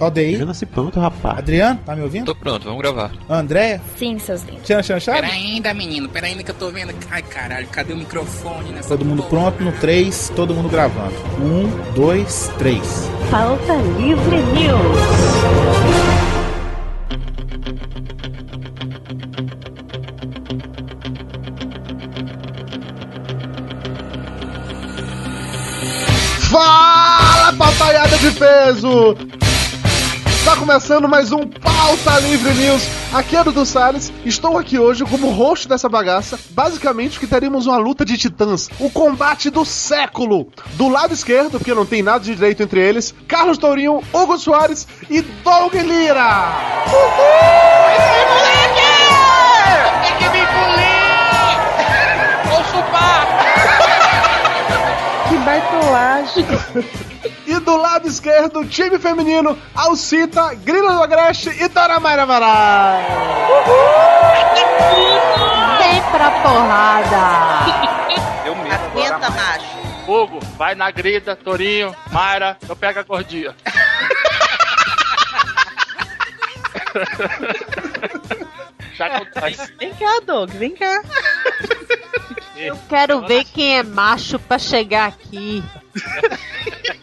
[0.00, 1.38] Aldeir, Já nasci pronto, rapaz.
[1.38, 2.26] Adriano, tá me ouvindo?
[2.26, 3.12] Tô pronto, vamos gravar.
[3.28, 4.62] Andréia, Sim, seus lindos.
[4.64, 5.20] Tchan Chan Chave?
[5.20, 6.92] Pera ainda, menino, pera ainda que eu tô vendo.
[7.10, 9.52] Ai, caralho, cadê o microfone nessa Todo mundo porra?
[9.52, 11.14] pronto no 3, todo mundo gravando.
[11.40, 13.10] 1, 2, 3.
[13.30, 16.02] Pauta Livre News.
[26.50, 29.16] Fala, papaiada de peso!
[30.44, 32.82] Tá começando mais um Pauta Livre News.
[33.14, 34.12] Aqui é Dudu Salles.
[34.24, 36.36] Estou aqui hoje como host dessa bagaça.
[36.50, 38.68] Basicamente, que teremos uma luta de titãs.
[38.80, 40.48] O combate do século.
[40.74, 44.88] Do lado esquerdo, porque não tem nada de direito entre eles, Carlos Tourinho, Hugo Soares
[45.08, 46.52] e Doug Lira.
[50.02, 51.52] Tem que me polir!
[52.50, 53.28] Vou chupar!
[55.28, 56.46] Que baitolagem.
[57.46, 63.04] E do lado esquerdo, time feminino, Alcita, Grila do Agreste e Dora Mayra Varai.
[65.78, 67.22] Vem pra porrada.
[68.46, 68.72] Eu mesmo.
[68.72, 69.82] Aguenta, macho.
[70.06, 73.54] Hugo, vai na grida, Torinho, Mayra, eu pego a cordia.
[78.94, 79.72] Já acontece.
[79.78, 81.02] Vem cá, Doug, vem cá.
[82.56, 85.62] Eu quero ver quem é macho pra chegar aqui.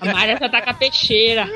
[0.01, 1.47] A Maria já tá com a peixeira.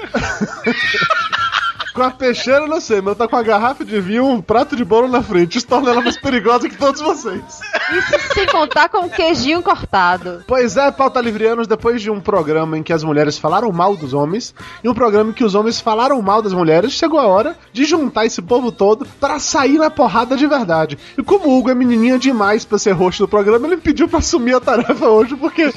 [1.94, 4.84] Com a peixeira, não sei, mas tá com a garrafa de vinho um prato de
[4.84, 5.60] bolo na frente.
[5.60, 7.44] Isso torna ela mais perigosa que todos vocês.
[7.92, 10.44] Isso sem contar com o queijinho cortado.
[10.48, 14.12] Pois é, pauta livrianos, depois de um programa em que as mulheres falaram mal dos
[14.12, 17.56] homens e um programa em que os homens falaram mal das mulheres, chegou a hora
[17.72, 20.98] de juntar esse povo todo para sair na porrada de verdade.
[21.16, 24.08] E como o Hugo é menininha demais pra ser host do programa, ele me pediu
[24.08, 25.72] pra assumir a tarefa hoje, porque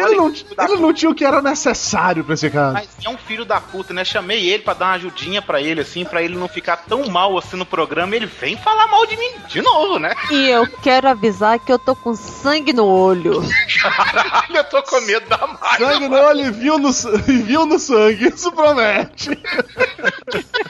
[0.00, 2.74] ele não, ele não tinha o que era necessário pra esse caso.
[2.74, 4.04] Mas é um filho da puta, né?
[4.04, 7.36] Chamei ele pra dar uma ajudinha pra ele, assim, pra ele não ficar tão mal
[7.38, 8.14] assim no programa.
[8.14, 10.14] Ele vem falar mal de mim de novo, né?
[10.30, 13.42] E eu quero avisar que eu tô com sangue no olho.
[13.82, 15.78] Caralho, eu tô com medo da Mayra.
[15.78, 16.90] Sangue no olho e viu no,
[17.28, 19.30] e viu no sangue, isso promete.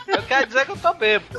[0.06, 1.38] Eu quero dizer que eu tô bêbado.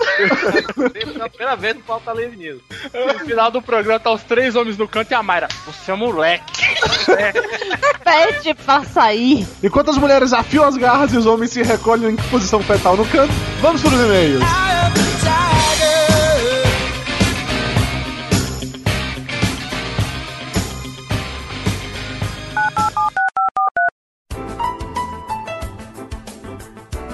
[0.94, 2.62] Pela primeira vez no Pauta Livre News.
[2.94, 5.48] No final do programa tá os três homens no canto e a Mayra.
[5.66, 6.64] Você é moleque.
[8.04, 9.48] Pede pra sair.
[9.62, 13.06] Enquanto as mulheres afiam as garras e os homens se recolhem em posição fetal no
[13.08, 14.44] canto, vamos pros e-mails.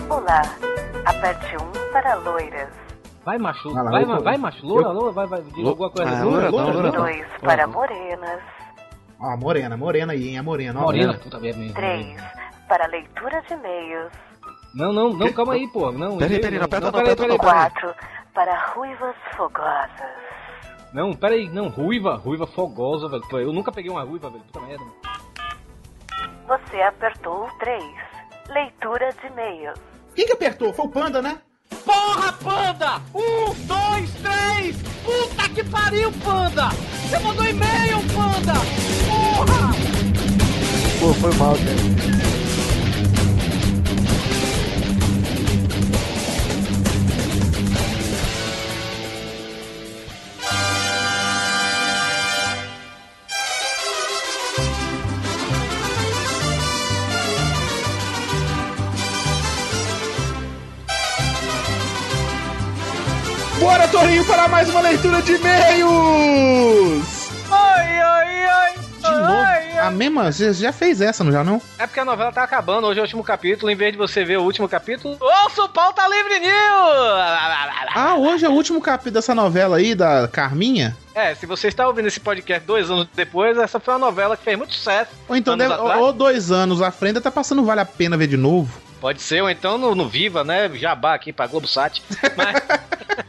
[0.10, 0.42] Olá.
[1.06, 2.70] Aperte um para loiras.
[3.26, 3.74] Vai, macho.
[3.74, 4.66] Vai lá, vai, tô- vai, macho.
[4.66, 5.42] Loura, loura, vai, vai.
[5.42, 6.12] Diz alguma coisa.
[6.12, 6.92] Ah, loura, loura, não, loura.
[6.92, 8.40] Dois para morenas.
[9.24, 10.38] Ó, morena, morena aí, hein?
[10.38, 10.84] A morena, ó.
[10.84, 11.74] Morena, puta merda.
[11.74, 12.22] Três
[12.68, 14.12] para leitura de e-mails.
[14.76, 15.92] Não, não, não, calma aí, pô.
[15.92, 17.38] Não, Peraí, peraí, não aperta não, peraí, aperta peraí.
[17.38, 17.96] Quatro
[18.34, 20.12] para ruivas fogosas.
[20.92, 23.24] Não, peraí, não, ruiva, ruiva fogosa, velho.
[23.40, 24.44] Eu nunca peguei uma ruiva, velho.
[24.44, 24.84] Puta merda.
[24.84, 24.96] mano.
[26.48, 27.96] Você apertou o três.
[28.50, 29.80] Leitura de e-mails.
[30.16, 30.74] Quem que apertou?
[30.74, 31.40] Foi o Panda, né?
[31.86, 33.02] Porra, panda!
[33.14, 34.78] Um, dois, três!
[35.04, 36.70] Puta que pariu, panda!
[36.70, 38.54] Você mandou e-mail, panda!
[41.00, 42.14] Pô, foi mal, cara.
[63.60, 65.90] Bora, Torinho, para mais uma leitura de e-mails!
[67.50, 68.43] Oi, oi.
[69.14, 69.54] De novo?
[69.82, 70.32] A mesma?
[70.32, 71.62] Você já fez essa, não já não?
[71.78, 74.24] É porque a novela tá acabando, hoje é o último capítulo, em vez de você
[74.24, 76.54] ver o último capítulo, ouça o Pauta Livre News!
[77.96, 80.96] Ah, hoje é o último capítulo dessa novela aí, da Carminha?
[81.14, 84.44] É, se você está ouvindo esse podcast dois anos depois, essa foi uma novela que
[84.44, 85.12] fez muito sucesso.
[85.28, 88.38] Ou então, deve, ou dois anos à frente, tá passando Vale a Pena ver de
[88.38, 88.82] novo.
[89.00, 90.72] Pode ser, ou então no, no Viva, né?
[90.76, 92.02] Jabá aqui pra Globosat.
[92.38, 92.64] Mas...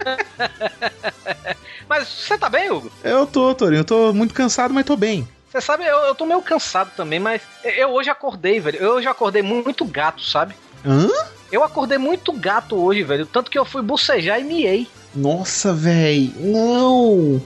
[1.89, 2.91] mas você tá bem, Hugo?
[3.03, 5.29] Eu tô, Torinho, eu tô muito cansado, mas tô bem.
[5.55, 8.77] Você sabe, eu, eu tô meio cansado também, mas eu hoje acordei, velho.
[8.77, 10.53] Eu hoje acordei muito gato, sabe?
[10.85, 11.09] Hã?
[11.53, 13.25] Eu acordei muito gato hoje, velho.
[13.25, 14.89] Tanto que eu fui bucejar e miei.
[15.15, 17.41] Nossa, véi, não!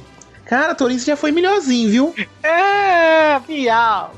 [0.47, 2.15] Cara, Torinho, já foi melhorzinho, viu?
[2.43, 4.15] É, miau.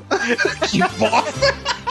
[0.71, 1.53] Que bosta!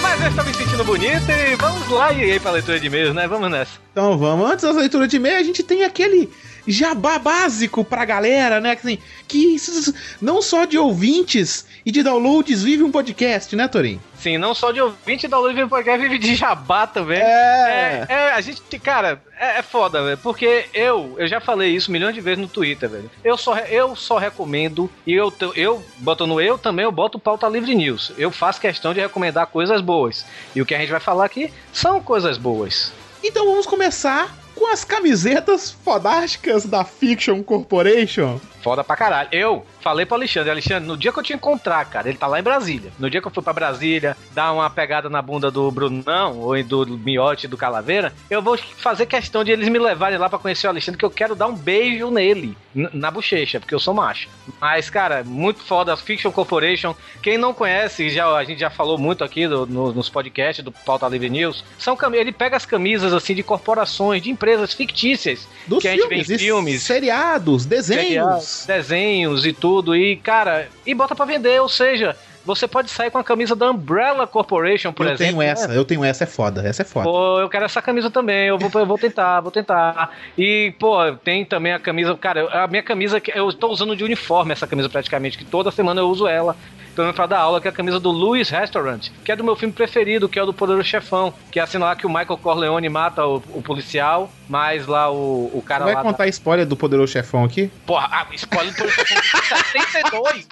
[0.00, 3.12] Mas já estou me sentindo bonito e vamos lá e aí pra leitura de e-mails,
[3.16, 3.26] né?
[3.26, 3.72] Vamos nessa.
[3.90, 6.32] Então vamos, antes das leituras de e-mail, a gente tem aquele
[6.68, 8.72] jabá básico pra galera, né?
[8.72, 14.00] Assim, que s- não só de ouvintes e de downloads vive um podcast, né, Torinho?
[14.18, 17.20] Sim, não só de ouvinte da Luz Vive Podcast, vive de jabá também.
[17.20, 18.04] É.
[18.08, 20.18] É, é, a gente, cara, é, é foda, velho.
[20.18, 23.08] Porque eu, eu já falei isso milhões de vezes no Twitter, velho.
[23.22, 27.74] Eu só, eu só recomendo, e eu, eu botando eu também, eu boto pauta livre
[27.76, 28.10] news.
[28.18, 30.26] Eu faço questão de recomendar coisas boas.
[30.52, 32.92] E o que a gente vai falar aqui são coisas boas.
[33.22, 38.40] Então vamos começar com as camisetas fodásticas da Fiction Corporation.
[38.60, 39.28] Foda pra caralho.
[39.30, 42.38] Eu falei pro Alexandre, Alexandre, no dia que eu te encontrar, cara, ele tá lá
[42.40, 42.90] em Brasília.
[42.98, 46.62] No dia que eu fui pra Brasília, dar uma pegada na bunda do Brunão, ou
[46.64, 50.66] do Miote do Calaveira, eu vou fazer questão de eles me levarem lá pra conhecer
[50.66, 54.28] o Alexandre, que eu quero dar um beijo nele, na bochecha, porque eu sou macho.
[54.60, 56.94] Mas, cara, muito foda, Fiction Corporation.
[57.22, 60.72] Quem não conhece, já, a gente já falou muito aqui do- no- nos podcasts do
[60.72, 65.82] Pauta Livre News, são ele pega as camisas, assim, de corporações, de empresas fictícias, Dos
[65.82, 68.04] que a gente vê em filmes, filmes, seriados, desenhos.
[68.06, 69.67] seriados, desenhos e tudo.
[69.94, 72.16] E, cara, e bota pra vender, ou seja,
[72.48, 75.38] você pode sair com a camisa da Umbrella Corporation, por eu exemplo.
[75.38, 75.76] tenho essa, né?
[75.76, 77.04] eu tenho essa, é foda, essa é foda.
[77.04, 80.10] Pô, eu quero essa camisa também, eu vou, eu vou tentar, vou tentar.
[80.36, 84.02] E, pô, tem também a camisa, cara, a minha camisa, que eu tô usando de
[84.02, 86.56] uniforme essa camisa praticamente, que toda semana eu uso ela.
[86.94, 89.44] Pelo menos pra dar aula, que é a camisa do Louis Restaurant, que é do
[89.44, 92.08] meu filme preferido, que é o do Poderoso Chefão, que é assim lá que o
[92.08, 96.02] Michael Corleone mata o, o policial, mas lá o, o cara Vai lá.
[96.02, 97.70] contar a spoiler do Poderoso Chefão aqui?
[97.86, 100.48] Porra, ah, spoiler do Poderoso Chefão de 72!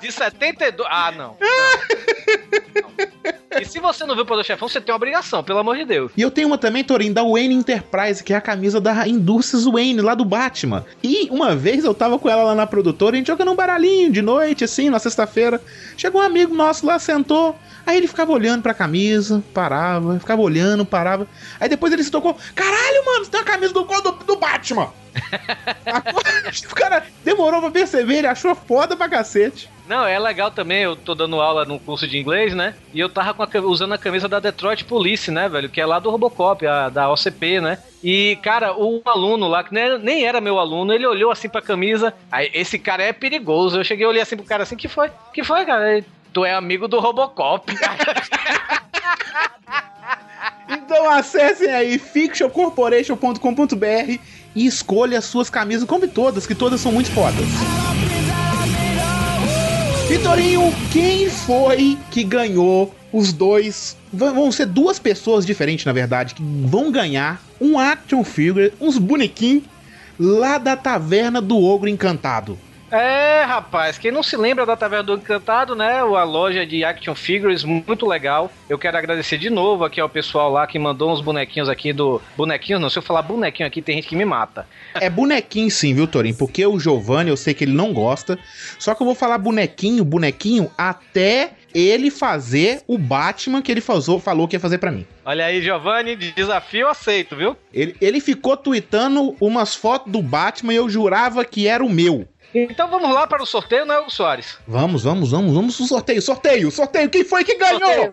[0.00, 0.88] De 72.
[0.90, 1.36] Ah, não.
[1.38, 1.40] não.
[3.50, 3.60] Não.
[3.60, 5.84] E se você não viu o Poderoso Chefão, você tem uma obrigação, pelo amor de
[5.84, 6.12] Deus.
[6.16, 9.64] E eu tenho uma também, Torinho, da Wayne Enterprise, que é a camisa da Indústrias
[9.64, 10.84] Wayne, lá do Batman.
[11.02, 14.12] E uma vez eu tava com ela lá na produtora, a gente jogando um baralhinho
[14.12, 15.60] de noite, assim, na sexta-feira.
[15.96, 17.56] Chegou um amigo nosso lá, sentou.
[17.84, 21.26] Aí ele ficava olhando pra camisa, parava, ficava olhando, parava.
[21.58, 24.92] Aí depois ele se tocou: Caralho, mano, você tem a camisa do, do, do Batman!
[26.70, 29.68] o cara demorou pra perceber, ele achou foda pra cacete.
[29.90, 32.76] Não, é legal também, eu tô dando aula num curso de inglês, né?
[32.94, 35.68] E eu tava a usando a camisa da Detroit Police, né, velho?
[35.68, 37.76] Que é lá do Robocop, a, da OCP, né?
[38.00, 42.14] E, cara, o aluno lá, que nem, era meu aluno, ele olhou assim pra camisa.
[42.30, 43.80] Aí, esse cara é perigoso.
[43.80, 45.10] Eu cheguei e olhei assim pro cara assim, que foi?
[45.34, 45.96] Que foi, cara?
[45.96, 47.66] Ele, tu é amigo do Robocop.
[50.72, 54.18] Então acessem aí fictioncorporation.com.br
[54.54, 57.44] e escolha as suas camisas, como todas, que todas são muito fodas.
[60.10, 63.96] Vitorinho, quem foi que ganhou os dois?
[64.12, 69.62] Vão ser duas pessoas diferentes, na verdade, que vão ganhar um action figure, uns bonequinhos
[70.18, 72.58] lá da taverna do Ogro Encantado.
[72.90, 76.00] É, rapaz, quem não se lembra da Taverna do Encantado, né?
[76.00, 78.50] A loja de action figures, muito legal.
[78.68, 82.20] Eu quero agradecer de novo aqui ao pessoal lá que mandou uns bonequinhos aqui do.
[82.36, 84.66] Bonequinhos, não, se eu falar bonequinho aqui, tem gente que me mata.
[84.94, 86.36] É bonequinho sim, viu, Torinho?
[86.36, 88.36] Porque o Giovanni, eu sei que ele não gosta.
[88.78, 94.18] Só que eu vou falar bonequinho, bonequinho, até ele fazer o Batman que ele fazou,
[94.18, 95.06] falou que ia fazer pra mim.
[95.24, 97.56] Olha aí, Giovanni, de desafio aceito, viu?
[97.72, 102.26] Ele, ele ficou tweetando umas fotos do Batman e eu jurava que era o meu.
[102.54, 104.58] Então vamos lá para o sorteio, né, Hugo Soares?
[104.66, 107.08] Vamos, vamos, vamos, vamos pro sorteio, sorteio, sorteio.
[107.08, 108.12] Quem foi que ganhou?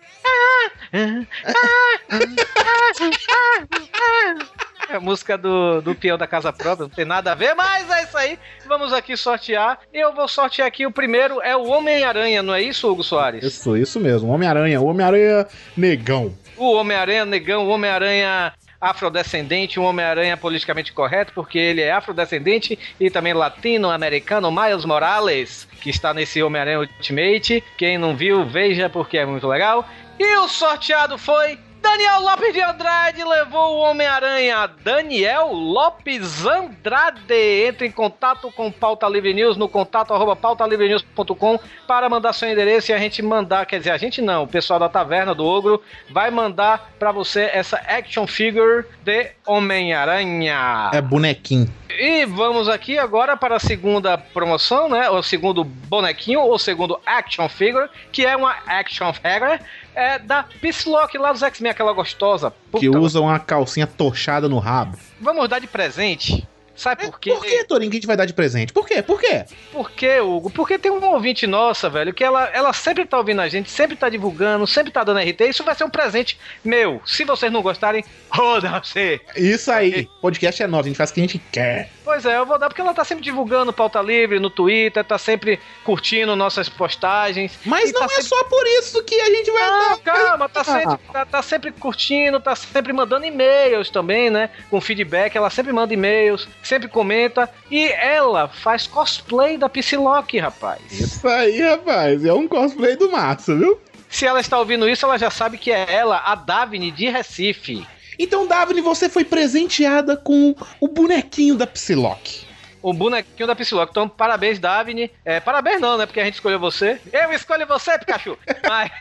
[4.89, 7.89] É a música do, do peão da casa própria, não tem nada a ver, mas
[7.89, 8.39] é isso aí.
[8.65, 9.79] Vamos aqui sortear.
[9.93, 13.43] Eu vou sortear aqui o primeiro, é o Homem-Aranha, não é isso, Hugo Soares?
[13.43, 14.31] Isso, isso mesmo.
[14.31, 16.33] Homem-Aranha, Homem-Aranha negão.
[16.55, 23.09] O Homem-Aranha negão, o Homem-Aranha afrodescendente, um Homem-Aranha politicamente correto, porque ele é afrodescendente e
[23.09, 27.63] também latino-americano, Miles Morales, que está nesse Homem-Aranha Ultimate.
[27.77, 29.87] Quem não viu, veja, porque é muito legal.
[30.19, 34.69] E o sorteado foi Daniel Lopes de Andrade levou o Homem-Aranha.
[34.83, 37.65] Daniel Lopes Andrade.
[37.65, 42.91] Entre em contato com Pauta Livre News no contato arroba pautalivrenews.com para mandar seu endereço
[42.91, 45.81] e a gente mandar, quer dizer, a gente não, o pessoal da Taverna do Ogro
[46.11, 50.91] vai mandar para você essa action figure de Homem-Aranha.
[50.93, 51.73] É bonequinho.
[51.89, 55.09] E vamos aqui agora para a segunda promoção, né?
[55.09, 59.59] O segundo bonequinho, ou segundo action figure, que é uma action figure
[59.97, 62.53] é da Psylocke lá dos X-Men, aquela gostosa.
[62.77, 64.95] Que Puta, usa uma calcinha tochada no rabo.
[65.19, 67.31] Vamos dar de presente Sabe por quê?
[67.31, 68.71] Por que, Torinho, que a gente vai dar de presente?
[68.71, 69.01] Por quê?
[69.01, 69.45] Por quê?
[69.71, 70.49] Por quê, Hugo?
[70.51, 73.95] Porque tem uma ouvinte nossa, velho, que ela, ela sempre tá ouvindo a gente, sempre
[73.95, 75.41] tá divulgando, sempre tá dando RT.
[75.49, 77.01] Isso vai ser um presente meu.
[77.05, 79.19] Se vocês não gostarem, roda-se.
[79.35, 80.07] Isso aí.
[80.21, 81.89] Podcast é nosso, a gente faz o que a gente quer.
[82.03, 85.17] Pois é, eu vou dar porque ela tá sempre divulgando pauta livre no Twitter, tá
[85.17, 87.59] sempre curtindo nossas postagens.
[87.65, 89.97] Mas não tá é sempre- só por isso que a gente vai Não, dar.
[89.99, 94.49] calma, tá sempre, tá, tá sempre curtindo, tá sempre mandando e-mails também, né?
[94.69, 97.49] Com feedback, ela sempre manda e-mails, sempre comenta.
[97.71, 100.81] E ela faz cosplay da Psylocke, rapaz.
[100.91, 102.23] Isso aí, rapaz.
[102.25, 103.79] É um cosplay do Massa, viu?
[104.09, 107.85] Se ela está ouvindo isso, ela já sabe que é ela, a Davine de Recife.
[108.19, 112.47] Então, Davine, você foi presenteada com o bonequinho da Psylocke.
[112.81, 113.91] O bonequinho da Psylocke.
[113.91, 115.11] Então, parabéns, Davine.
[115.25, 116.05] É, parabéns não, né?
[116.05, 116.99] Porque a gente escolheu você.
[117.11, 118.37] Eu escolho você, Pikachu!
[118.67, 118.91] Mas...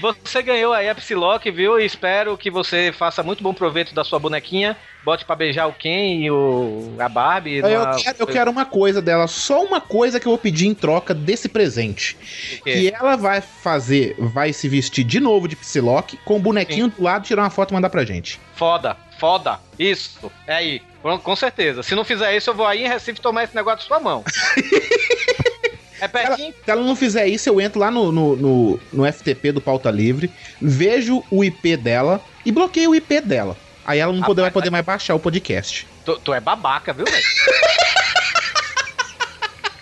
[0.00, 1.80] Você ganhou aí a Psylocke, viu?
[1.80, 4.76] E espero que você faça muito bom proveito da sua bonequinha.
[5.04, 6.94] Bote pra beijar o Ken e o...
[6.98, 7.58] a Barbie.
[7.58, 7.62] Eu
[7.96, 11.14] quero, eu quero uma coisa dela, só uma coisa que eu vou pedir em troca
[11.14, 12.16] desse presente.
[12.64, 17.02] Que ela vai fazer, vai se vestir de novo de Psylocke, com o bonequinho do
[17.02, 18.40] lado, tirar uma foto e mandar pra gente.
[18.54, 19.60] Foda, foda.
[19.78, 20.30] Isso.
[20.46, 20.82] É aí.
[21.02, 21.84] Com, com certeza.
[21.84, 24.24] Se não fizer isso, eu vou aí em Recife tomar esse negócio de sua mão.
[26.00, 26.54] é pertinho?
[26.64, 29.90] Se ela não fizer isso, eu entro lá no, no, no, no FTP do Pauta
[29.90, 33.56] Livre, vejo o IP dela e bloqueio o IP dela.
[33.84, 35.86] Aí ela não poder- vai poder mais baixar o podcast.
[36.04, 37.24] Tu, tu é babaca, viu, velho?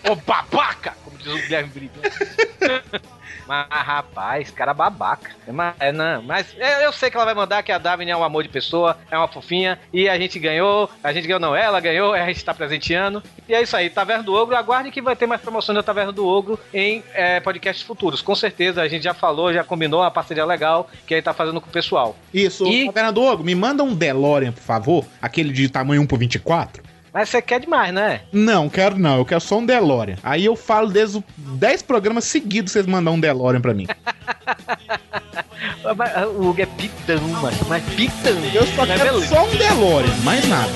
[0.10, 0.94] Ô babaca!
[1.04, 2.00] Como diz o Guilherme Briggs.
[3.46, 5.30] Mas, rapaz, cara babaca.
[5.46, 8.24] Mas, é, não, mas eu, sei que ela vai mandar que a Davine é um
[8.24, 11.80] amor de pessoa, é uma fofinha, e a gente ganhou, a gente ganhou não, ela
[11.80, 13.22] ganhou, a gente tá presenteando.
[13.48, 16.12] E é isso aí, Taverna do Ogro, aguarde que vai ter mais promoções da Taverna
[16.12, 18.22] do Ogro em é, podcasts futuros.
[18.22, 21.60] Com certeza, a gente já falou, já combinou uma parceria legal que aí tá fazendo
[21.60, 22.16] com o pessoal.
[22.32, 26.06] Isso, E- Taverna do Ogro, me manda um DeLorean, por favor, aquele de tamanho 1
[26.06, 26.82] por 24.
[27.14, 28.22] Mas você quer demais, né?
[28.32, 30.16] Não, quero não, eu quero só um DeLorean.
[30.20, 33.86] Aí eu falo desde os 10 programas seguidos vocês mandar um DeLorean pra mim.
[35.96, 38.32] Mas, O Hugo é pitão, mano, mas pitão.
[38.52, 39.28] Eu só Mas quero beleza.
[39.32, 40.72] só um DeLorean, mais nada.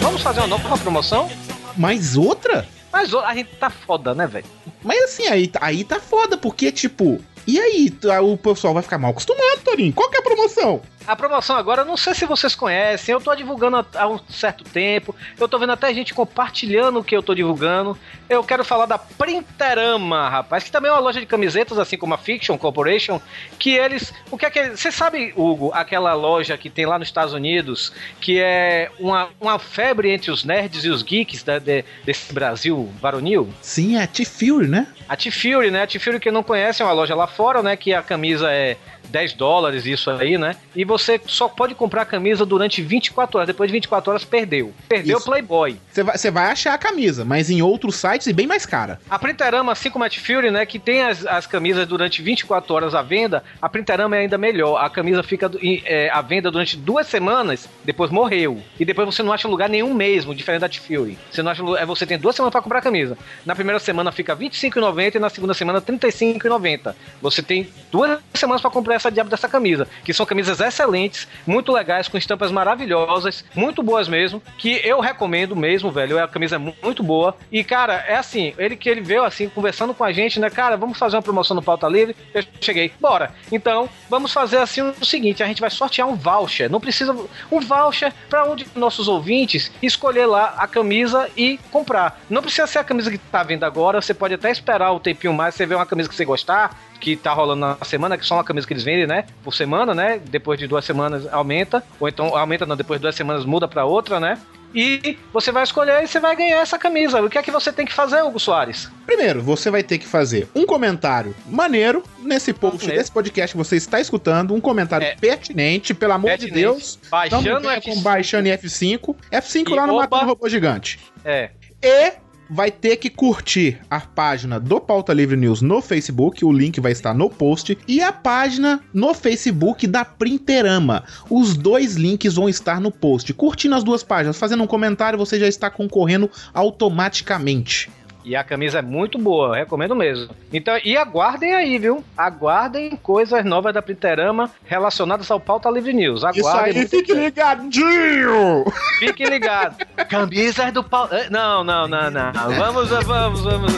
[0.00, 1.30] Vamos fazer uma nova promoção?
[1.76, 2.66] Mais outra?
[2.90, 4.46] Mas a gente tá foda, né, velho?
[4.82, 7.20] Mas assim, aí, aí tá foda, porque tipo.
[7.46, 9.92] E aí, tá, o pessoal vai ficar mal acostumado, Torinho.
[9.92, 10.80] Qual que é a promoção?
[11.06, 14.62] A promoção agora, não sei se vocês conhecem, eu tô divulgando há- há um certo
[14.64, 17.98] tempo, eu tô vendo até gente compartilhando o que eu tô divulgando.
[18.28, 22.14] Eu quero falar da Printerama, rapaz, que também é uma loja de camisetas, assim como
[22.14, 23.20] a Fiction Corporation,
[23.58, 24.12] que eles.
[24.30, 24.70] O que é que.
[24.70, 29.58] Você sabe, Hugo, aquela loja que tem lá nos Estados Unidos, que é uma, uma
[29.58, 33.52] febre entre os nerds e os geeks da- de- desse Brasil varonil?
[33.60, 34.86] Sim, é a T-Fury, né?
[35.08, 35.82] A T-Fury, né?
[35.82, 37.76] A T-Fury que não conhece é uma loja lá fora, né?
[37.76, 38.76] Que a camisa é
[39.12, 40.56] 10 dólares, isso aí, né?
[40.74, 43.46] E você só pode comprar a camisa durante 24 horas.
[43.46, 44.72] Depois de 24 horas, perdeu.
[44.88, 45.20] Perdeu o.
[45.22, 45.76] Playboy.
[45.90, 48.98] Você vai, vai achar a camisa, mas em outros sites e bem mais cara.
[49.08, 50.66] A Printerama, assim como a T-Fury, né?
[50.66, 54.78] Que tem as, as camisas durante 24 horas à venda, a Printerama é ainda melhor.
[54.78, 55.50] A camisa fica
[55.84, 58.60] é, à venda durante duas semanas, depois morreu.
[58.80, 61.18] E depois você não acha lugar nenhum mesmo, diferente da T-Fury.
[61.30, 63.16] Você não acha é Você tem duas semanas para comprar a camisa.
[63.44, 66.94] Na primeira semana fica R$ 25,90 e na segunda semana R$ 35,90.
[67.20, 71.72] Você tem duas semanas para comprar essa diabo dessa camisa, que são camisas excelentes, muito
[71.72, 76.18] legais, com estampas maravilhosas, muito boas mesmo, que eu recomendo mesmo, velho.
[76.18, 77.36] É a camisa mu- muito boa.
[77.50, 80.48] E, cara, é assim, ele que ele veio assim, conversando com a gente, né?
[80.48, 82.14] Cara, vamos fazer uma promoção no Pauta Livre.
[82.32, 83.32] Eu cheguei, bora.
[83.50, 86.70] Então, vamos fazer assim o seguinte: a gente vai sortear um voucher.
[86.70, 87.12] Não precisa.
[87.50, 92.20] Um voucher para um de nossos ouvintes escolher lá a camisa e comprar.
[92.30, 95.32] Não precisa ser a camisa que tá vendo agora, você pode até esperar um tempinho
[95.32, 98.36] mais, você vê uma camisa que você gostar, que tá rolando na semana, que só
[98.36, 99.24] uma camisa que eles vendem, né?
[99.42, 100.20] Por semana, né?
[100.24, 103.84] Depois de duas semanas aumenta, ou então aumenta não, depois de duas semanas muda pra
[103.84, 104.38] outra, né?
[104.74, 107.20] E você vai escolher e você vai ganhar essa camisa.
[107.20, 108.88] O que é que você tem que fazer, Hugo Soares?
[109.04, 112.98] Primeiro, você vai ter que fazer um comentário maneiro nesse post Maneiro.
[112.98, 115.14] desse podcast que você está escutando, um comentário É.
[115.16, 116.54] pertinente, pelo amor Pertinente.
[116.54, 116.98] de Deus.
[117.10, 117.94] Baixando não o venha F5.
[117.94, 119.14] com baixando em F5.
[119.30, 119.96] F5 E lá no.
[119.96, 120.98] Matando Robô Gigante.
[121.22, 121.50] É.
[121.82, 122.12] E
[122.48, 126.92] vai ter que curtir a página do Pauta Livre News no Facebook, o link vai
[126.92, 131.04] estar no post, e a página no Facebook da Printerama.
[131.30, 133.32] Os dois links vão estar no post.
[133.32, 137.90] Curtindo as duas páginas, fazendo um comentário, você já está concorrendo automaticamente.
[138.24, 140.30] E a camisa é muito boa, eu recomendo mesmo.
[140.52, 142.04] Então, e aguardem aí, viu?
[142.16, 146.22] Aguardem coisas novas da Printerama relacionadas ao Pauta Livre News.
[146.34, 146.72] Isso Aguardem.
[146.72, 148.64] aí, muito fique ligadinho!
[148.98, 149.76] Fique ligado.
[150.08, 151.28] Camisas do Pauta.
[151.30, 152.32] Não, não, não, não.
[152.32, 153.72] Vamos, vamos, vamos.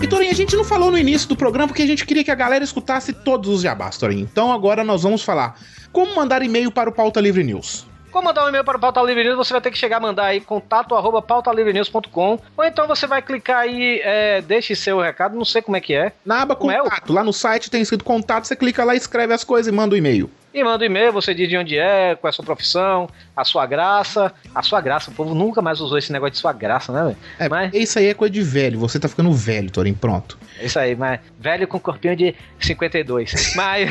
[0.00, 2.22] E Torinho, a gente gente não falou no início do programa porque a gente queria
[2.22, 4.28] que a galera escutasse todos os jabás, Torinho.
[4.30, 5.58] Então agora nós vamos falar
[5.90, 7.86] como mandar e-mail para o Pauta Livre News.
[8.14, 10.00] Como mandar um e-mail para o Pauta Livre News, você vai ter que chegar a
[10.00, 15.34] mandar aí contato arroba pautalivrenews.com ou então você vai clicar aí, é, deixe seu recado,
[15.34, 16.12] não sei como é que é.
[16.24, 19.34] Na aba Como é contato, lá no site tem escrito contato, você clica lá, escreve
[19.34, 20.30] as coisas e manda o e-mail.
[20.54, 23.44] E manda um e-mail, você diz de onde é, qual é a sua profissão, a
[23.44, 24.32] sua graça.
[24.54, 27.16] A sua graça, o povo nunca mais usou esse negócio de sua graça, né, velho?
[27.40, 30.38] É, Mas- isso aí é coisa de velho, você tá ficando velho, Torinho, pronto.
[30.60, 33.54] É isso aí, mas velho com corpinho de 52.
[33.56, 33.90] Mas.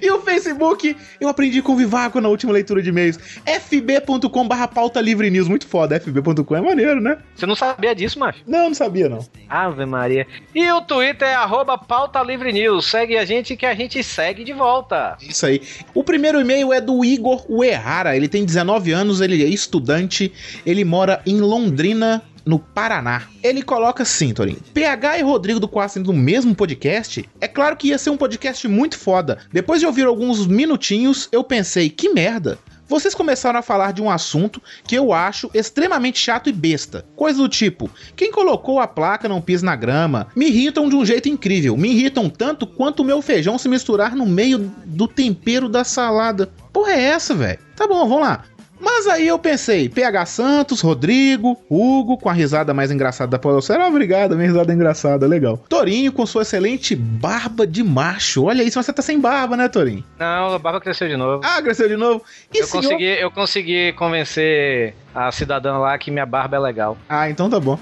[0.00, 3.18] E o Facebook, eu aprendi com o Vivaco na última leitura de e-mails.
[3.44, 5.48] fb.com barra pauta livre news.
[5.48, 7.18] Muito foda, fb.com é maneiro, né?
[7.34, 8.40] Você não sabia disso, macho?
[8.46, 9.26] Não, não sabia não.
[9.48, 10.26] Ave Maria.
[10.54, 12.86] E o Twitter é arroba pauta livre news.
[12.86, 15.16] Segue a gente que a gente segue de volta.
[15.20, 15.60] Isso aí.
[15.94, 18.16] O primeiro e-mail é do Igor Uehara.
[18.16, 20.32] Ele tem 19 anos, ele é estudante,
[20.64, 23.24] ele mora em Londrina, no Paraná.
[23.42, 24.60] Ele coloca assim, Torinho.
[24.72, 27.28] PH e Rodrigo do Quase no mesmo podcast?
[27.40, 29.38] É claro que ia ser um podcast muito foda.
[29.52, 32.56] Depois de ouvir alguns minutinhos, eu pensei, que merda.
[32.88, 37.04] Vocês começaram a falar de um assunto que eu acho extremamente chato e besta.
[37.16, 40.28] Coisa do tipo: quem colocou a placa não pisa na grama?
[40.36, 41.76] Me irritam de um jeito incrível.
[41.76, 46.48] Me irritam tanto quanto o meu feijão se misturar no meio do tempero da salada.
[46.72, 47.58] Porra, é essa, velho?
[47.74, 48.44] Tá bom, vamos lá.
[48.78, 53.86] Mas aí eu pensei, PH Santos, Rodrigo, Hugo, com a risada mais engraçada da Podosfera.
[53.86, 55.56] Obrigado, minha risada engraçada, legal.
[55.68, 58.44] Torinho com sua excelente barba de macho.
[58.44, 60.04] Olha isso, mas você tá sem barba, né, Torinho?
[60.18, 61.40] Não, a barba cresceu de novo.
[61.44, 62.22] Ah, cresceu de novo.
[62.54, 66.98] E eu, senhor- consegui, eu consegui convencer a cidadã lá que minha barba é legal.
[67.08, 67.78] Ah, então tá bom.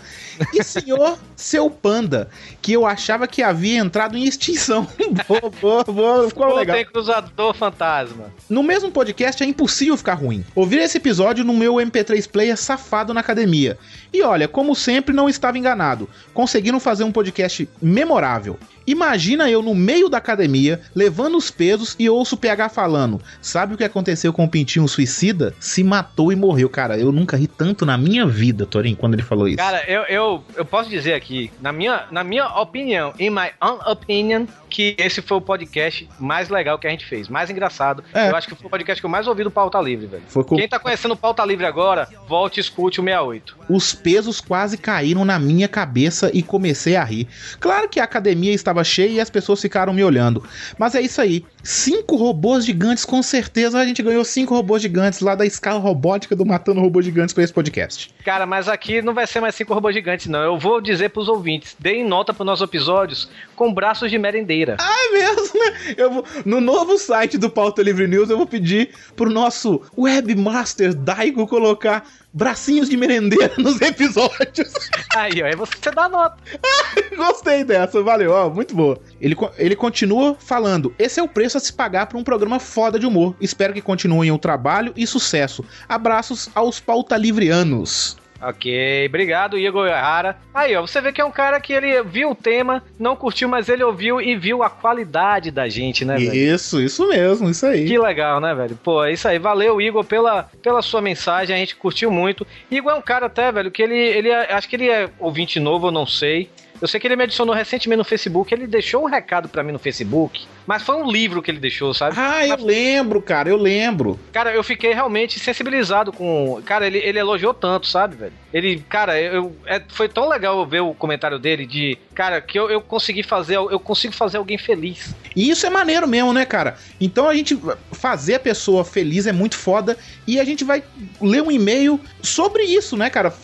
[0.52, 2.30] E senhor seu panda,
[2.62, 4.86] que eu achava que havia entrado em extinção.
[5.26, 6.76] boa, boa, boa, ficou Ou legal.
[6.76, 8.26] tem cruzador fantasma.
[8.48, 10.44] No mesmo podcast é impossível ficar ruim.
[10.54, 13.76] Ouvir esse episódio no meu MP3 player safado na academia.
[14.12, 16.08] E olha, como sempre, não estava enganado.
[16.32, 18.56] Conseguiram fazer um podcast memorável.
[18.86, 23.74] Imagina eu no meio da academia, levando os pesos e ouço o PH falando: Sabe
[23.74, 25.54] o que aconteceu com o Pintinho Suicida?
[25.58, 26.68] Se matou e morreu.
[26.68, 29.56] Cara, eu nunca ri tanto na minha vida, Torinho, quando ele falou isso.
[29.56, 33.78] Cara, eu, eu, eu posso dizer aqui, na minha, na minha opinião, in my own
[33.90, 38.02] opinion, que esse foi o podcast mais legal que a gente fez, mais engraçado.
[38.12, 38.30] É.
[38.30, 40.22] Eu acho que foi o podcast que eu mais ouvi do Pauta Livre, velho.
[40.44, 43.56] Com- Quem tá conhecendo o Pauta Livre agora, volte e escute o 68.
[43.68, 47.28] Os pesos quase caíram na minha cabeça e comecei a rir.
[47.60, 50.42] Claro que a academia estava cheia e as pessoas ficaram me olhando.
[50.78, 51.44] Mas é isso aí.
[51.62, 56.34] Cinco robôs gigantes, com certeza a gente ganhou cinco robôs gigantes lá da escala robótica
[56.34, 58.12] do Matando Robôs Gigantes para esse podcast.
[58.24, 60.42] Cara, mas aqui não vai ser mais cinco robôs gigantes, não.
[60.42, 64.76] Eu vou dizer pros ouvintes, deem nota pros nossos episódios com braços de merendeira.
[64.80, 65.94] É mesmo, né?
[65.96, 70.94] Eu vou, no novo site do Pauta Livre News, eu vou pedir pro nosso webmaster
[70.94, 74.74] Daigo colocar bracinhos de merendeira nos episódios.
[75.14, 76.36] Aí, ó, aí você dá nota.
[77.16, 78.98] Gostei dessa, valeu, ó, muito boa.
[79.20, 82.98] Ele, ele continua falando: esse é o preço a se pagar para um programa foda
[82.98, 83.36] de humor.
[83.40, 85.64] Espero que continuem o trabalho e sucesso.
[85.88, 88.16] Abraços aos pautalivrianos.
[88.48, 90.36] Ok, obrigado, Igor Errara.
[90.52, 93.48] Aí, ó, você vê que é um cara que ele viu o tema, não curtiu,
[93.48, 96.34] mas ele ouviu e viu a qualidade da gente, né, velho?
[96.34, 97.84] Isso, isso mesmo, isso aí.
[97.86, 98.78] Que legal, né, velho?
[98.82, 99.38] Pô, é isso aí.
[99.38, 101.54] Valeu, Igor, pela, pela sua mensagem.
[101.54, 102.46] A gente curtiu muito.
[102.70, 105.58] Igor é um cara até, velho, que ele, ele é- acho que ele é ouvinte
[105.58, 106.50] novo, eu não sei.
[106.84, 108.52] Eu sei que ele me adicionou recentemente no Facebook.
[108.52, 111.94] Ele deixou um recado pra mim no Facebook, mas foi um livro que ele deixou,
[111.94, 112.14] sabe?
[112.18, 114.20] Ah, eu lembro, cara, eu lembro.
[114.30, 116.60] Cara, eu fiquei realmente sensibilizado com.
[116.62, 118.34] Cara, ele, ele elogiou tanto, sabe, velho?
[118.54, 121.98] Ele, cara, eu, é- foi tão legal ver o comentário dele de.
[122.14, 123.56] Cara, que eu, eu consegui fazer.
[123.56, 125.12] Eu consigo fazer alguém feliz.
[125.34, 126.76] E isso é maneiro mesmo, né, cara?
[127.00, 127.58] Então a gente
[127.90, 130.84] fazer a pessoa feliz é muito foda e a gente vai
[131.20, 133.34] ler um e-mail sobre isso, né, cara?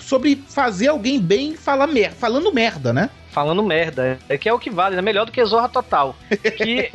[0.00, 3.08] Sobre fazer alguém bem falar mer falando merda, né?
[3.30, 4.18] Falando merda.
[4.28, 5.02] É que é o que vale, né?
[5.02, 6.16] Melhor do que Zorra Total.
[6.56, 6.90] Que.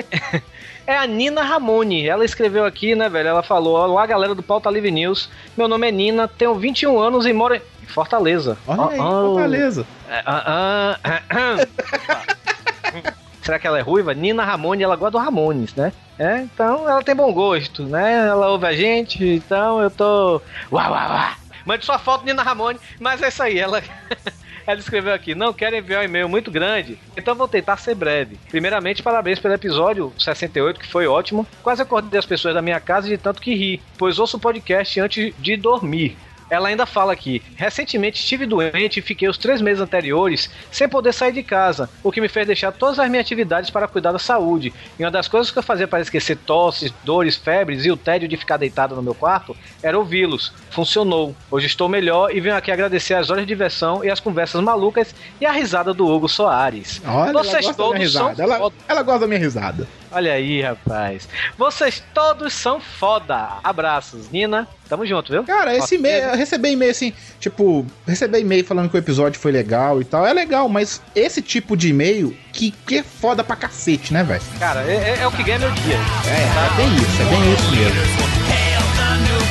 [0.85, 2.07] É a Nina Ramone.
[2.07, 3.29] Ela escreveu aqui, né, velho?
[3.29, 5.29] Ela falou: Olá, galera do Pauta Livre News.
[5.55, 8.57] Meu nome é Nina, tenho 21 anos e moro em Fortaleza.
[8.67, 9.33] Olha aí, Oh, oh.
[9.33, 9.85] Fortaleza.
[10.09, 13.13] É, ah, ah, ah.
[13.41, 14.13] Será que ela é ruiva?
[14.13, 15.91] Nina Ramone, ela gosta do Ramones, né?
[16.19, 18.27] É, então ela tem bom gosto, né?
[18.27, 20.41] Ela ouve a gente, então eu tô.
[20.71, 21.31] Uau, uau, uau.
[21.65, 23.81] Mande sua foto, Nina Ramone, mas é isso aí, ela.
[24.71, 28.39] Ela escreveu aqui, não quero enviar um e-mail muito grande, então vou tentar ser breve.
[28.49, 31.45] Primeiramente, parabéns pelo episódio 68, que foi ótimo.
[31.61, 34.97] Quase acordei as pessoas da minha casa de tanto que ri, pois ouço o podcast
[35.01, 36.17] antes de dormir.
[36.51, 41.13] Ela ainda fala aqui: recentemente estive doente e fiquei os três meses anteriores sem poder
[41.13, 44.19] sair de casa, o que me fez deixar todas as minhas atividades para cuidar da
[44.19, 44.73] saúde.
[44.99, 48.27] E uma das coisas que eu fazia para esquecer tosses, dores, febres e o tédio
[48.27, 50.51] de ficar deitado no meu quarto era ouvi-los.
[50.69, 51.33] Funcionou.
[51.49, 55.15] Hoje estou melhor e venho aqui agradecer as horas de diversão e as conversas malucas
[55.39, 57.01] e a risada do Hugo Soares.
[57.07, 58.35] Olha, Vocês todos são.
[58.37, 59.87] Ela, ela gosta da minha risada.
[60.11, 61.27] Olha aí, rapaz.
[61.57, 63.47] Vocês todos são foda.
[63.63, 64.29] Abraços.
[64.29, 65.43] Nina, tamo junto, viu?
[65.45, 69.51] Cara, esse e-mail, eu recebi e-mail assim, tipo, receber e-mail falando que o episódio foi
[69.53, 70.25] legal e tal.
[70.27, 74.41] É legal, mas esse tipo de e-mail que, que é foda pra cacete, né, velho?
[74.59, 75.95] Cara, é, é- é o que ganha meu dia.
[75.95, 78.31] É, é bem isso, é bem isso mesmo.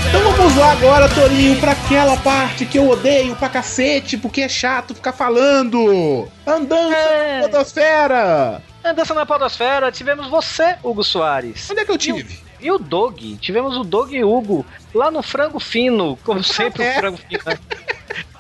[0.09, 4.49] Então vamos lá agora, Torinho, pra aquela parte que eu odeio pra cacete, porque é
[4.49, 6.29] chato ficar falando.
[6.47, 7.41] Andança É.
[7.43, 8.63] na podosfera.
[8.83, 11.69] Andança na Podosfera, tivemos você, Hugo Soares.
[11.71, 12.39] Onde é que eu tive?
[12.61, 14.65] E o Dog, tivemos o Dog e Hugo
[14.95, 16.93] lá no Frango Fino, como sempre É.
[16.93, 17.43] o Frango Fino.
[17.47, 17.59] né?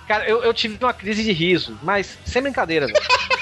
[0.08, 2.98] Cara, eu, eu tive uma crise de riso, mas sem brincadeira, velho.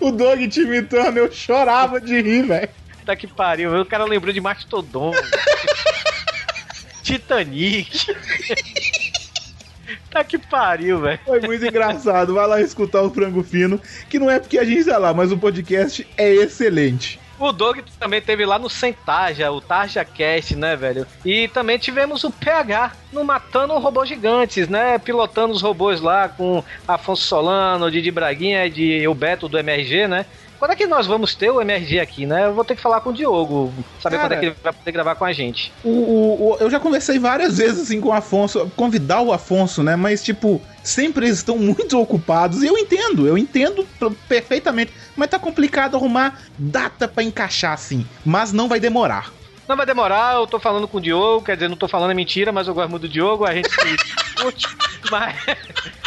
[0.00, 2.68] O Dog te imitando, eu chorava de rir, velho.
[3.04, 5.10] Tá que pariu, o cara lembrou de Mastodon.
[7.02, 8.06] Titanic.
[10.18, 11.20] Tá que pariu, velho.
[11.24, 12.34] Foi muito engraçado.
[12.34, 15.32] Vai lá escutar o Frango Fino, que não é porque a gente está lá, mas
[15.32, 17.18] o podcast é excelente.
[17.38, 21.06] O Doug também teve lá no Sem Tarja, o Tarja Cast, né, velho?
[21.24, 24.98] E também tivemos o PH no Matando Robôs Gigantes, né?
[24.98, 30.08] Pilotando os robôs lá com Afonso Solano, Didi Braguinha e de o Beto do MRG,
[30.08, 30.26] né?
[30.58, 32.46] Quando é que nós vamos ter o MRG aqui, né?
[32.46, 34.72] Eu vou ter que falar com o Diogo, saber Cara, quando é que ele vai
[34.72, 35.72] poder gravar com a gente.
[35.84, 39.82] O, o- o- eu já conversei várias vezes assim com o Afonso, convidar o Afonso,
[39.82, 39.94] né?
[39.94, 42.62] Mas, tipo, sempre eles estão muito ocupados.
[42.62, 43.86] E eu entendo, eu entendo
[44.28, 44.92] perfeitamente.
[45.16, 48.04] Mas tá complicado arrumar data pra encaixar, assim.
[48.24, 49.37] Mas não vai demorar.
[49.68, 52.14] Não vai demorar, eu tô falando com o Diogo, quer dizer, não tô falando é
[52.14, 53.78] mentira, mas eu gosto muito do Diogo, a gente se
[55.10, 55.36] mas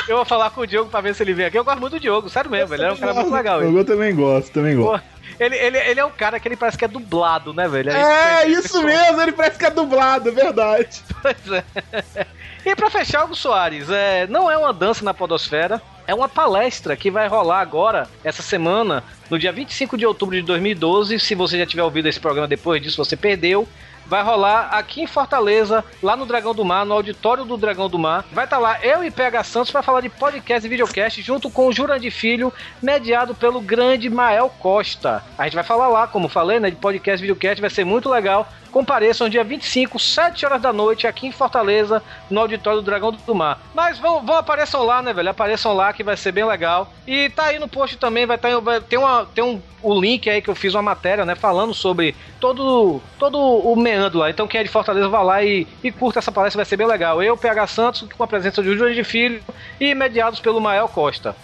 [0.08, 1.60] eu vou falar com o Diogo pra ver se ele vem aqui.
[1.60, 3.62] Eu gosto muito do Diogo, sério mesmo, ele é um cara muito legal.
[3.62, 5.06] Eu, eu também gosto, também gosto.
[5.39, 7.91] ele, ele, ele é um cara que ele parece que é dublado, né, velho?
[7.91, 11.00] É, isso mesmo, ele parece que é dublado, é verdade.
[11.21, 12.26] Pois é.
[12.63, 16.95] E pra fechar, Hugo Soares, é, não é uma dança na podosfera, é uma palestra
[16.95, 21.19] que vai rolar agora, essa semana, no dia 25 de outubro de 2012.
[21.19, 23.67] Se você já tiver ouvido esse programa depois disso, você perdeu.
[24.06, 27.97] Vai rolar aqui em Fortaleza, lá no Dragão do Mar, no auditório do Dragão do
[27.97, 28.26] Mar.
[28.32, 31.67] Vai estar lá eu e PH Santos para falar de podcast e videocast, junto com
[31.67, 35.24] o Jurandir Filho, mediado pelo grande Mael Costa.
[35.38, 38.10] A gente vai falar lá, como falei, né, de podcast e videocast, vai ser muito
[38.10, 38.52] legal.
[38.71, 43.36] Compareçam dia 25, 7 horas da noite, aqui em Fortaleza, no auditório do Dragão do
[43.36, 43.60] Mar.
[43.73, 45.29] Mas vão, vão apareçam lá, né, velho?
[45.29, 46.91] Apareçam lá que vai ser bem legal.
[47.05, 50.29] E tá aí no post também, vai, tá, vai ter uma, tem um, o link
[50.29, 54.29] aí que eu fiz uma matéria, né, falando sobre todo, todo o meandro lá.
[54.29, 56.88] Então quem é de Fortaleza vai lá e, e curta essa palestra, vai ser bem
[56.88, 57.21] legal.
[57.21, 59.41] Eu, PH Santos, com a presença de Júlio de Filho
[59.79, 61.36] e mediados pelo Mael Costa.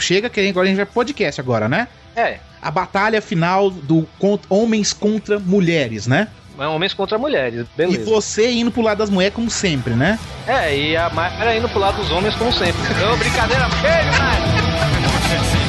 [0.00, 1.86] Chega que agora a gente vai podcast agora, né?
[2.16, 4.08] É, A batalha final do
[4.48, 6.28] homens contra mulheres, né?
[6.58, 8.04] É homens contra mulheres, E beleza.
[8.10, 10.18] você indo pro lado das mulheres como sempre, né?
[10.46, 12.80] É, e a Mayra indo pro lado dos homens como sempre.
[12.90, 14.44] Então, brincadeira feia demais.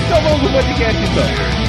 [0.08, 1.67] Então vamos pro podcast então.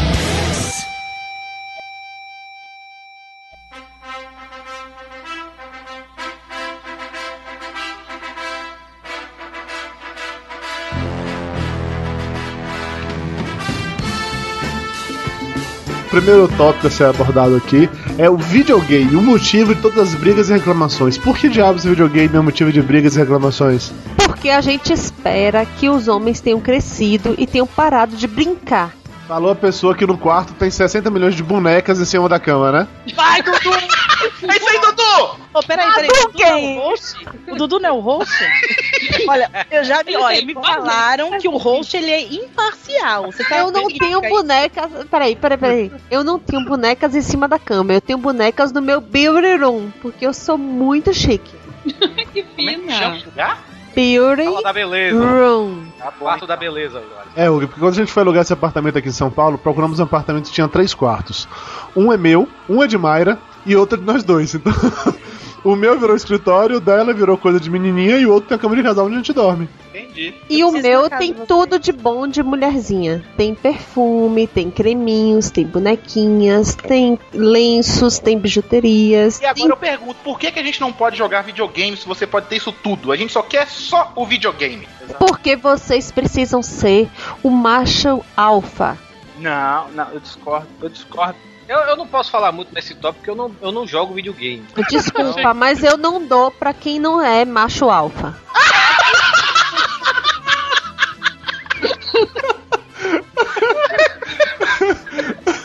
[16.20, 20.50] Primeiro tópico a ser abordado aqui é o videogame, o motivo de todas as brigas
[20.50, 21.16] e reclamações.
[21.16, 23.92] Por que diabos o videogame é motivo de brigas e reclamações?
[24.16, 28.92] Porque a gente espera que os homens tenham crescido e tenham parado de brincar.
[29.28, 32.72] Falou a pessoa que no quarto tem 60 milhões de bonecas em cima da cama,
[32.72, 32.88] né?
[33.14, 33.97] Vai, Dudu!
[34.42, 35.40] É isso aí, Dudu!
[35.54, 36.08] Ô, peraí, peraí.
[36.08, 37.26] O Dudu não é o host?
[37.48, 38.32] O Dudu não é o host?
[39.28, 43.26] Olha, eu já vi, olha, me falaram que o host ele é imparcial.
[43.26, 44.90] Você tá Eu não tenho bonecas.
[45.10, 45.92] Peraí, peraí, peraí.
[46.10, 47.92] Eu não tenho bonecas em cima da cama.
[47.92, 49.90] Eu tenho bonecas no meu beauty room.
[50.02, 51.56] Porque eu sou muito chique.
[51.88, 52.42] Que Como é que
[52.80, 52.92] pena.
[52.92, 53.58] chama?
[53.94, 55.18] Beauty Fala da beleza.
[55.18, 55.84] room.
[56.18, 57.26] Quarto da beleza agora.
[57.34, 59.98] É, Hugo, porque quando a gente foi alugar esse apartamento aqui em São Paulo, procuramos
[60.00, 61.48] um apartamento que tinha três quartos.
[61.96, 64.54] Um é meu, um é de Mayra e outro é de nós dois.
[64.54, 64.72] Então,
[65.64, 68.58] o meu virou escritório, o dela virou coisa de menininha e o outro tem a
[68.58, 69.68] cama de casal onde a gente dorme.
[69.88, 70.34] Entendi.
[70.48, 73.24] E o meu tem tudo de bom de mulherzinha.
[73.36, 79.40] Tem perfume, tem creminhos, tem bonequinhas, tem lenços, tem bijuterias.
[79.40, 82.26] E agora eu pergunto, por que, que a gente não pode jogar videogame se você
[82.26, 83.12] pode ter isso tudo?
[83.12, 84.88] A gente só quer só o videogame.
[85.18, 87.08] Porque vocês precisam ser
[87.42, 88.98] o macho alfa.
[89.38, 91.47] Não, não, eu discordo, eu discordo.
[91.68, 94.64] Eu, eu não posso falar muito nesse tópico porque eu não, eu não jogo videogame.
[94.88, 98.34] Desculpa, mas eu não dou pra quem não é macho alfa.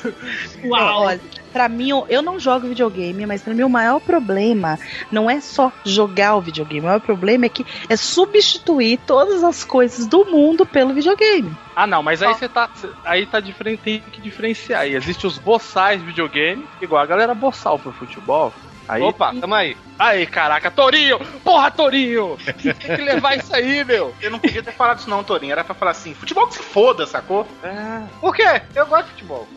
[0.65, 1.03] Uau.
[1.03, 4.77] Olha, pra mim, eu- eu não jogo videogame, mas pra mim o maior problema
[5.11, 6.81] não é só jogar o videogame.
[6.81, 11.55] O maior problema é que é substituir todas as coisas do mundo pelo videogame.
[11.75, 12.69] Ah, não, mas aí você tá.
[12.75, 14.81] cê- Aí tá diferente, tem que diferenciar.
[14.81, 18.53] Aí existe os boçais de videogame, igual a galera boçal pro futebol.
[18.87, 19.77] Aí, Opa, tamo aí.
[19.97, 21.17] aí, caraca, Torinho!
[21.41, 22.37] Porra, Torinho!
[22.61, 24.13] Tem que levar isso aí, meu.
[24.21, 25.53] Eu não podia ter falado isso não, Torinho.
[25.53, 27.47] Era pra falar assim, futebol que se foda, sacou?
[28.19, 28.61] Por quê?
[28.75, 29.47] Eu gosto de futebol.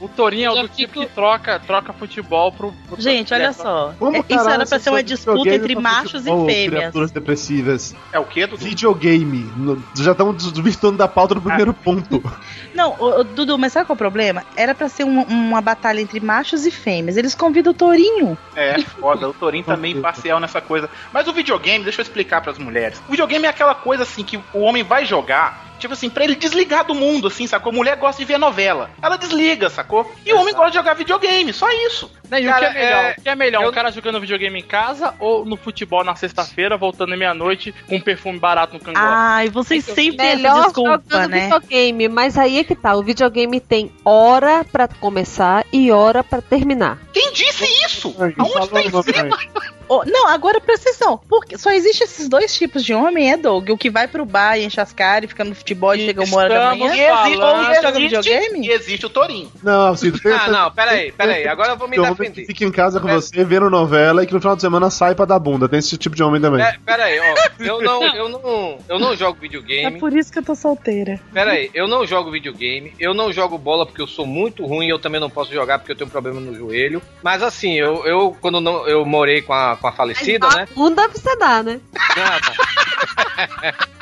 [0.00, 2.72] O Torinho é o Já do tipo fico- que troca, troca futebol pro.
[2.86, 3.94] pro Gente, olha só.
[3.98, 6.66] Como É- Isso era pra ser uma disputa entre machos e fêmeas.
[6.66, 7.94] Criaturas depressivas.
[8.12, 8.62] É o quê, Dudu?
[8.62, 9.50] Videogame.
[9.56, 12.22] No- Já estão desvirtuando da pauta no primeiro ponto.
[12.74, 14.44] Não, ô, ô, Dudu, mas sabe qual é o problema?
[14.56, 17.16] Era pra ser um- uma batalha entre machos e fêmeas.
[17.16, 18.36] Eles convidam o Tourinho.
[18.54, 19.28] É, foda.
[19.28, 20.90] O Torinho também imparcial nessa coisa.
[21.12, 23.00] Mas o videogame, deixa eu explicar pras mulheres.
[23.08, 25.63] O videogame é aquela coisa assim que o homem vai jogar.
[25.84, 27.70] Tipo assim, pra ele desligar do mundo, assim, sacou?
[27.70, 28.88] A mulher gosta de ver novela.
[29.02, 30.10] Ela desliga, sacou?
[30.24, 32.10] E o homem gosta de jogar videogame, só isso.
[32.30, 33.04] Né, e o Cara, que é melhor?
[33.04, 33.62] é- O que é melhor?
[33.64, 37.96] eu- Um cara jogando videogame em casa ou no futebol na sexta-feira, voltando meia-noite com
[37.96, 39.04] um perfume barato no cangote?
[39.06, 41.40] Ai, vocês sempre têm essa Melhor desculpa, jogando né?
[41.42, 42.96] videogame, mas aí é que tá.
[42.96, 46.98] O videogame tem hora pra começar e hora pra terminar.
[47.12, 48.14] Quem disse isso?
[48.18, 49.04] Aonde tá falou,
[49.88, 51.20] Ô, não, agora presta atenção.
[51.28, 53.70] Porque só existe esses dois tipos de homem, é, Doug?
[53.70, 56.22] O que vai pro bar e enche as caras e fica no futebol e chega
[56.24, 56.94] uma hora da manhã.
[56.94, 58.66] E existe, falando- joga existe, videogame?
[58.66, 59.52] e existe o Torinho.
[59.62, 61.46] Não, assim, tem, Ah, não, peraí, peraí.
[61.46, 62.30] Agora eu vou me defender.
[62.42, 64.90] que fica em casa com Pera- você vendo novela e que no final de semana
[64.90, 65.68] sai pra dar bunda.
[65.68, 66.62] Tem esse tipo de homem também.
[66.64, 67.34] É, pera aí, ó.
[67.64, 69.98] Eu não, eu não, eu não jogo É videogame.
[70.00, 71.20] por isso que eu tô solteira.
[71.32, 74.88] Pera aí, eu não jogo videogame, eu não jogo bola porque eu sou muito ruim,
[74.88, 77.00] eu também não posso jogar porque eu tenho um problema no joelho.
[77.22, 80.68] Mas assim, eu, eu quando não, eu morei com a, com a falecida, né?
[80.74, 81.80] Bunda você dá, né?
[82.16, 83.84] Nada.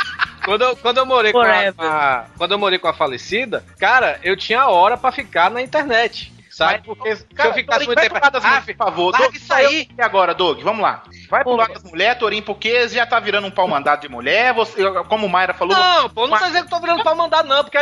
[0.44, 1.74] Quando eu, quando eu morei com a, Forever.
[1.74, 5.62] com a- quando eu morei com a falecida, cara, eu tinha hora pra ficar na
[5.62, 6.32] internet.
[6.50, 6.74] Sabe?
[6.78, 8.16] Mas, Porque se Cara, eu ficasse muito tempo.
[8.20, 9.16] Ah, por favor.
[9.16, 9.88] Doug, isso aí.
[9.96, 11.02] E agora, Doug, vamos lá.
[11.32, 14.08] Vai pro Pô, lado das mulheres, Torinho, porque já tá virando um pau mandado de
[14.10, 14.52] mulher.
[14.52, 15.74] Você, como o Mayra falou.
[15.74, 17.78] Não, pô, não tô dizendo que tô virando pra mandar, não, porque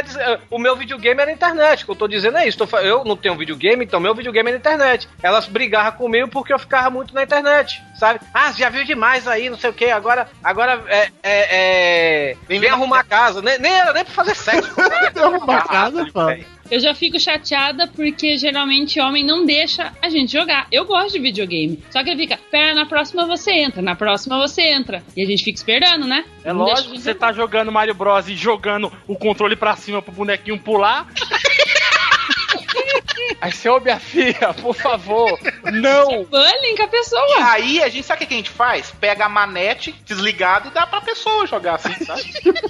[0.49, 1.83] o meu videogame é na internet.
[1.83, 2.63] O que eu tô dizendo é isso.
[2.81, 5.09] Eu não tenho videogame, então meu videogame é na internet.
[5.21, 8.21] Elas brigavam comigo porque eu ficava muito na internet, sabe?
[8.33, 9.87] Ah, já viu demais aí, não sei o que.
[9.87, 11.09] Agora, agora é.
[11.21, 13.43] é, é vem, arrumar a casa.
[13.43, 14.73] Nem, nem era nem pra fazer sexo.
[15.13, 16.37] Tem arrumar casa, pá.
[16.71, 20.69] Eu já fico chateada porque geralmente homem não deixa a gente jogar.
[20.71, 21.83] Eu gosto de videogame.
[21.91, 25.03] Só que ele fica, pera, na próxima você entra, na próxima você entra.
[25.17, 26.25] E a gente fica esperando, né?
[26.45, 30.13] É Não lógico, você tá jogando Mario Bros e jogando o controle pra cima pro
[30.13, 31.07] bonequinho pular.
[33.41, 35.39] Aí você, ô minha filha, por favor,
[35.73, 36.25] não!
[36.25, 37.51] Bullying com a pessoa.
[37.53, 38.93] Aí a gente sabe o que a gente faz?
[39.01, 42.23] Pega a manete desligada e dá pra pessoa jogar assim, sabe?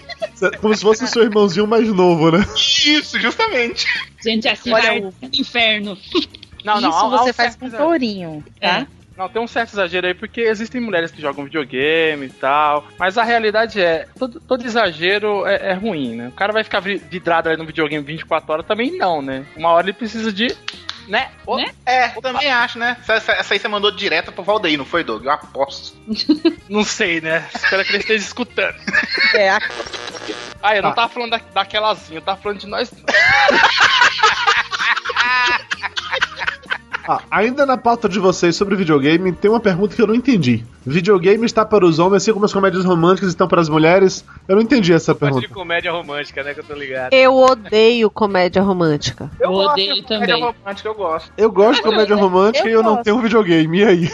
[0.61, 2.39] Como se fosse o seu irmãozinho mais novo, né?
[2.55, 3.85] Isso, justamente.
[4.23, 5.99] Gente, assim Olha vai o- inferno.
[6.65, 7.89] Não, não, isso você faz com exagero.
[7.89, 8.81] tourinho, tá?
[8.81, 9.00] É.
[9.21, 12.89] Não, tem um certo exagero aí, porque existem mulheres que jogam videogame e tal.
[12.99, 16.29] Mas a realidade é, todo, todo exagero é, é ruim, né?
[16.29, 19.45] O cara vai ficar vi- vidrado ali no videogame 24 horas também não, né?
[19.55, 20.47] Uma hora ele precisa de.
[21.07, 21.31] Né?
[21.45, 21.71] Ô, Né?
[21.85, 22.97] É, também acho, né?
[23.03, 25.23] Essa, essa- essa aí você mandou direto pro Valdeir, não foi, Doug?
[25.27, 25.95] Eu aposto.
[26.71, 27.47] Não sei, né?
[27.55, 28.77] Espero que ele esteja escutando.
[29.35, 29.61] É, a-
[30.63, 30.95] Ah, eu não Ah.
[30.95, 32.91] tava falando da, daquelazinha, eu tava falando de nós.
[37.09, 40.65] Ah, ainda na pauta de vocês sobre videogame, tem uma pergunta que eu não entendi.
[40.87, 44.25] Videogame está para os homens, assim como as comédias românticas estão para as mulheres?
[44.49, 45.55] Eu não entendi essa Gosto de pergunta.
[45.55, 46.55] comédia romântica, né?
[46.55, 47.13] Que eu tô ligado.
[47.13, 49.31] Eu odeio comédia romântica.
[49.41, 50.43] Eu gosto odeio de comédia também.
[50.63, 51.33] romântica, eu gosto.
[51.37, 53.05] Eu gosto de comédia romântica eu e eu não gosto.
[53.05, 54.11] tenho um videogame, e aí?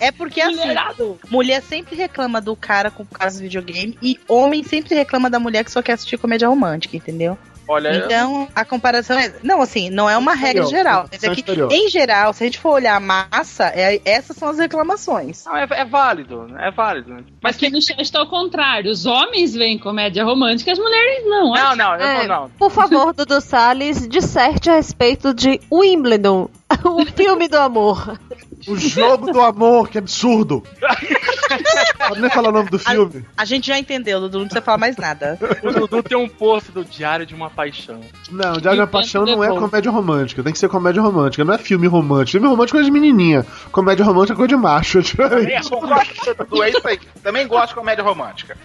[0.00, 1.18] É porque assim, Mulherado.
[1.30, 5.64] mulher sempre reclama do cara com caso de videogame e homem sempre reclama da mulher
[5.64, 7.38] que só quer assistir comédia romântica, entendeu?
[7.72, 9.32] Olha, Então, a comparação é.
[9.44, 11.06] Não, assim, não é uma regra Exterior, geral.
[11.12, 11.72] Mas é que, exterior.
[11.72, 15.44] em geral, se a gente for olhar a massa, é- essas são as reclamações.
[15.44, 17.24] não, é, é válido, é válido.
[17.40, 18.90] Mas Aqui no chat tá ao contrário.
[18.90, 21.52] Os homens veem comédia romântica, as mulheres não.
[21.52, 22.50] Não, não, eu É, não, não.
[22.50, 26.48] Por favor, Dudu Salles, disserte a respeito de Wimbledon,
[26.84, 28.18] o filme do amor.
[28.66, 30.62] O jogo do amor, que absurdo!
[32.10, 33.24] Pode nem falar o nome do filme.
[33.36, 35.38] A, a gente já entendeu, Dudu, não precisa falar mais nada.
[35.62, 38.00] o Dudu tem um posto do Diário de uma Paixão.
[38.30, 41.54] Não, Diário de uma Paixão não é comédia romântica, tem que ser comédia romântica, não
[41.54, 42.32] é filme romântico.
[42.32, 44.98] Filme romântico é de menininha, comédia romântica é coisa de macho.
[45.20, 46.98] É, é isso aí.
[47.22, 48.56] Também gosto de comédia romântica.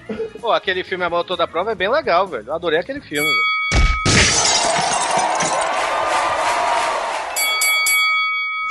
[0.42, 2.46] Pô, aquele filme A Mão Toda Prova é bem legal, velho.
[2.48, 3.56] Eu adorei aquele filme, velho.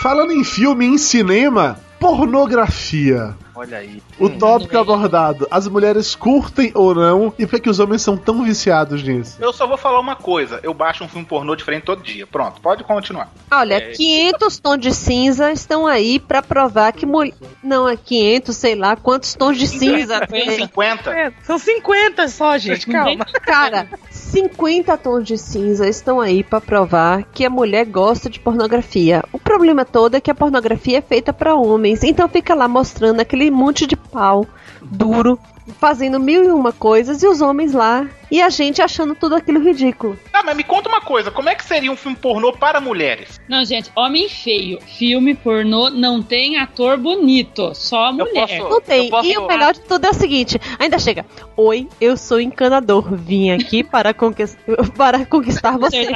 [0.03, 3.35] Falando em filme, em cinema, pornografia.
[3.55, 4.03] Olha aí.
[4.19, 8.43] O tópico abordado: as mulheres curtem ou não e por que os homens são tão
[8.45, 9.37] viciados nisso?
[9.41, 10.61] Eu só vou falar uma coisa.
[10.63, 12.27] Eu baixo um filme pornô diferente todo dia.
[12.27, 13.33] Pronto, pode continuar.
[13.51, 13.91] Olha, É.
[13.93, 17.35] 500 tons de cinza estão aí pra provar que mulher.
[17.63, 20.21] Não, é 500, sei lá quantos tons de cinza.
[20.27, 20.51] tem.
[20.57, 21.11] 50.
[21.11, 23.25] É, são 50 só, gente, calma.
[23.43, 29.23] Cara, 50 tons de cinza estão aí pra provar que a mulher gosta de pornografia.
[29.33, 32.03] O problema todo é que a pornografia é feita pra homens.
[32.03, 34.47] Então fica lá mostrando aquele monte de pau
[34.83, 35.39] duro,
[35.79, 39.61] fazendo mil e uma coisas e os homens lá e a gente achando tudo aquilo
[39.61, 40.19] ridículo.
[40.33, 41.31] Tá, mas me conta uma coisa.
[41.31, 43.41] Como é que seria um filme pornô para mulheres?
[43.49, 44.81] Não, gente, homem feio.
[44.81, 48.59] Filme pornô não tem ator bonito, só mulher.
[48.59, 49.09] Não tem.
[49.25, 51.25] E o melhor de tudo é o seguinte: ainda chega.
[51.57, 53.15] Oi, eu sou encanador.
[53.15, 54.59] Vim aqui para, conquist...
[54.97, 56.09] para conquistar você.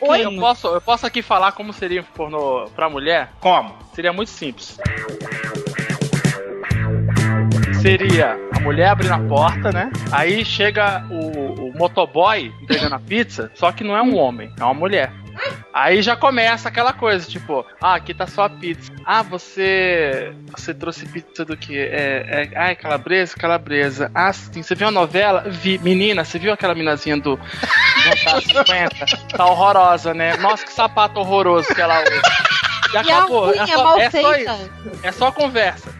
[0.00, 3.32] Oi, eu posso, eu posso aqui falar como seria um pornô pra mulher?
[3.40, 3.74] Como?
[3.92, 4.78] Seria muito simples.
[7.84, 9.92] Seria a mulher abrindo a porta, né?
[10.10, 14.64] Aí chega o, o motoboy entregando a pizza, só que não é um homem, é
[14.64, 15.12] uma mulher.
[15.70, 18.90] Aí já começa aquela coisa, tipo, ah, aqui tá sua pizza.
[19.04, 20.32] Ah, você.
[20.56, 21.78] Você trouxe pizza do que?
[21.78, 22.58] É, é.
[22.58, 24.10] Ai, calabresa, calabresa.
[24.14, 25.44] Ah, sim, você viu a novela?
[25.46, 25.76] Vi.
[25.76, 27.38] Menina, você viu aquela minazinha do.
[28.02, 29.06] Jantar 50?
[29.36, 30.38] Tá horrorosa, né?
[30.38, 32.22] Nossa, que sapato horroroso que ela usa.
[32.92, 33.52] E E a acabou.
[33.52, 34.70] é, só, é só isso.
[35.02, 35.92] É só conversa.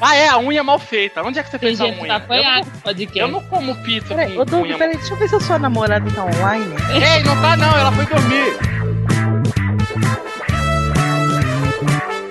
[0.00, 1.22] Ah, é, a unha mal feita.
[1.22, 2.20] Onde é que você fez a jeito unha?
[2.20, 3.18] tá eu, não, podcast.
[3.18, 5.40] eu não como pizza Peraí, com, ô Doug, unha peraí, deixa eu ver se a
[5.40, 6.74] sua namorada tá online.
[6.94, 8.58] Ei, não tá não, ela foi dormir.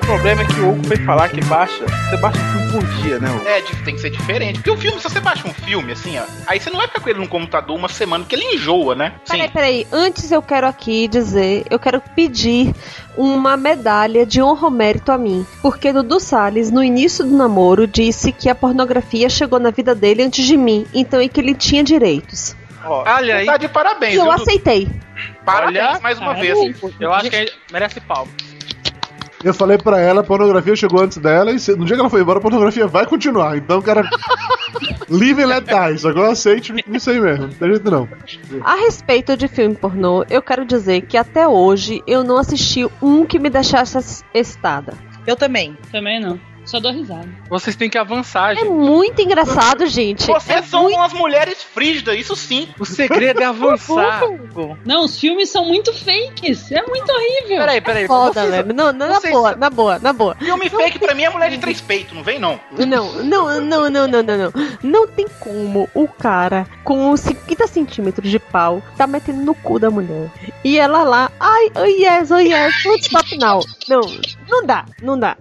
[0.10, 1.86] Problema é que o Hugo foi falar que baixa.
[1.86, 3.48] Você baixa um filme por dia, né, Hugo?
[3.48, 4.56] É, tem que ser diferente.
[4.56, 7.02] Porque o filme, se você baixa um filme, assim, ó, aí você não vai ficar
[7.02, 9.14] com ele no computador uma semana, porque ele enjoa, né?
[9.28, 9.88] Peraí, peraí.
[9.92, 12.74] Antes eu quero aqui dizer, eu quero pedir
[13.16, 15.46] uma medalha de honra ao mérito a mim.
[15.62, 20.24] Porque Dudu Salles, no início do namoro, disse que a pornografia chegou na vida dele
[20.24, 20.88] antes de mim.
[20.92, 22.56] Então é que ele tinha direitos.
[22.84, 23.46] Ó, Olha aí.
[23.46, 24.90] tá de parabéns, E eu aceitei.
[25.46, 26.56] Parabéns Olha, mais uma caramba.
[26.56, 26.94] vez.
[27.00, 28.32] Eu acho que ele merece palma.
[29.44, 32.10] Eu falei pra ela, a pornografia chegou antes dela, e se- no dia que ela
[32.10, 33.58] foi embora, a pornografia vai continuar.
[33.58, 34.04] Então, cara.
[35.10, 35.98] Live and let die.
[35.98, 37.48] Só que eu aceito isso aí mesmo.
[37.48, 38.08] Não tem jeito não.
[38.64, 43.26] A respeito de filme pornô, eu quero dizer que até hoje eu não assisti um
[43.26, 44.94] que me deixasse excitada.
[45.26, 45.76] Eu também.
[45.92, 46.40] Também não.
[46.70, 47.28] Só dou risada.
[47.50, 48.70] Vocês têm que avançar, É gente.
[48.70, 50.28] muito engraçado, gente.
[50.28, 50.96] Vocês é são muito...
[50.98, 52.70] umas mulheres frígidas, isso sim.
[52.80, 54.22] O segredo é avançar.
[54.86, 56.72] Não, os filmes são muito fakes.
[56.72, 57.58] É muito horrível.
[57.58, 58.06] Peraí, peraí.
[58.08, 58.74] Foda, vocês- velho.
[58.74, 60.36] Não, não, na vocês- boa, na boa, na boa.
[60.36, 62.60] Filme fake pra mim é mulher de três peitos, não vem não.
[62.72, 62.86] Não,
[63.24, 64.54] não, não, não, não, não, não.
[64.84, 69.80] Não tem como o cara com uns 50 centímetros de pau tá metendo no cu
[69.80, 70.30] da mulher.
[70.64, 73.60] E ela lá, ai, oh yes, oh yes, stop now.
[73.88, 74.02] Não,
[74.48, 75.36] não dá, não dá.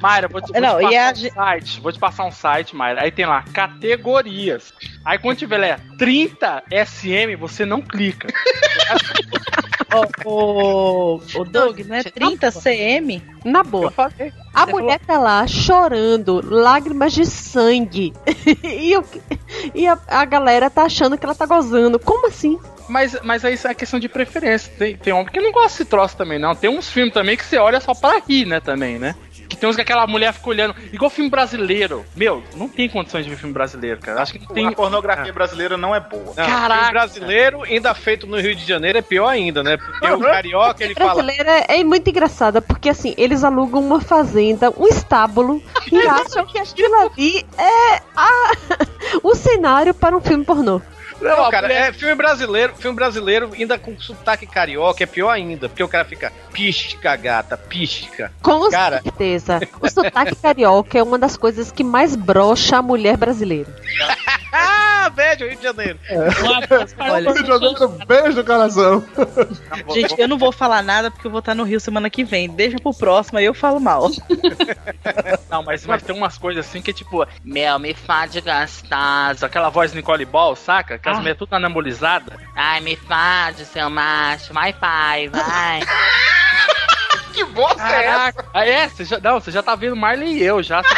[0.00, 1.80] Mayra, vou te, vou Não, te e passar a um site.
[1.80, 3.02] Vou te passar um site, Mayra.
[3.02, 4.72] Aí tem lá, categorias.
[5.04, 8.28] Aí quando tiver lá, 30 SM, você não clica.
[10.24, 13.22] Ô, ô, ô, Doug, não é 30 CM?
[13.44, 13.90] Na boa.
[13.90, 14.32] falei.
[14.54, 18.12] A Você mulher tá lá chorando, lágrimas de sangue.
[18.64, 19.04] e eu-
[19.74, 21.98] e a, a galera tá achando que ela tá gozando.
[21.98, 22.58] Como assim?
[22.88, 24.72] Mas, mas aí isso é questão de preferência.
[24.78, 26.54] Tem, tem homem que não gosta desse troço também, não.
[26.56, 29.14] Tem uns filmes também que você olha só pra rir, né, também, né?
[29.48, 30.74] Que tem uns que aquela mulher fica olhando.
[30.92, 32.04] Igual filme brasileiro.
[32.14, 34.20] Meu, não tem condições de ver filme brasileiro, cara.
[34.20, 34.66] Acho que não tem.
[34.66, 36.34] A pornografia brasileira não é boa.
[36.36, 36.74] Não, Caraca.
[36.80, 39.76] filme brasileiro, ainda feito no Rio de Janeiro, é pior ainda, né?
[39.78, 41.14] Porque o carioca, ele fala.
[41.22, 46.58] brasileira é muito engraçada, porque assim, eles alugam uma fazenda, um estábulo, e acham que
[46.58, 48.52] aquilo ali é a-
[49.22, 50.82] o cenário para um filme pornô.
[51.20, 55.82] Não, cara, é filme brasileiro, filme brasileiro ainda com sotaque carioca, é pior ainda, porque
[55.82, 58.32] o cara fica pisca, gata, pisca.
[58.42, 59.02] Com Cara.
[59.02, 59.60] certeza.
[59.80, 63.74] O sotaque carioca é uma das coisas que mais brocha a mulher brasileira.
[65.10, 65.98] Velho, Rio de Janeiro.
[66.10, 67.32] Um abraço para Olha,
[68.06, 69.04] beijo no coração.
[69.94, 72.48] Gente, eu não vou falar nada porque eu vou estar no Rio semana que vem.
[72.48, 74.08] Deixa pro próximo, aí eu falo mal.
[75.50, 79.44] Não, mas, mas tem umas coisas assim que é tipo, Mel, me fade gostoso.
[79.46, 80.98] Aquela voz Nicole Ball, saca?
[80.98, 81.18] Que as Ah.
[81.18, 82.38] mulheres tudo anabolizadas.
[82.54, 84.52] Ai, me fade, seu macho.
[84.52, 85.80] Vai, pai, vai.
[87.34, 88.32] Que bosta é essa?
[88.32, 88.46] Caraca.
[88.52, 88.88] Ah, é?
[88.88, 90.82] Você já, não, você já tá vendo Marley e eu já.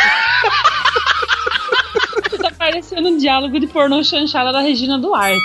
[2.61, 5.41] Você parecendo um diálogo de pornô chanchada da Regina Duarte.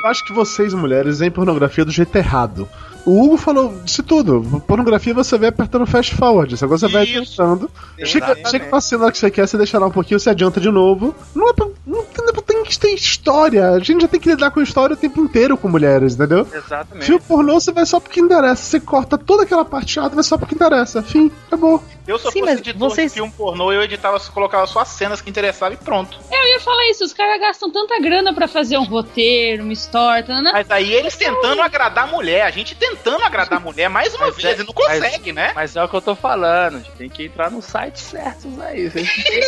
[0.00, 2.68] Eu acho que vocês, mulheres, veem pornografia do jeito errado.
[3.06, 4.62] O Hugo falou disso tudo.
[4.66, 6.54] Pornografia você vê apertando fast forward.
[6.62, 7.70] Agora você vai adiantando.
[8.04, 10.70] Chega, chega uma cena que você quer, você deixa lá um pouquinho, você adianta de
[10.70, 11.14] novo.
[11.34, 12.28] Não, é pra- não, não
[12.62, 13.70] tem que tem história.
[13.70, 16.46] A gente já tem que lidar com história o tempo inteiro com mulheres, entendeu?
[16.52, 17.06] Exatamente.
[17.06, 18.62] Filme pornô você vai só porque interessa.
[18.62, 21.02] Você corta toda aquela parte chata, vai só porque interessa.
[21.02, 21.82] Fim, acabou.
[22.06, 24.88] Eu, eu Sim, fosse mas editor vocês- de filme pornô, eu editava, colocava só as
[24.88, 26.18] cenas que interessavam e pronto.
[26.32, 30.24] Eu ia falar isso, os caras gastam tanta grana pra fazer um roteiro, uma história,
[30.24, 30.50] tá, né?
[30.52, 34.30] Mas aí eles tentando agradar a mulher, a gente tentando agradar a mulher mais uma
[34.30, 35.52] vez, e não consegue, né?
[35.54, 38.58] Mas é o que eu tô falando, a gente tem que entrar nos sites certos
[38.60, 38.90] aí.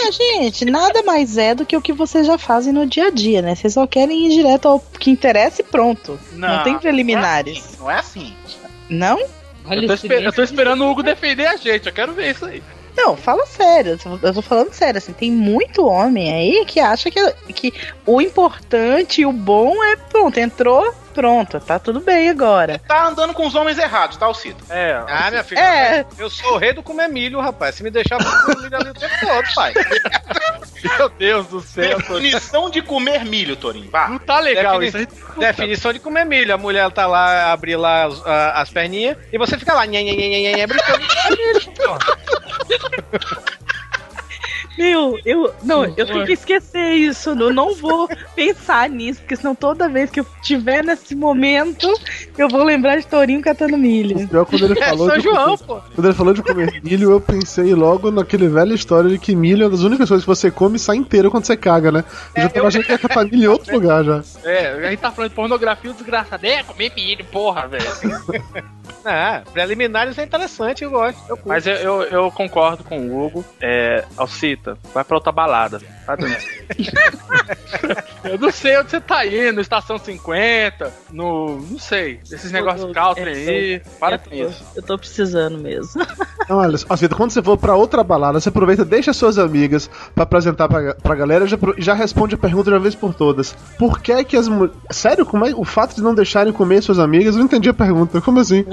[0.03, 3.10] Não, gente, nada mais é do que o que vocês já fazem no dia a
[3.11, 3.55] dia, né?
[3.55, 6.19] Vocês só querem ir direto ao que interessa e pronto.
[6.33, 7.79] Não, tem preliminares.
[7.79, 8.35] Não é assim.
[8.89, 9.19] Não?
[9.71, 12.45] Eu tô, esper- eu tô esperando o Hugo defender a gente, eu quero ver isso
[12.47, 12.63] aí.
[12.97, 13.99] Não, fala sério.
[14.23, 17.21] Eu tô falando sério, assim, tem muito homem aí que acha que,
[17.55, 17.73] que
[18.05, 22.79] o importante e o bom é pronto, entrou, pronto, tá tudo bem agora.
[22.87, 24.65] Tá andando com os homens errados, tá, Alcito?
[24.71, 25.03] É.
[25.09, 26.07] Ah, minha filha, É.
[26.19, 27.75] eu sou o rei do comer milho, rapaz.
[27.75, 29.75] Se me deixar eu vou comer milho ali o tempo todo, pai.
[30.99, 32.23] Meu Deus do céu, Torinho.
[32.23, 33.91] Definição de comer milho, Torinho.
[33.91, 34.09] Vá.
[34.09, 35.39] Não tá legal Defini- isso aí.
[35.41, 36.55] Definição de comer milho.
[36.55, 41.05] A mulher tá lá, abre lá as, as perninhas e você fica lá, nhe, brincando
[44.81, 45.53] Meu, eu.
[45.63, 47.31] Não, eu tenho que esquecer isso.
[47.31, 51.87] Eu não vou pensar nisso, porque senão toda vez que eu estiver nesse momento,
[52.39, 54.27] eu vou lembrar de Torinho catando milho.
[54.29, 57.11] Pior quando ele É falou São de João, comer- Quando ele falou de comer milho,
[57.11, 60.29] eu pensei logo naquele velha história de que milho é uma das únicas coisas que
[60.29, 62.05] você come e sai inteiro quando você caga, né?
[62.35, 64.23] Eu já tava achando que ia catar milho em outro lugar já.
[64.45, 66.47] É, a gente tá falando de pornografia, o desgraçado.
[66.47, 67.85] É, comer milho, porra, velho.
[69.05, 71.19] Ah, preliminares é interessante, eu gosto.
[71.29, 71.39] Eu.
[71.45, 73.45] Mas eu, eu, eu concordo com o Hugo.
[73.61, 75.81] É, Alcita, vai pra outra balada.
[76.17, 76.37] Dando.
[78.25, 81.61] eu não sei onde você tá indo, estação 50, no.
[81.71, 82.21] não sei.
[82.31, 83.83] Esses negócios country aí.
[83.99, 84.63] Para com isso.
[84.75, 86.01] Eu tô precisando mesmo.
[86.51, 90.25] Então, olha, Cida, quando você for pra outra balada, você aproveita, deixa suas amigas pra
[90.25, 93.53] apresentar pra, pra galera e já, já responde a pergunta de uma vez por todas.
[93.79, 94.77] Por que que as mulheres.
[94.91, 95.25] Sério?
[95.25, 97.37] Como é o fato de não deixarem comer suas amigas?
[97.37, 98.21] Eu não entendi a pergunta.
[98.21, 98.65] Como assim?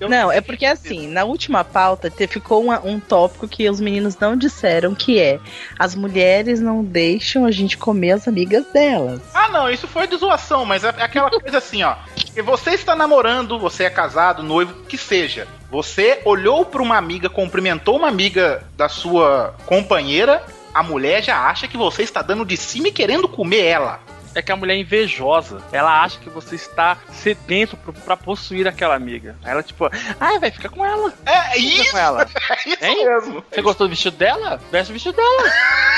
[0.00, 4.16] Não, é porque assim, na última pauta te- ficou uma- um tópico que os meninos
[4.18, 5.38] não disseram, que é
[5.78, 9.20] as mulheres não deixam a gente comer as amigas delas.
[9.34, 11.96] Ah, não, isso foi de zoação, mas é é aquela coisa assim, ó.
[12.14, 15.46] Que você está namorando, você é casado, noivo, que seja.
[15.70, 20.44] Você olhou pra uma amiga, cumprimentou uma amiga da sua companheira,
[20.74, 24.00] a mulher já acha que você está dando de cima e querendo comer ela.
[24.34, 25.60] É que a mulher é invejosa.
[25.72, 29.36] Ela acha que você está sedento pra possuir aquela amiga.
[29.44, 31.12] Aí ela, tipo, ah, vai ficar com ela.
[31.26, 31.90] É Fica isso!
[31.92, 32.26] com ela.
[32.50, 33.04] É isso Hein?
[33.06, 33.44] mesmo.
[33.50, 34.60] Você gostou do vestido dela?
[34.70, 35.42] Veste o vestido dela.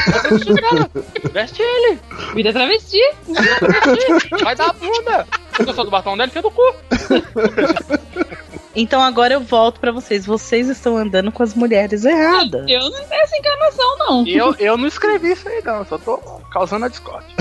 [0.06, 0.90] Gostou do vestido dela?
[1.32, 2.00] Veste ele.
[2.34, 3.00] Vira travesti.
[3.26, 4.28] Vira travesti.
[4.42, 5.26] Vai dar a bunda.
[5.64, 6.28] Gostou do batom dela?
[6.28, 6.62] Enfia no cu.
[8.76, 10.26] Então agora eu volto pra vocês.
[10.26, 12.64] Vocês estão andando com as mulheres erradas.
[12.68, 14.26] Eu não tenho essa encarnação, não.
[14.26, 15.76] E eu, eu não escrevi isso aí, não.
[15.78, 16.16] Eu só tô
[16.54, 17.34] causando a discórdia.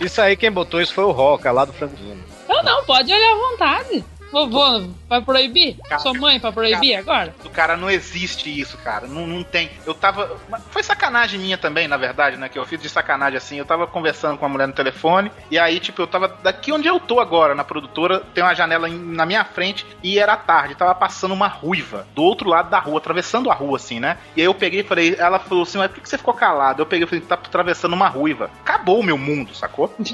[0.00, 2.22] Isso aí, quem botou isso foi o Roca, lá do Franquinho.
[2.46, 4.04] Eu não, pode olhar à vontade.
[4.30, 4.82] Vovô,
[5.14, 5.76] vai proibir?
[5.98, 7.34] Sua mãe vai proibir agora?
[7.42, 9.06] Do cara, não existe isso, cara.
[9.06, 9.70] Não, não tem.
[9.86, 10.36] Eu tava.
[10.70, 12.48] Foi sacanagem minha também, na verdade, né?
[12.48, 13.56] Que eu fiz de sacanagem assim.
[13.56, 15.30] Eu tava conversando com uma mulher no telefone.
[15.50, 16.28] E aí, tipo, eu tava.
[16.42, 19.86] Daqui onde eu tô agora, na produtora, tem uma janela na minha frente.
[20.02, 20.74] E era tarde.
[20.74, 24.18] Tava passando uma ruiva do outro lado da rua, atravessando a rua, assim, né?
[24.36, 25.16] E aí eu peguei e falei.
[25.18, 26.82] Ela falou assim: Mas por que você ficou calado?
[26.82, 28.50] Eu peguei e falei: Tá atravessando uma ruiva.
[28.60, 29.94] Acabou o meu mundo, sacou?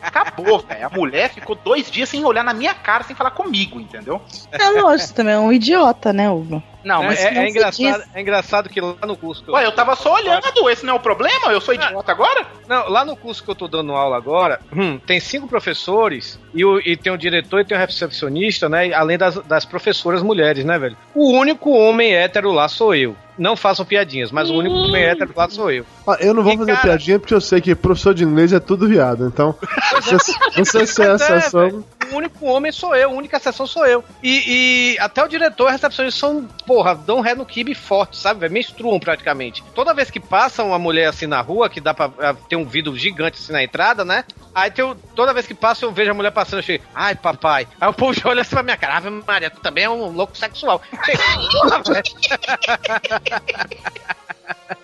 [0.00, 0.86] Acabou, velho.
[0.86, 4.20] A mulher ficou dois dias sem olhar na minha cara, sem falar comigo, entendeu?
[4.50, 6.60] É lógico, também é um idiota, né, Hugo?
[6.84, 8.14] Não, mas é, não é se engraçado, diz.
[8.14, 9.42] é engraçado que lá no curso.
[9.44, 11.52] que eu- Ué, eu tava só olhando, esse não é o problema?
[11.52, 12.46] Eu sou idiota agora?
[12.68, 16.64] Não, lá no curso que eu tô dando aula agora, hum, tem cinco professores e,
[16.64, 18.92] o- e tem o diretor e tem o recepcionista, né?
[18.92, 20.96] Além das, das professoras mulheres, né, velho?
[21.14, 23.16] O único homem hétero lá sou eu.
[23.36, 25.86] Não façam piadinhas, mas o único homem hétero lá sou eu.
[26.06, 28.52] Ah, eu não vou E, fazer cara- piadinha porque eu sei que professor de inglês
[28.52, 29.28] é tudo viado.
[29.28, 29.54] Então,
[30.02, 31.84] você, você ser a Mas é, exceção.
[32.12, 34.02] o único homem sou eu, a única exceção sou eu.
[34.22, 38.18] E, e até o diretor e a recepcionista são, porra, dão ré no kibe forte,
[38.18, 38.40] sabe?
[38.40, 38.52] velho?
[38.52, 39.64] Menstruam praticamente.
[39.74, 42.64] Toda vez que passa uma mulher assim na rua, que dá pra ah, ter um
[42.66, 44.22] vidro gigante assim na entrada, né?
[44.54, 47.66] Aí o- toda vez que passa eu vejo a mulher passando, eu chego, ai papai.
[47.80, 50.10] Aí o povo já olha assim pra minha cara, Ave Maria, tu também é um
[50.10, 50.82] louco sexual.
[51.52, 52.04] Porra, velho.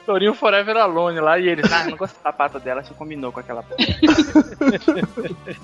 [0.04, 3.40] Torinho Forever Alone lá e eles, ah, não gosto do sapato dela, você combinou com
[3.40, 3.64] aquela.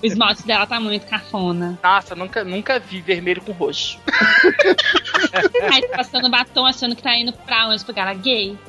[0.03, 1.79] O esmalte dela tá muito cafona.
[1.83, 3.99] Nossa, nunca, nunca vi vermelho com roxo.
[5.73, 7.85] Aí tá passando batom achando que tá indo pra onde?
[7.85, 8.59] Pro cara gay.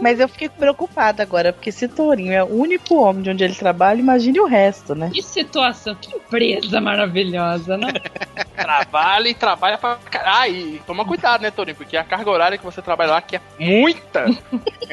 [0.00, 3.54] Mas eu fiquei preocupada agora, porque se Tourinho é o único homem de onde ele
[3.54, 5.10] trabalha, imagine o resto, né?
[5.12, 7.92] Que situação, que empresa maravilhosa, né?
[8.54, 10.54] trabalha e trabalha pra caralho.
[10.54, 11.67] E toma cuidado, né, Torinho?
[11.74, 14.26] Porque a carga horária que você trabalha lá, que é muita,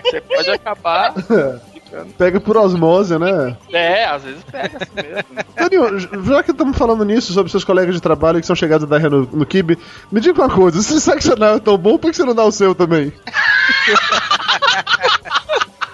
[0.04, 1.14] você pode acabar.
[2.18, 3.56] Pega por osmose, né?
[3.72, 5.24] É, às vezes pega assim mesmo.
[5.56, 9.00] Toninho, já que estamos falando nisso sobre seus colegas de trabalho que são chegados da
[9.00, 9.78] no, no Kibe,
[10.12, 12.52] me diga uma coisa: se seccional é tão bom, por que você não dá o
[12.52, 13.14] seu também?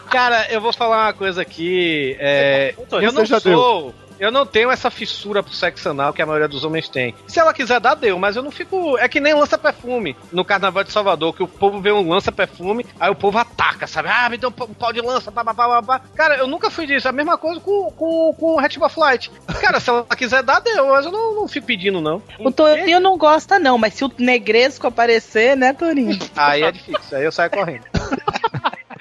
[0.09, 2.17] Cara, eu vou falar uma coisa aqui.
[2.19, 3.93] é, eu não sou.
[4.22, 7.15] Eu não tenho essa fissura pro sexo anal que a maioria dos homens tem.
[7.26, 8.95] Se ela quiser dar, deu, mas eu não fico.
[8.99, 13.09] É que nem lança-perfume no Carnaval de Salvador, que o povo vê um lança-perfume, aí
[13.09, 14.09] o povo ataca, sabe?
[14.11, 16.01] Ah, me dá um pau de lança, pá, pá, pá, pá.
[16.13, 17.09] Cara, eu nunca fui disso.
[17.09, 19.32] A mesma coisa com, com, com o Retiva Flight.
[19.59, 22.22] Cara, se ela quiser dar, deu, mas eu não, não fico pedindo, não.
[22.38, 26.19] O Torinho não gosta, não, mas se o Negresco aparecer, né, Torinho?
[26.36, 27.86] Aí é difícil, aí eu saio correndo.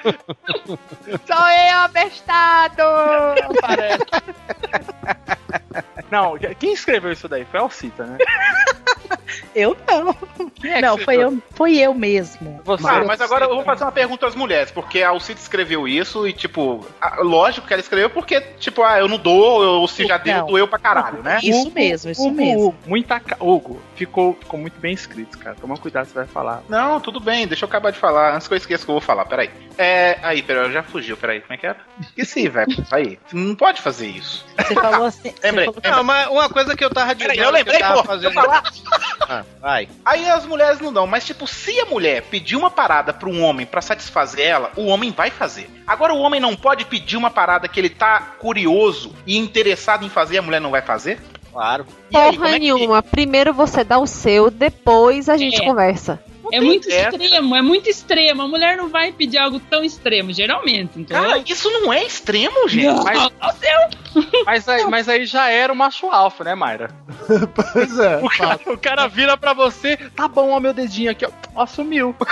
[1.26, 2.82] Sou eu, bestado!
[3.61, 4.05] Parece.
[6.11, 7.44] Não, quem escreveu isso daí?
[7.44, 8.18] Foi a Alcita, né?
[9.55, 10.16] Eu não.
[10.68, 12.61] É não, que foi eu, foi eu mesmo.
[12.64, 15.86] Você, Ah, mas agora eu vou fazer uma pergunta às mulheres, porque a Alcide escreveu
[15.88, 19.88] isso e, tipo, a- lógico que ela escreveu porque, tipo, ah, eu não dou, ou
[19.88, 21.38] se já deu, doeu pra caralho, né?
[21.42, 22.66] Isso mesmo, isso Hugo, mesmo.
[22.68, 23.36] Hugo, muita ca...
[23.40, 25.56] Hugo, ficou, ficou muito bem escrito, cara.
[25.61, 26.62] Toma cuidado se vai falar.
[26.68, 28.94] Não, tudo bem, deixa eu acabar de falar, antes que eu esqueça o que eu
[28.94, 29.50] vou falar, peraí.
[29.78, 31.78] É, aí, peraí, já fugiu, peraí, como é que era?
[32.00, 34.44] Esqueci, velho, aí, não pode fazer isso.
[34.58, 35.30] Você falou assim.
[35.30, 35.66] você Lembrei.
[35.66, 37.30] falou- Não, mas uma coisa que eu tava dizendo.
[37.30, 38.26] Peraí, eu lembrei, eu tava pô, fazendo...
[38.28, 38.62] eu falar.
[39.28, 39.88] Ah, vai.
[40.04, 43.42] Aí as mulheres não dão, mas tipo, se a mulher pedir uma parada pra um
[43.42, 45.70] homem pra satisfazer ela, o homem vai fazer.
[45.86, 50.09] Agora o homem não pode pedir uma parada que ele tá curioso e interessado em
[50.11, 51.18] fazer, a mulher não vai fazer?
[51.53, 51.86] Claro.
[52.11, 53.03] E aí, Porra é que- nenhuma.
[53.03, 55.64] Primeiro você dá o seu, depois a gente É.
[55.64, 56.22] conversa.
[56.53, 57.16] É muito essa.
[57.16, 58.42] extremo, é muito extremo.
[58.42, 60.98] A mulher não vai pedir algo tão extremo, geralmente.
[61.01, 62.86] Então, Cara, isso não é extremo, gente.
[62.86, 63.18] Não, mas-
[64.14, 64.30] não.
[64.44, 66.90] Mas aí, mas aí já era o macho alfa, né, Mayra?
[67.55, 68.16] pois é.
[68.18, 71.66] O cara, o cara vira pra você, tá bom, ó, meu dedinho aqui, ó, ó
[71.66, 72.14] sumiu.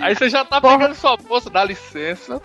[0.00, 2.40] Aí você já tá pegando sua bolsa, dá licença.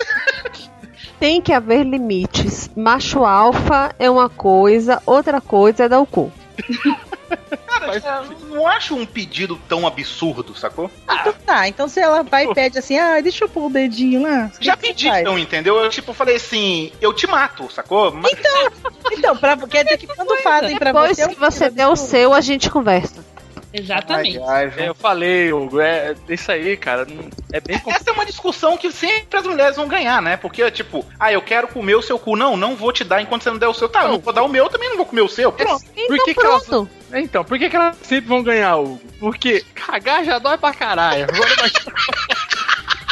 [1.20, 2.70] Tem que haver limites.
[2.76, 6.32] Macho alfa é uma coisa, outra coisa é dar o cu.
[7.68, 10.90] Cara, eu não acho um pedido tão absurdo, sacou?
[11.10, 14.24] Então tá, então se ela vai e pede assim, ah, deixa eu pôr o dedinho
[14.24, 14.52] lá.
[14.60, 15.78] Já pedi, então, entendeu?
[15.78, 18.12] Eu tipo falei assim, eu te mato, sacou?
[18.12, 18.34] Mas
[19.12, 21.28] Então, pra, quer dizer que quando fazem pra Depois você.
[21.28, 23.24] que você der o seu, a gente conversa.
[23.74, 24.38] Exatamente.
[24.40, 27.08] Ai, ai, É, Eu falei, Hugo, é isso aí, cara.
[27.52, 28.02] É bem complicado.
[28.02, 30.38] Essa é uma discussão que sempre as mulheres vão ganhar, né?
[30.38, 32.36] Porque, tipo, ah, eu quero comer o seu cu.
[32.36, 33.90] Não, não vou te dar enquanto você não der o seu.
[33.90, 35.52] Tá, eu não vou dar o meu, eu também não vou comer o seu.
[35.52, 35.84] Pronto.
[35.86, 36.70] Por que, que elas.
[37.14, 39.02] Então, por que, que elas sempre vão ganhar, Hugo?
[39.20, 41.28] Porque cagar já dói pra caralho.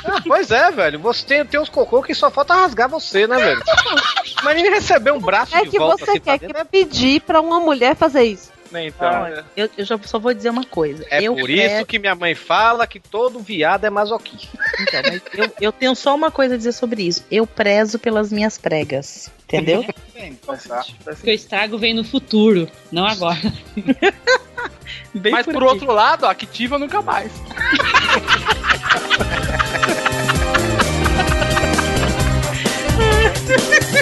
[0.06, 1.00] Ah, pois é, velho.
[1.00, 3.64] Você tem, tem uns cocô que só falta rasgar você, né, velho?
[4.44, 7.22] Mas nem receber um braço É de que volta você assim pra quer que pedir
[7.22, 8.52] pra uma mulher fazer isso.
[8.72, 11.06] Né, Então, eu, eu já só vou dizer uma coisa.
[11.10, 14.58] É eu por isso quero- que minha mãe fala que todo viado é masoquista.
[14.80, 17.26] Então, mas eu, eu tenho só uma coisa a dizer sobre isso.
[17.30, 19.30] Eu prezo pelas minhas pregas.
[19.44, 19.86] Entendeu?
[21.06, 23.38] Porque o estrago vem no futuro, não agora.
[25.14, 27.32] Bem Mas por por outro lado, a Activa nunca mais.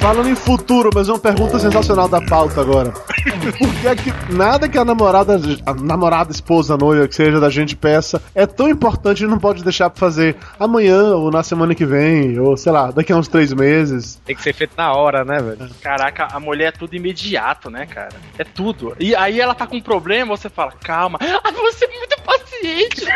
[0.00, 2.90] Falando em futuro, mas uma pergunta sensacional da pauta agora.
[2.90, 7.50] Por que é que nada que a namorada, a namorada, esposa, noiva, que seja da
[7.50, 11.74] gente peça, é tão importante e não pode deixar pra fazer amanhã ou na semana
[11.74, 14.20] que vem, ou sei lá, daqui a uns três meses?
[14.24, 15.68] Tem que ser feito na hora, né, velho?
[15.82, 18.14] Caraca, a mulher é tudo imediato, né, cara?
[18.38, 18.96] É tudo.
[19.00, 21.18] E aí ela tá com um problema, você fala, calma.
[21.20, 23.00] Ah, você é muito paciente.
[23.00, 23.10] Você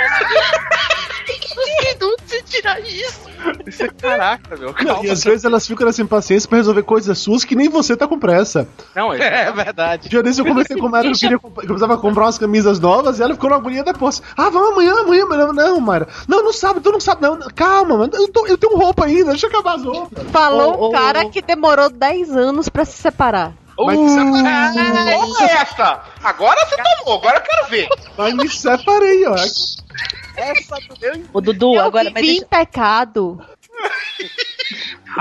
[2.01, 3.21] não você tirar isso.
[3.67, 4.73] Isso é caraca, meu.
[4.73, 5.05] Calma.
[5.07, 8.07] E às vezes elas ficam nessa impaciência pra resolver coisas suas que nem você tá
[8.07, 8.69] com pressa.
[8.95, 9.47] Não, é.
[9.49, 10.09] É verdade.
[10.09, 13.19] dia desse eu comecei com a Mayra, eu, queria, eu precisava comprar umas camisas novas
[13.19, 14.23] e ela ficou na agonia depois.
[14.37, 15.53] Ah, vamos amanhã, amanhã, amanhã.
[15.53, 16.09] Não, Mayra.
[16.29, 17.39] Não, não sabe, tu não sabe, não.
[17.55, 18.13] Calma, mano.
[18.15, 20.25] Eu, tô- eu tenho roupa ainda, deixa eu acabar as roupas.
[20.31, 21.31] Falou Ô, o ô, cara ô.
[21.31, 23.55] que demorou 10 anos pra se separar.
[23.79, 24.07] Mas Uh.
[24.31, 26.03] Porra, é essa?
[26.23, 27.89] Agora você tomou, agora eu quero ver.
[28.17, 29.35] Mas me separei, ó.
[30.37, 32.11] Essa do meu Ô, Dudu, eu agora.
[32.11, 33.41] Mas, deixa- em pecado.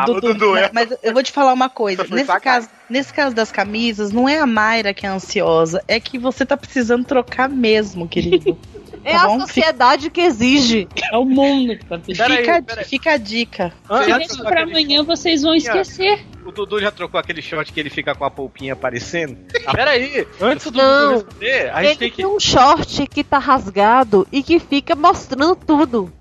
[0.06, 0.70] Dudu, Dudu, é.
[0.74, 2.06] mas eu vou te falar uma coisa.
[2.10, 6.18] Nesse caso, nesse caso das camisas, não é a Mayra que é ansiosa, é que
[6.18, 8.58] você tá precisando trocar mesmo, querido.
[9.04, 9.40] É Tá a bom?
[9.42, 10.88] sociedade que exige.
[11.12, 12.24] É o mundo que tá pedindo.
[12.26, 13.74] Fica, fica a dica.
[14.04, 16.26] Se deixa pra amanhã, vocês vão esquecer.
[16.46, 19.38] O Dudu já trocou aquele short que ele fica com a polpinha aparecendo?
[19.74, 21.14] Pera aí, antes do Não.
[21.14, 22.26] Dudu responder, a gente tem tem que.
[22.26, 26.12] um short que tá rasgado e que fica mostrando tudo.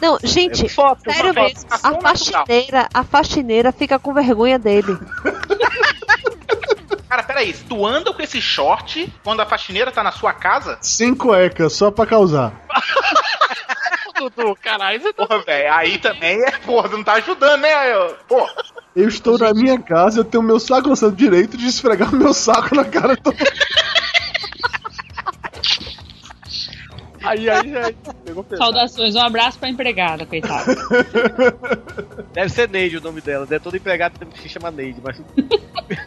[0.00, 1.52] Não, gente, Foto, sério uma foto.
[1.54, 4.96] mesmo, a faxineira, a faxineira fica com vergonha dele.
[7.08, 10.76] Cara, peraí, tu anda com esse short quando a faxineira tá na sua casa?
[10.80, 12.52] Sem cueca, só pra causar.
[14.18, 15.26] Dudu, caralho, você tá.
[15.26, 17.92] Porra, velho, aí também é, porra, não tá ajudando, né?
[17.94, 18.48] Eu- Pô,
[18.94, 22.74] Eu estou na minha casa, eu tenho meu saco lançando direito de esfregar meu saco
[22.74, 23.20] na cara de
[27.26, 27.70] Aí, aí,
[28.04, 28.64] já pegou pesado.
[28.72, 30.74] Saudações, um abraço pra empregada, coitada.
[32.32, 33.46] Deve ser Neide o nome dela.
[33.46, 35.20] Deve todo empregado se chama Neide, mas.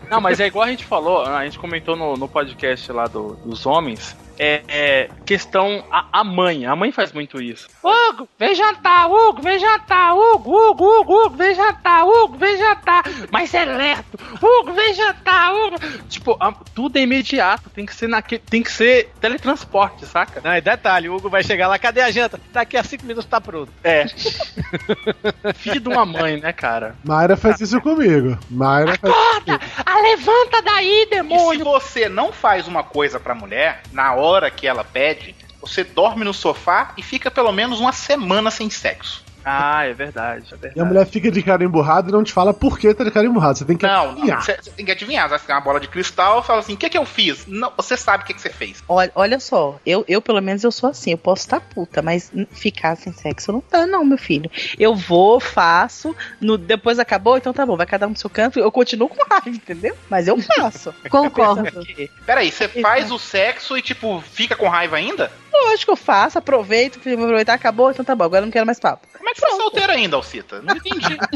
[0.10, 3.36] Não, mas é igual a gente falou, a gente comentou no, no podcast lá do-
[3.46, 4.16] dos homens.
[4.40, 6.66] É, é questão a, a mãe.
[6.66, 7.68] A mãe faz muito isso.
[7.84, 13.04] Hugo, vem jantar, Hugo, vem jantar, Hugo, Hugo, Hugo, Hugo, vem jantar, Hugo, vem jantar.
[13.30, 15.76] Mas é lento, Hugo, vem jantar, Hugo.
[16.08, 20.40] Tipo, a- tudo é imediato, tem que ser naquele, tem que ser teletransporte, saca?
[20.42, 22.40] Não, e detalhe, o Hugo vai chegar lá, cadê a janta?
[22.54, 23.72] Daqui a cinco minutos tá pronto.
[23.84, 24.06] É.
[25.56, 26.96] Filho de uma mãe, né, cara?
[27.04, 28.38] Mayra faz isso comigo.
[28.50, 29.60] Mayra faz Acorda!
[29.86, 34.68] Ah, levanta daí, E se você não faz uma coisa pra mulher, na hora que
[34.68, 39.24] ela pede, você dorme no sofá e fica pelo menos uma semana sem sexo.
[39.44, 40.74] Ah, é verdade, é verdade.
[40.76, 43.12] E a mulher fica de cara emburrada e não te fala por que tá de
[43.12, 43.56] cara emburrada.
[43.56, 44.42] Você tem que Não, não, adivinhar.
[44.42, 45.30] você você tem que adivinhar.
[45.30, 47.46] Você tem uma bola de cristal e fala assim: o que, que eu fiz?
[47.48, 48.84] Não, você sabe o que, que você fez.
[48.88, 52.32] Olha, olha só, eu, eu pelo menos eu sou assim, eu posso estar puta, mas
[52.52, 54.50] ficar sem sexo não tá, não, meu filho.
[54.78, 58.60] Eu vou, faço, no, depois acabou, então tá bom, vai cada um pro seu canto,
[58.60, 59.96] eu continuo com raiva, entendeu?
[60.10, 60.94] Mas eu faço.
[61.10, 61.86] Concordo.
[62.26, 65.32] Peraí, você faz o sexo e, tipo, fica com raiva ainda?
[65.52, 68.66] Lógico que eu faço, aproveito, vou aproveitar, acabou, então tá bom, agora eu não quero
[68.66, 69.08] mais papo.
[69.30, 70.62] Como é que você é solteira ainda, Alcita?
[70.62, 71.18] Não entendi.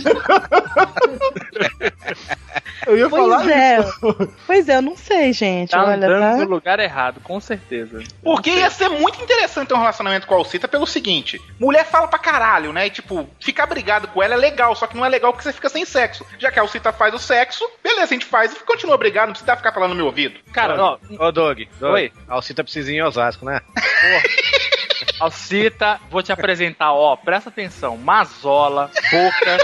[2.86, 3.80] Eu ia Pois falar é.
[3.80, 4.30] isso.
[4.46, 5.70] Pois é, eu não sei, gente.
[5.70, 6.36] Tá olha, andando tá...
[6.38, 8.04] no lugar errado, com certeza.
[8.22, 12.08] Porque ia ser muito interessante ter um relacionamento com a Alcita pelo seguinte: mulher fala
[12.08, 12.88] pra caralho, né?
[12.88, 15.54] E, tipo, ficar brigado com ela é legal, só que não é legal porque você
[15.54, 16.26] fica sem sexo.
[16.38, 19.34] Já que a Alcita faz o sexo, beleza, a gente faz e continua brigado, não
[19.34, 20.40] precisa ficar falando no meu ouvido.
[20.52, 22.12] Cara, ó, Ô, Doug, Doug, Oi.
[22.28, 23.62] A Alcita precisa ir em Osasco, né?
[25.24, 27.96] Alcita, vou te apresentar, ó, presta atenção.
[27.96, 29.58] Mazola, boca,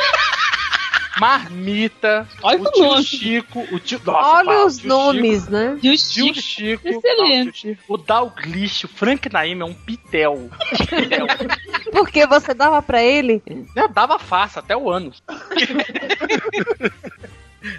[1.19, 3.03] marmita, Olha o tio nome.
[3.03, 3.99] Chico, o tio.
[4.05, 5.77] Nossa, Olha pá, os tio nomes, né?
[5.83, 6.87] E o Chico, tio Chico.
[6.87, 7.45] Chico, Excelente.
[7.45, 10.49] não, tio Chico, o Dalglish, o Frank Naim é um pitel.
[10.77, 11.27] Pitel.
[11.91, 13.43] Porque você dava pra ele?
[13.75, 15.21] Eu dava fácil, até o ânus.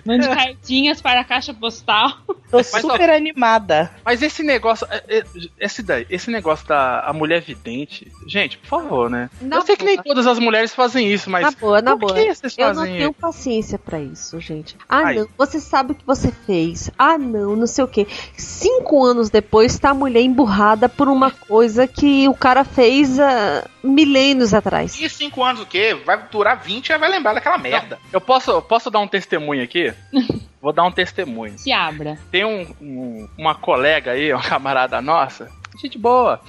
[0.04, 2.12] Mande cartinhas para a caixa postal.
[2.50, 3.90] Tô Mas, super animada.
[4.04, 5.24] Mas esse negócio, é- é-
[5.58, 9.30] esse daí, esse negócio da a mulher vidente, gente, por favor, né?
[9.40, 10.04] Na eu sei que nem boa.
[10.04, 12.14] todas as mulheres fazem isso, mas na boa, na por boa.
[12.14, 12.20] que
[12.58, 13.20] Eu não tenho isso?
[13.20, 14.76] paciência pra isso, gente.
[14.88, 15.14] Ah, Ai.
[15.14, 16.90] não, você sabe o que você fez.
[16.98, 18.06] Ah, não, não sei o quê.
[18.36, 23.64] Cinco anos depois, tá a mulher emburrada por uma coisa que o cara fez há
[23.82, 24.98] milênios atrás.
[25.00, 25.94] E cinco anos o quê?
[26.04, 27.98] Vai durar 20 e vai lembrar daquela merda.
[28.12, 29.69] Eu posso, posso dar um testemunho aqui?
[30.60, 31.58] Vou dar um testemunho.
[31.58, 32.18] Se abra.
[32.30, 35.50] Tem um, um- uma colega aí, uma camarada nossa,
[35.80, 36.40] gente boa.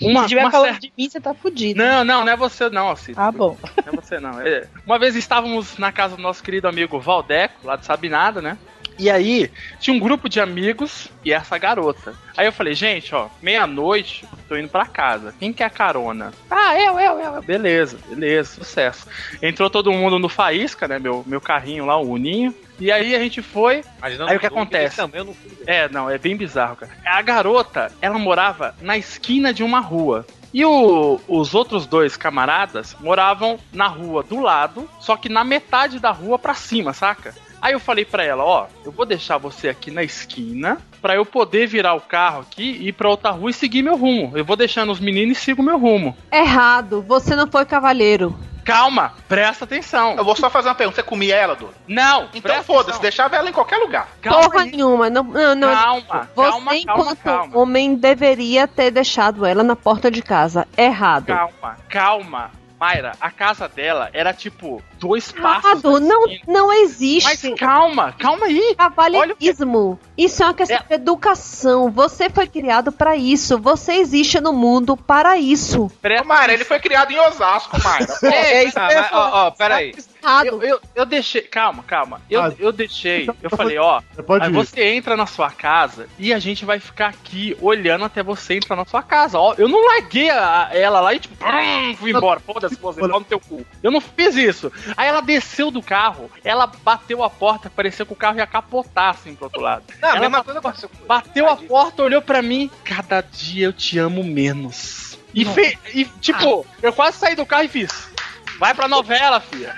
[0.00, 1.78] Uma, Se tiver uma falando certa- de mim, você tá fudido.
[1.82, 3.18] Não, não, não é você não, Alcide.
[3.18, 3.58] Ah, bom.
[3.84, 4.40] Não é você não.
[4.40, 8.56] É, Uma vez estávamos na casa do nosso querido amigo Valdeco, lá de Sabinada, né?
[9.00, 12.12] E aí, tinha um grupo de amigos e essa garota.
[12.36, 15.34] Aí eu falei, gente, ó, meia-noite, tô indo pra casa.
[15.38, 16.34] Quem quer carona?
[16.50, 17.42] Ah, eu, eu, eu.
[17.42, 19.06] Beleza, beleza, sucesso.
[19.40, 20.98] Entrou todo mundo no Faísca, né?
[20.98, 22.54] Meu, meu carrinho lá, o Uninho.
[22.78, 23.82] E aí a gente foi.
[23.98, 24.96] Imaginando Aí o que acontece?
[24.96, 25.34] Também não.
[25.66, 26.92] É, não, é bem bizarro, cara.
[27.06, 30.26] A garota, ela morava na esquina de uma rua.
[30.52, 35.98] E o- os outros dois camaradas moravam na rua do lado, só que na metade
[35.98, 37.34] da rua pra cima, saca?
[37.60, 41.26] Aí eu falei pra ela, ó, eu vou deixar você aqui na esquina pra eu
[41.26, 44.32] poder virar o carro aqui e ir pra outra rua e seguir meu rumo.
[44.36, 46.16] Eu vou deixando os meninos e sigo meu rumo.
[46.32, 48.34] Errado, você não foi cavalheiro.
[48.64, 50.14] Calma, presta atenção.
[50.16, 51.72] Eu vou só fazer uma pergunta: você comia ela, Dudu?
[51.88, 54.06] Não, Então foda-se, deixava ela em qualquer lugar.
[54.20, 55.10] Calma Porra nenhuma.
[55.10, 55.74] Não, não, não.
[55.74, 57.58] Calma, Você, calma, calma, enquanto calma.
[57.58, 60.68] homem, deveria ter deixado ela na porta de casa.
[60.76, 61.26] Errado.
[61.26, 62.50] Calma, calma.
[62.80, 65.84] Mayra, a casa dela era tipo dois passos.
[65.84, 67.28] Amado, não, não existe.
[67.28, 68.74] Mas calma, calma aí.
[68.74, 70.00] Cavalheirismo.
[70.16, 71.90] Isso é uma questão de educação.
[71.90, 73.58] Você foi criado pra isso.
[73.58, 75.92] Você existe no mundo para isso.
[75.92, 78.06] Ô, Mayra, ele foi criado em Osasco, Mayra.
[78.18, 79.94] Pô, É, isso tá, que ia mas, ó, ó, peraí.
[80.44, 81.42] Eu, eu, eu deixei.
[81.42, 82.20] Calma, calma.
[82.30, 83.28] Eu, Ah, eu deixei.
[83.42, 84.00] Eu falei, ó.
[84.40, 88.54] aí você entra na sua casa e a gente vai ficar aqui olhando até você
[88.54, 89.38] entrar na sua casa.
[89.38, 92.40] Ó, eu não larguei a- ela lá e tipo, brum, fui embora.
[92.40, 93.64] Foda-se você, no teu cu.
[93.82, 94.72] Eu não fiz isso.
[94.96, 99.10] Aí ela desceu do carro, ela bateu a porta, parecia que o carro ia capotar
[99.10, 99.84] assim pro outro lado.
[100.00, 102.70] Não, a ela mesma ba- coisa Bateu a porta, olhou pra mim.
[102.84, 105.18] Cada dia eu te amo menos.
[105.32, 108.10] E, fe- e tipo, eu quase saí do carro e fiz.
[108.58, 109.74] Vai pra novela, filha.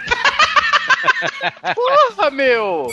[1.74, 2.88] Porra, meu!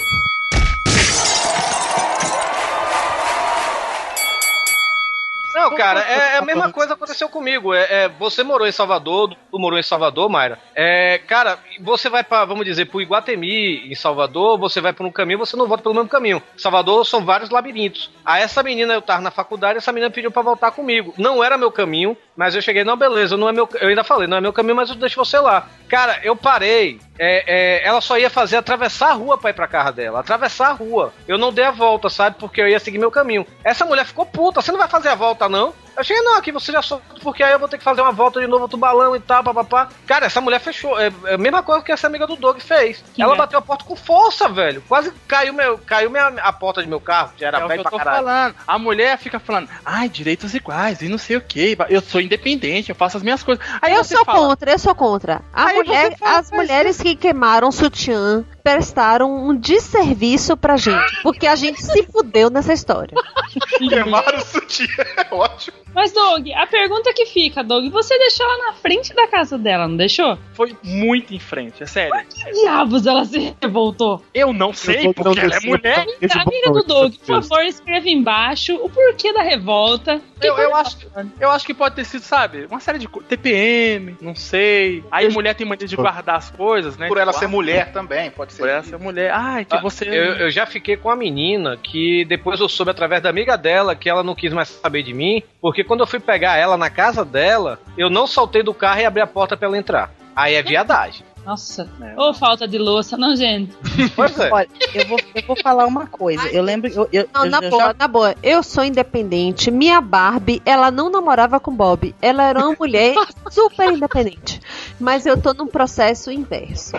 [5.60, 7.74] Não, cara, é, é a mesma coisa aconteceu comigo.
[7.74, 10.60] É, é, você morou em Salvador, tu morou em Salvador, Mayra.
[10.76, 15.12] É, cara, você vai para, vamos dizer, pro Iguatemi em Salvador, você vai por um
[15.12, 16.42] caminho, você não volta pelo mesmo caminho.
[16.56, 18.10] Salvador são vários labirintos.
[18.24, 21.14] Aí essa menina, eu tava na faculdade, essa menina pediu pra voltar comigo.
[21.18, 24.28] Não era meu caminho, mas eu cheguei, não, beleza, não é meu, eu ainda falei,
[24.28, 25.68] não é meu caminho, mas eu deixo você lá.
[25.90, 27.00] Cara, eu parei.
[27.20, 30.22] É, é, ela só ia fazer atravessar a rua pra ir pra casa dela.
[30.22, 31.14] Atravessar a rua.
[31.28, 32.38] Eu não dei a volta, sabe?
[32.40, 33.46] Porque eu ia seguir meu caminho.
[33.62, 34.62] Essa mulher ficou puta.
[34.62, 35.74] Você não vai fazer a volta, não?
[36.00, 38.12] Eu cheguei, não, aqui você já solta, porque aí eu vou ter que fazer uma
[38.14, 39.90] volta de novo, outro balão e tal, papapá.
[40.08, 40.98] Cara, essa mulher fechou.
[40.98, 43.04] É, é a mesma coisa que essa amiga do Doug fez.
[43.18, 43.38] ela é?
[43.38, 44.82] bateu a porta com força, velho.
[44.88, 47.80] Quase caiu, meu, caiu minha, a porta de meu carro, que era É que velho
[47.80, 48.26] eu pra tô caralho.
[48.26, 48.56] falando.
[48.66, 51.78] A mulher fica falando, ai, direitos iguais e não sei o que.
[51.90, 53.64] Eu sou independente, eu faço as minhas coisas.
[53.82, 55.42] Aí eu você sou fala, contra, eu sou contra.
[55.76, 62.04] Mulher, as mulheres que queimaram sutiã prestaram um desserviço pra gente, porque a gente se
[62.04, 63.16] fudeu nessa história.
[63.90, 64.88] Queimaram o sutiã,
[65.18, 65.78] é ótimo.
[65.94, 69.88] Mas, Doug, a pergunta que fica, Doug, você deixou ela na frente da casa dela,
[69.88, 70.38] não deixou?
[70.54, 72.14] Foi muito em frente, é sério.
[72.30, 74.24] Que diabos ela se revoltou?
[74.34, 76.06] Eu não sei, vou porque ela é mulher.
[76.36, 80.22] Amiga do Doug, por favor, escreva embaixo o porquê da revolta.
[80.42, 80.98] Eu, eu, acho,
[81.40, 85.04] eu acho que pode ter sido, sabe, uma série de TPM, não sei.
[85.12, 87.08] Aí mulher tem mania de guardar as coisas, né?
[87.08, 88.60] Por ela ser Guarda- mulher também, pode ser.
[88.62, 89.32] Por ela ser mulher.
[89.34, 90.06] Ai, que Ah, você.
[90.08, 93.96] Eu, eu já fiquei com a menina que depois eu soube através da amiga dela
[93.96, 96.90] que ela não quis mais saber de mim, porque quando eu fui pegar ela na
[96.90, 100.12] casa dela, eu não saltei do carro e abri a porta pra ela entrar.
[100.36, 101.28] Aí é viadagem.
[101.46, 102.14] Nossa, É.
[102.20, 103.74] ô falta de louça, não, gente.
[104.16, 104.52] Pois é.
[104.52, 106.48] Olha, eu vou, eu vou falar uma coisa.
[106.50, 106.90] Eu lembro.
[106.92, 108.36] Eu, eu, Não, eu na já- boa, na boa.
[108.44, 109.72] Eu sou independente.
[109.72, 112.14] Minha Barbie, ela não namorava com Bob.
[112.22, 113.16] Ela era uma mulher
[113.50, 114.62] super independente.
[115.00, 116.96] Mas eu tô num processo inverso.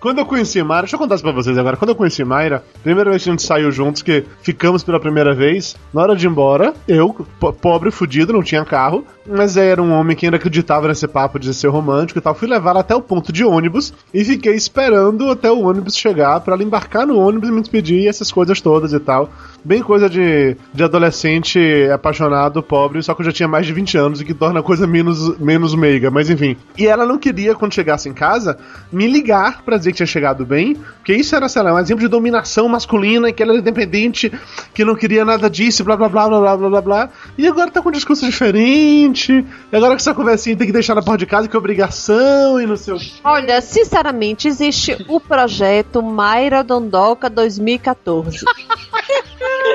[0.00, 1.76] Quando eu conheci Mayra, deixa eu contar isso pra vocês agora.
[1.76, 5.34] Quando eu conheci Mayra, primeira vez que a gente saiu juntos, que ficamos pela primeira
[5.34, 9.82] vez, na hora de ir embora, eu, po- pobre, fudido, não tinha carro, mas era
[9.82, 12.34] um homem que ainda acreditava nesse papo de ser romântico e tal.
[12.34, 16.54] Fui levar até o ponto de ônibus e fiquei esperando até o ônibus chegar pra
[16.54, 19.28] ela embarcar no ônibus e me despedir e essas coisas todas e tal.
[19.64, 21.58] Bem coisa de, de adolescente
[21.92, 24.62] apaixonado, pobre, só que eu já tinha mais de 20 anos, o que torna a
[24.62, 26.56] coisa menos, menos meiga, mas enfim.
[26.76, 28.56] E ela não queria, quando chegasse em casa,
[28.92, 32.02] me ligar pra dizer que tinha chegado bem, porque isso era, sei lá, um exemplo
[32.02, 34.32] de dominação masculina, que ela era independente,
[34.74, 37.10] que não queria nada disso, blá blá blá blá blá blá blá.
[37.36, 40.94] E agora tá com um discurso diferente, e agora com essa conversinha tem que deixar
[40.94, 43.10] na porta de casa, que é obrigação e não sei o quê.
[43.24, 48.44] Olha, sinceramente, existe o projeto Mayra Dondoca 2014.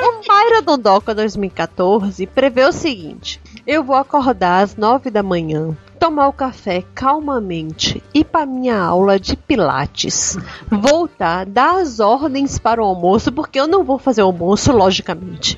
[0.03, 6.27] o Mayra Dondoca 2014 prevê o seguinte: eu vou acordar às 9 da manhã, tomar
[6.27, 10.37] o café calmamente, ir para minha aula de pilates,
[10.69, 15.57] voltar, dar as ordens para o almoço, porque eu não vou fazer o almoço, logicamente.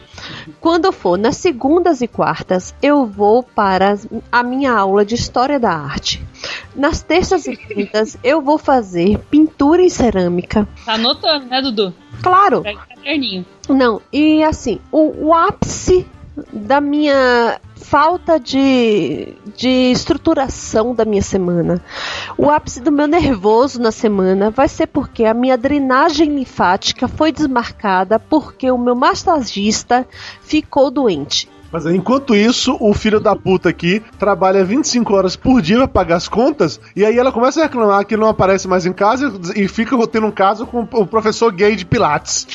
[0.61, 3.97] Quando for nas segundas e quartas, eu vou para
[4.31, 6.23] a minha aula de história da arte.
[6.75, 10.67] Nas terças e quintas, eu vou fazer pintura em cerâmica.
[10.85, 11.91] Tá anotando, né, Dudu?
[12.21, 12.61] Claro.
[12.61, 13.43] Caderninho.
[13.67, 16.05] Não, e assim, o, o ápice
[16.53, 21.83] da minha falta de, de estruturação da minha semana,
[22.37, 27.31] o ápice do meu nervoso na semana vai ser porque a minha drenagem linfática foi
[27.31, 30.07] desmarcada porque o meu massagista
[30.41, 31.49] ficou doente.
[31.75, 36.15] Mas enquanto isso, o filho da puta aqui trabalha 25 horas por dia pra pagar
[36.15, 39.67] as contas, e aí ela começa a reclamar que não aparece mais em casa e
[39.67, 42.47] fica tendo um caso com o professor gay de Pilates.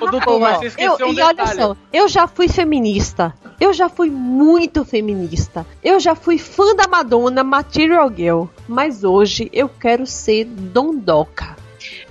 [0.00, 3.34] Ô, Dudu, mas você Eu, esqueceu um e olha só, eu já fui feminista.
[3.58, 5.66] Eu já fui muito feminista.
[5.82, 8.44] Eu já fui fã da Madonna, Material Girl.
[8.68, 11.56] Mas hoje eu quero ser dondoca.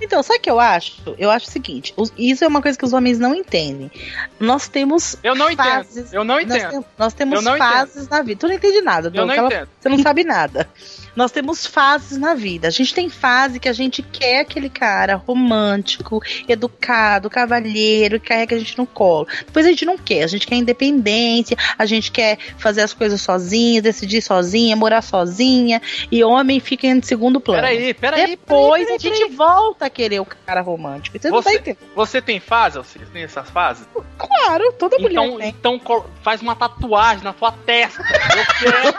[0.00, 1.14] Então, sabe o que eu acho?
[1.18, 3.90] Eu acho o seguinte: os- isso é uma coisa que os homens não entendem.
[4.38, 5.16] Nós temos.
[5.22, 5.66] Eu não entendo.
[5.66, 6.70] fases, Eu não nós entendo.
[6.70, 8.40] tem- Nós, temos Eu não fases na vida.
[8.40, 9.68] Tu não entende nada, Eu Dom, não que ela- entendo.
[9.80, 10.68] Você não sabe nada.
[11.14, 12.68] Nós temos fases na vida.
[12.68, 18.56] A gente tem fase que a gente quer aquele cara romântico, educado, cavalheiro, que carrega
[18.56, 19.26] a gente no colo.
[19.46, 23.20] Depois a gente não quer, a gente quer independência, a gente quer fazer as coisas
[23.20, 25.80] sozinha, decidir sozinha, morar sozinha,
[26.10, 27.62] e homem fica em segundo plano.
[27.62, 28.26] Peraí, peraí.
[28.26, 31.18] Depois peraí, a gente volta a querer o cara romântico.
[31.18, 31.78] Você, não tá Você, entendendo?
[31.94, 33.08] você tem fase, Alcides?
[33.10, 33.86] Tem essas fases?
[34.16, 35.48] Claro, toda mulher Então, tem.
[35.48, 35.80] então
[36.22, 38.02] faz uma tatuagem na sua testa.
[38.02, 38.96] Eu quero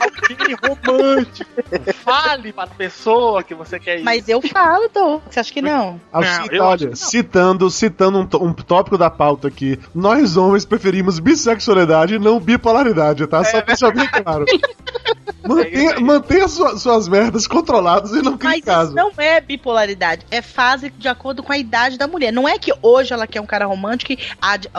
[0.00, 1.17] alguém romântico.
[2.04, 4.04] Fale para a pessoa que você quer isso.
[4.04, 5.20] Mas eu falo, tô.
[5.28, 6.00] Você acha que não?
[6.12, 12.18] Acho olha, citando, citando um, um tópico da pauta aqui, nós homens preferimos bissexualidade e
[12.18, 13.44] não bipolaridade, tá?
[13.44, 14.44] Só pra deixar bem claro.
[15.54, 18.86] Mantenha, mantenha sua- suas merdas controladas e não crie Mas caso.
[18.88, 22.32] isso não é bipolaridade, é fase de acordo com a idade da mulher.
[22.32, 24.18] Não é que hoje ela quer um cara romântico e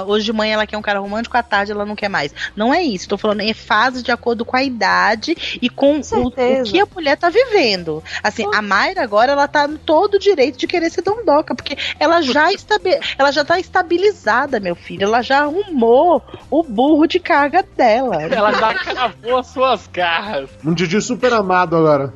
[0.05, 2.33] hoje de manhã ela quer um cara romântico, à tarde ela não quer mais.
[2.55, 3.07] Não é isso.
[3.09, 6.63] Tô falando, é fase de acordo com a idade e com o, o certeza.
[6.71, 8.03] que a mulher tá vivendo.
[8.23, 11.77] Assim, a Mayra agora ela tá no todo o direito de querer ser dondoca, porque
[11.99, 15.03] ela já, estabe, ela já tá estabilizada, meu filho.
[15.03, 18.21] Ela já arrumou o burro de carga dela.
[18.21, 20.49] Ela já cravou as suas garras.
[20.63, 22.13] Um Didi super amado agora.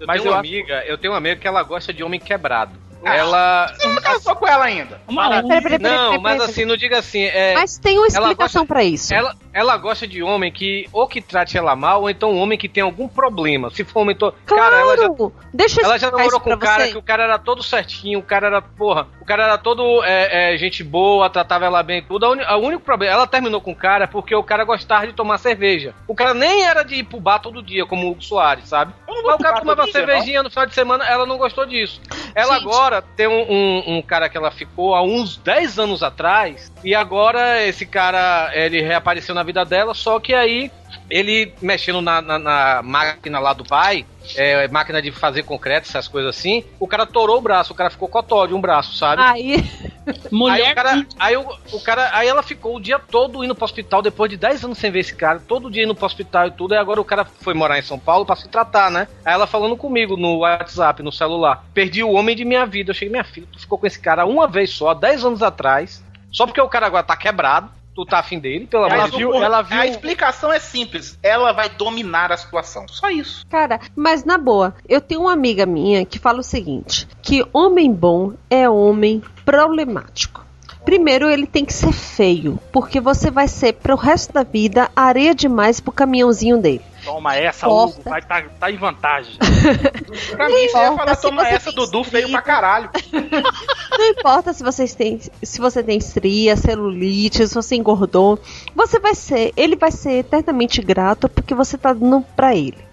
[0.00, 2.02] Eu Mas tenho eu uma acho- amiga, eu tenho uma amiga que ela gosta de
[2.02, 2.72] homem quebrado.
[3.04, 3.74] Ah, ela.
[3.74, 5.00] Você não casou com ela ainda.
[5.06, 7.22] Uma Peraí, peraí, peraí, Não, mas assim, não diga assim.
[7.22, 9.12] É, Mas tem uma explicação pra isso.
[9.12, 12.58] Ela, ela gosta de homem que ou que trate ela mal, ou então um homem
[12.58, 13.70] que tem algum problema.
[13.70, 14.34] Se for um homem todo.
[14.46, 14.64] Claro!
[14.64, 15.08] Cara, ela já,
[15.52, 16.92] Deixa eu ela já namorou com um cara você.
[16.92, 20.54] que o cara era todo certinho, o cara era, porra, o cara era todo é,
[20.54, 22.26] é, gente boa, tratava ela bem e tudo.
[22.26, 25.94] A único problema, ela terminou com o cara porque o cara gostava de tomar cerveja.
[26.08, 28.92] O cara nem era de ir pro bar todo dia, como o Hugo Soares, sabe?
[29.06, 32.00] Mas o cara tomava cervejinha no final de semana, ela não gostou disso.
[32.34, 32.64] Ela Gente.
[32.64, 36.94] agora tem um, um- um cara que ela ficou há uns 10 anos atrás, e
[36.94, 40.70] agora esse cara, ele reapareceu na vida dela, só que aí
[41.10, 44.04] ele mexendo na, na- na máquina lá do pai,
[44.36, 47.90] é, máquina de fazer concreto, essas coisas assim, o cara torou o braço, o cara
[47.90, 49.22] ficou cotó de um braço, sabe?
[49.22, 49.64] Aí,
[50.06, 53.54] Aí, Mulher o cara, aí, o, o cara, aí ela ficou o dia todo indo
[53.54, 56.46] pro hospital, depois de 10 anos sem ver esse cara, todo dia indo pro hospital
[56.46, 59.08] e tudo, e agora o cara foi morar em São Paulo pra se tratar, né?
[59.24, 61.64] Aí ela falando comigo no WhatsApp, no celular.
[61.72, 62.90] Perdi o homem de minha vida.
[62.90, 66.04] Eu cheguei, minha filha, tu ficou com esse cara uma vez só, 10 anos atrás,
[66.30, 69.36] só porque o cara agora tá quebrado, tu tá afim dele, pelo amor de Deus.
[69.40, 69.80] ela viu.
[69.80, 71.18] A explicação é simples.
[71.22, 72.86] Ela vai dominar a situação.
[72.88, 73.46] Só isso.
[73.48, 77.92] cara, mas na boa, eu tenho uma amiga minha que fala o seguinte: que homem
[77.92, 80.44] bom é homem problemático.
[80.84, 85.34] Primeiro, ele tem que ser feio, porque você vai ser pro resto da vida areia
[85.34, 86.82] demais pro caminhãozinho dele.
[87.04, 87.68] Toma essa.
[87.68, 88.02] Hugo.
[88.04, 89.36] Vai tá, tá em vantagem.
[90.30, 92.90] Pra mim, você ia falar, toma você essa, tem Dudu, feio pra caralho.
[93.98, 98.38] Não importa se vocês têm, se você tem estria, celulite, se você engordou,
[98.74, 102.83] você vai ser, ele vai ser eternamente grato porque você tá dando pra ele.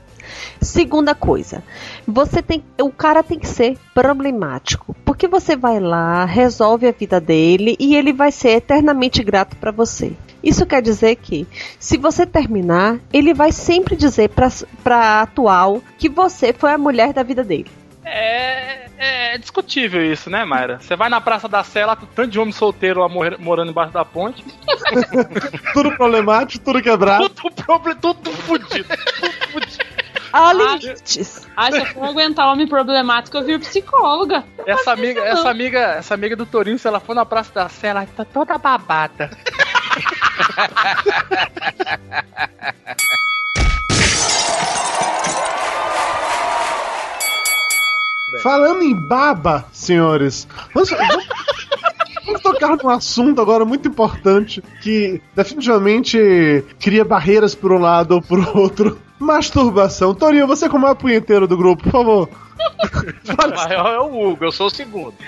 [0.62, 1.64] Segunda coisa,
[2.08, 7.20] você tem, o cara tem que ser problemático, porque você vai lá, resolve a vida
[7.20, 10.14] dele e ele vai ser eternamente grato pra você.
[10.44, 11.48] Isso quer dizer que,
[11.80, 14.50] se você terminar, ele vai sempre dizer pra,
[14.84, 17.70] pra atual que você foi a mulher da vida dele.
[18.04, 20.80] É, é discutível isso, né, Mayra?
[20.80, 23.70] Você vai na Praça da Sé, lá com tanto de homem solteiro lá morrer- morando
[23.70, 24.44] embaixo da ponte.
[25.74, 27.30] Tudo problemático, tudo quebrado.
[27.30, 28.88] Tudo, problema, tudo fudido.
[29.20, 29.91] Tudo fudido.
[30.34, 31.48] Há limites.
[31.56, 34.44] Ah, se eu for aguentar homem problemático, eu viro psicóloga.
[34.66, 37.88] Essa amiga, essa amiga, essa amiga do Torinho, se ela for na Praça da Sé,
[37.88, 39.30] ela tá toda babada.
[48.42, 51.26] Falando em baba, senhores, vamos, vamos-
[52.32, 58.22] vamos tocar num assunto agora muito importante que definitivamente cria barreiras por um lado ou
[58.22, 58.98] por outro.
[59.20, 60.16] Masturbação.
[60.16, 62.30] Torinho, você como é o punheteiro do grupo, por favor.
[62.62, 65.16] O maior é o Hugo, eu sou o segundo.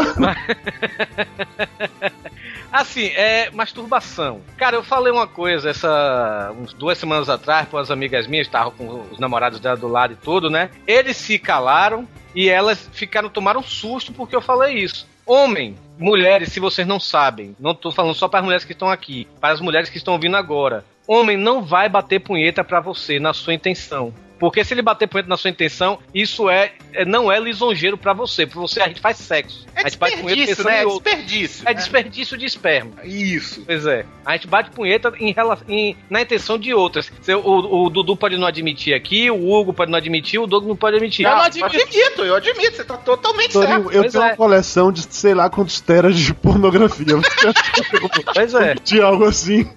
[2.72, 4.42] Assim, é masturbação.
[4.56, 8.72] Cara, eu falei uma coisa essa uns duas semanas atrás com as amigas minhas, estavam
[8.72, 10.70] com os namorados dela do lado e tudo, né?
[10.86, 15.08] Eles se calaram e elas ficaram tomaram um susto porque eu falei isso.
[15.26, 18.90] Homem, mulheres, se vocês não sabem, não tô falando só para as mulheres que estão
[18.90, 20.86] aqui, para as mulheres que estão vindo agora.
[21.08, 24.14] Homem não vai bater punheta pra você na sua intenção.
[24.44, 28.12] Porque se ele bater punheta na sua intenção, isso é, é- não é lisonjeiro pra
[28.12, 28.46] você.
[28.46, 29.66] Pra você a gente faz sexo.
[29.74, 30.78] É a gente bate punheta desperdício, pensando né?
[30.78, 31.04] em É outro.
[31.10, 31.70] desperdício.
[31.70, 32.92] É desperdício de esperma.
[33.06, 33.64] Isso.
[33.66, 34.06] Pois é.
[34.26, 35.34] A gente bate punheta em,
[35.70, 37.10] em- na intenção de outras.
[37.22, 40.66] Se- O, o Dudu pode não admitir aqui, o Hugo pode não admitir, o Doug
[40.68, 41.24] não pode admitir.
[41.26, 43.92] Eu Ah, admito, eu admito, você tá totalmente Torinho, certo.
[43.94, 44.28] eu Pois tenho é.
[44.28, 47.06] uma coleção de sei lá quantos teras de pornografia.
[48.34, 48.76] Pois é.
[48.76, 49.70] De algo assim.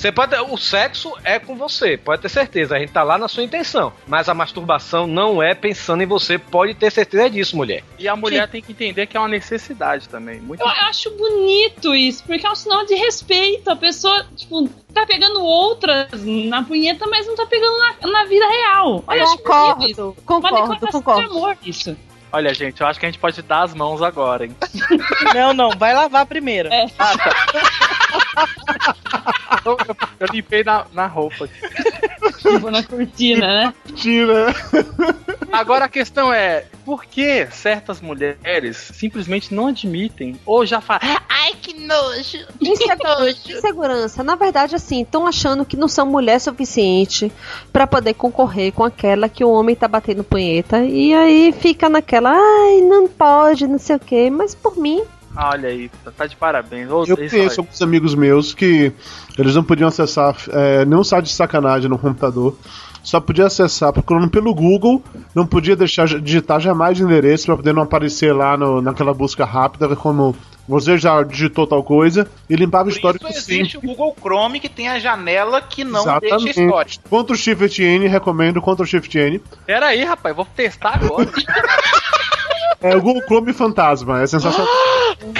[0.00, 0.34] Você pode.
[0.34, 2.74] O sexo é com você, pode ter certeza.
[2.74, 3.92] A gente tá lá na sua intenção.
[4.06, 7.84] Mas a masturbação não é pensando em você, pode ter certeza disso, mulher.
[7.98, 10.40] E a mulher tem que entender que é uma necessidade também.
[10.40, 13.68] Muito Eu acho bonito isso, porque é um sinal de respeito.
[13.68, 18.48] A pessoa, tipo, tá pegando outras na punheta, mas não tá pegando na, na vida
[18.48, 19.04] real.
[19.06, 20.22] Olha, acho Concordo, bonito isso.
[20.24, 21.20] concordo, concordo.
[21.20, 21.94] de amor, isso.
[22.32, 24.56] Olha, gente, eu acho que a gente pode dar as mãos agora, hein?
[25.34, 26.72] Não, não, vai lavar primeiro.
[26.72, 26.86] É.
[26.98, 27.89] Ah, tá.
[29.64, 31.48] eu, limpei na, na roupa.
[32.38, 33.74] Tipo, na cortina, né?
[33.94, 34.54] Tira.
[35.52, 41.52] Agora a questão é, por que certas mulheres simplesmente não admitem ou já falam, Ai,
[41.60, 42.38] que nojo.
[42.60, 44.22] Insegu- Insegurança.
[44.22, 47.32] Na verdade, assim, estão achando que não são mulher suficiente
[47.72, 50.84] pra poder concorrer com aquela que o homem tá batendo punheta.
[50.84, 54.30] E aí fica naquela, ai, não pode, não sei o quê.
[54.30, 55.02] Mas por mim,
[55.36, 56.90] olha aí, tá- de parabéns.
[56.90, 57.64] Ô, Eu isso conheço aí.
[57.66, 58.92] alguns amigos meus que
[59.38, 62.56] eles não podiam acessar é, nenhum site de sacanagem no computador.
[63.02, 65.02] Só podia acessar procurando pelo Google,
[65.34, 69.96] não podia deixar digitar jamais endereço para poder não aparecer lá no- naquela busca rápida
[69.96, 70.36] como
[70.68, 73.60] você já digitou tal coisa e limpava o Por histórico isso sempre.
[73.60, 76.60] existe o Google Chrome que tem a janela que não deixa Exatamente.
[76.60, 77.24] histórico.
[77.24, 79.40] Ctrl Shift N, recomendo Ctrl Shift N.
[79.66, 81.26] Pera aí, rapaz, vou testar agora.
[82.82, 84.66] É o Google Chrome Fantasma, é sensacional.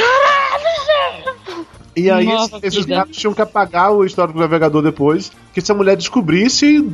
[1.97, 3.01] E aí Nossa, esses, vida.
[3.01, 6.89] gatos tinham que apagar o histórico do navegador depois, que se a mulher descobrisse,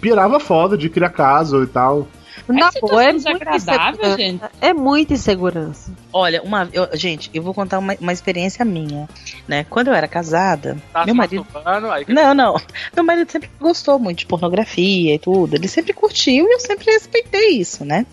[0.00, 2.06] pirava foda de criar caso e tal.
[2.46, 4.44] na situação boa, é muito desagradável, gente.
[4.60, 5.92] É muita insegurança.
[6.12, 9.08] Olha, uma, eu- gente, eu vou contar uma, uma experiência minha,
[9.46, 9.66] né?
[9.68, 11.44] Quando eu era casada, Tá meu marido
[11.92, 12.06] aí...
[12.08, 12.60] Não, não.
[12.94, 15.56] Meu marido sempre gostou muito de pornografia e tudo.
[15.56, 18.06] Ele sempre curtiu e eu sempre respeitei isso, né?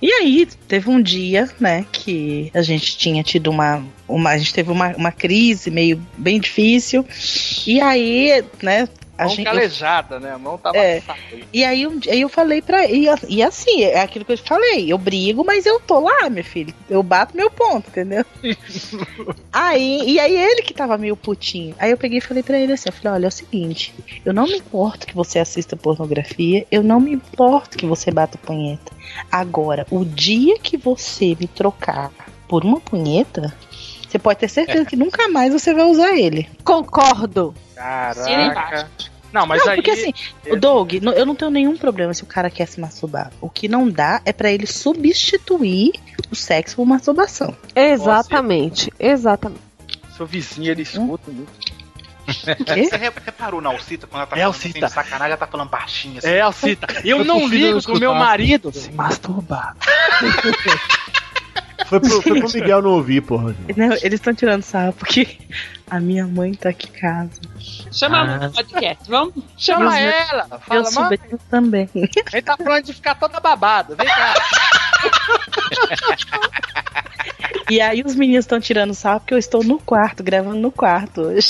[0.00, 3.84] E aí, teve um dia, né, que a gente tinha tido uma.
[4.06, 7.04] uma a gente teve uma, uma crise meio bem difícil.
[7.66, 8.88] E aí, né.
[9.18, 10.30] A Mão gente, eu- calejada, né?
[10.32, 11.02] A mão tava É.
[11.52, 12.86] e aí, um eu falei pra.
[12.86, 14.92] E, e assim, é aquilo que eu falei.
[14.92, 16.72] Eu brigo, mas eu tô lá, meu filho.
[16.88, 18.24] Eu bato meu ponto, entendeu?
[19.52, 21.74] aí, e aí ele que tava meio putinho.
[21.78, 23.92] Aí eu peguei e falei pra ele assim: eu falei, olha, é o seguinte,
[24.24, 28.38] eu não me importo que você assista pornografia, eu não me importo que você bata
[28.38, 28.92] punheta.
[29.30, 32.10] Agora, o dia que você me trocar
[32.46, 33.54] por uma punheta,
[34.08, 36.48] você pode ter certeza que nunca mais você vai usar ele.
[36.64, 37.54] Concordo.
[37.74, 38.88] Caraca.
[39.30, 39.76] Não, mas não, aí.
[39.76, 40.14] porque assim,
[40.50, 43.30] o Doug, eu não tenho nenhum problema se o cara quer se masturbar.
[43.42, 45.92] O que não dá é pra ele substituir
[46.30, 47.54] o sexo por masturbação.
[47.76, 49.60] Exatamente, exatamente.
[50.16, 51.52] Seu vizinho, ele escuta muito.
[52.66, 52.84] Quê?
[52.84, 54.84] Você re- reparou na Alcita quando ela tá É, falando Alcita.
[54.86, 56.28] assim, sacanagem, ela tá falando baixinho assim.
[56.28, 59.74] É, Alcita, eu Eu não prefiro ligo com meu marido se masturbar.
[61.86, 63.54] Foi pro, foi pro Miguel não ouvir, porra.
[63.76, 65.38] Não, eles estão tirando sarro porque
[65.90, 67.30] a minha mãe tá aqui em casa.
[67.92, 68.38] Chama Ah.
[68.48, 69.34] no podcast, vamos?
[69.56, 69.94] Chama Meus-
[70.30, 71.88] ela, Meu fala, mano, sobrinho também.
[71.94, 74.34] ele tá falando de ficar toda babada, vem cá.
[77.70, 81.22] E aí os meninos estão tirando sarro porque eu estou no quarto, gravando no quarto
[81.22, 81.48] hoje.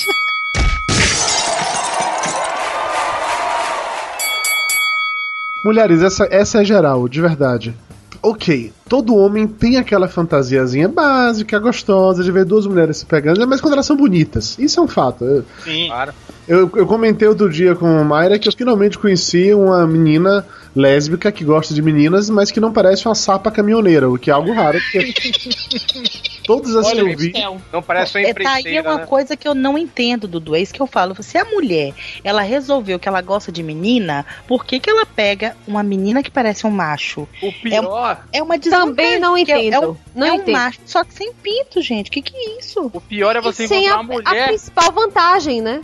[5.64, 7.74] Mulheres, essa, essa é geral, de verdade.
[8.22, 13.60] Ok, todo homem tem aquela fantasiazinha básica, gostosa, de ver duas mulheres se pegando, mas
[13.60, 14.58] quando elas são bonitas.
[14.58, 15.24] Isso é um fato.
[15.24, 15.86] Eu, Sim.
[15.86, 16.12] Claro.
[16.48, 20.44] eu, eu comentei outro dia com a Mayra que eu finalmente conheci uma menina
[20.74, 24.32] lésbica que gosta de meninas, mas que não parece uma sapa caminhoneira, o que é
[24.32, 25.14] algo raro, porque
[26.48, 27.32] todas as que eu vi.
[27.72, 29.06] Não parece uma É, tá aí empreiteira, uma né?
[29.06, 30.56] coisa que eu não entendo, Dudu.
[30.56, 31.14] É isso que eu falo.
[31.22, 31.92] Se a mulher,
[32.24, 36.30] ela resolveu que ela gosta de menina, por que, que ela pega uma menina que
[36.30, 37.28] parece um macho?
[37.42, 39.74] O pior, É uma Também não é- entendo.
[39.74, 40.54] É um, não é um entendo.
[40.54, 42.10] macho, só que sem pinto, gente.
[42.10, 42.90] Que que é isso?
[42.92, 44.48] o pior é E você sem encontrar a, uma a mulher.
[44.48, 45.82] principal vantagem, né?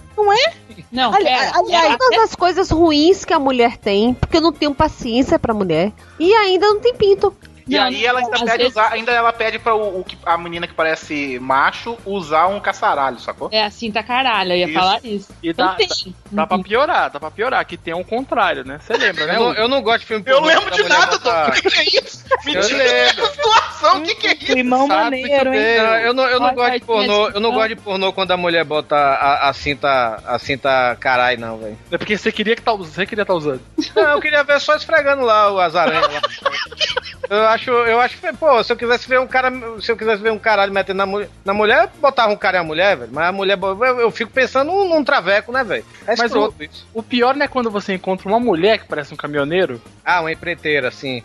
[0.91, 4.53] Não, Ali- pera, aliás, Todas as coisas ruins que a mulher tem, porque eu não
[4.53, 5.93] tenho paciência pra mulher.
[6.19, 7.35] E ainda não tem pinto.
[7.67, 10.37] E Não, aí ela ainda pede vezes- usar, ainda ela pede pra o, o a
[10.37, 13.49] menina que parece macho usar um caçaralho, sacou?
[13.51, 14.75] É assim, tá caralho, eu ia Isso.
[14.75, 15.33] falar isso.
[15.43, 15.89] E Não dá, tem.
[16.31, 18.79] dá pra piorar, dá pra piorar, que tem um contrário, né?
[18.83, 19.37] Você lembra, né?
[19.37, 21.49] Eu eu não gosto de filme Eu lembro de nada, Doug.
[21.49, 22.25] O que, que é isso?
[22.45, 23.17] Me Eu tira lembro.
[23.23, 24.47] dessa situação, o que, que é isso?
[24.47, 25.61] Climão Sabe maneiro, hein?
[26.05, 28.65] eu não, eu não gosto de pornô, eu não gosto de pornô quando a mulher
[28.65, 31.79] bota a, a cinta, a cinta carai, não, velho.
[31.91, 33.61] É porque você queria que tá, você queria tá usando.
[33.97, 35.69] Não, eu queria ver só esfregando lá o- lá.
[37.29, 39.51] Eu acho, eu acho que, pô, se eu quisesse ver um cara,
[39.81, 42.59] se eu quisesse ver um caralho metendo na, mulher, na mulher, eu botava um cara
[42.59, 43.11] e a mulher, velho.
[43.12, 45.85] Mas a mulher, eu, eu fico pensando num, num traveco, né, velho?
[46.03, 46.87] É Mas escroto isso.
[46.93, 49.81] O pior não é quando você encontra uma mulher que parece um caminhoneiro.
[50.05, 51.22] Ah, uma empreiteira, assim.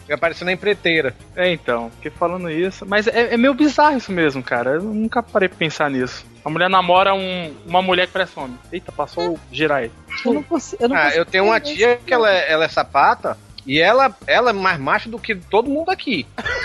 [0.00, 1.14] Fica parecendo uma empreiteira.
[1.34, 2.84] É, então, porque falando isso.
[2.86, 4.70] Mas é, é meio bizarro isso mesmo, cara.
[4.72, 6.24] Eu nunca parei pra pensar nisso.
[6.44, 8.58] A mulher namora um, uma mulher que parece homem.
[8.72, 9.90] Eita, passou o Jirai.
[10.24, 10.82] Eu não consigo.
[10.82, 13.36] Eu, não Ah, consigo eu tenho uma tia que ela é, ela é sapata
[13.66, 16.24] e ela, ela é mais macho do que todo mundo aqui.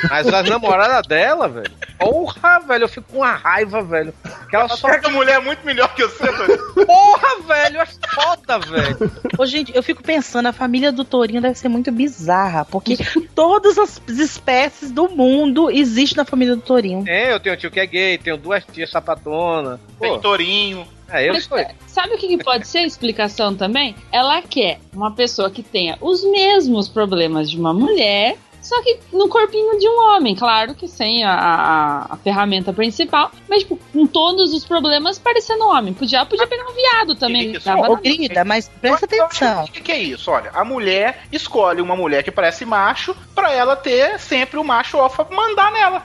[0.10, 1.72] Mas as namoradas dela, velho.
[1.98, 4.14] Porra, velho, eu fico com uma raiva, velho.
[4.52, 4.90] Que ela só.
[4.90, 6.74] Pega mulher muito melhor que você, Torinho.
[6.86, 9.12] Porra, velho, é foda, velho.
[9.38, 12.98] Ô, gente, eu fico pensando, a família do Tourinho deve ser muito bizarra, porque
[13.34, 17.06] todas as espécies do mundo existem na família do Tourinho.
[17.08, 19.80] É, eu tenho um tio que é gay, tenho duas tias sapatonas.
[19.98, 20.86] Tem Torinho.
[21.10, 21.58] É, eu Mas, sou.
[21.88, 23.96] Sabe o que, que pode ser a explicação também?
[24.12, 29.28] Ela quer uma pessoa que tenha os mesmos problemas de uma mulher, só que no
[29.28, 30.36] corpinho de um homem.
[30.36, 35.66] Claro que sem a, a- a ferramenta principal, mas tipo, com todos os problemas parecendo
[35.66, 35.94] um homem.
[35.94, 37.52] Podia, podia pegar um viado também.
[37.60, 39.64] Dava na- querida, mas presta acho atenção.
[39.66, 40.30] que- O que, que é isso?
[40.32, 44.98] Olha, a mulher escolhe uma mulher que parece macho pra ela ter sempre o macho
[44.98, 46.04] alfa mandar nela.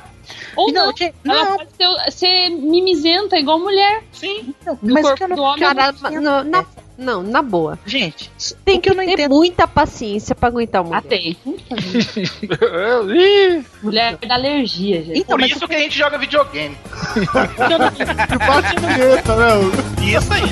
[0.57, 0.93] Ou Não,
[1.25, 1.57] não, ela não.
[1.59, 4.03] pode ser, ser mimizenta igual mulher.
[4.11, 4.53] Sim.
[4.65, 5.93] Não, No mas corpo que eu não do homem Cara,
[6.43, 6.67] não
[6.99, 7.79] não, na boa.
[7.87, 8.31] Gente,
[8.65, 9.35] Tem que, que eu não ter entendo.
[9.35, 11.21] muita paciência pra aguentar uma Ah, mulher.
[11.21, 11.37] tem.
[13.83, 15.19] Mulher da alergia, gente.
[15.21, 16.77] Então, Por isso que a gente joga videogame.
[17.17, 19.47] Que bate punheta, né?
[20.17, 20.43] Isso aí.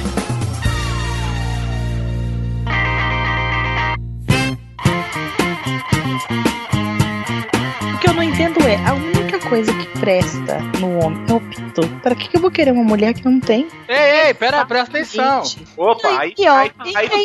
[7.94, 11.40] o que eu não entendo é, a única coisa que presta no homem é o
[11.40, 11.88] pinto.
[12.02, 13.68] Pra que, que eu vou querer uma mulher que não tem?
[13.88, 15.42] ei, ei, pera, presta atenção.
[15.76, 17.24] Opa, aí, aí, e aí, com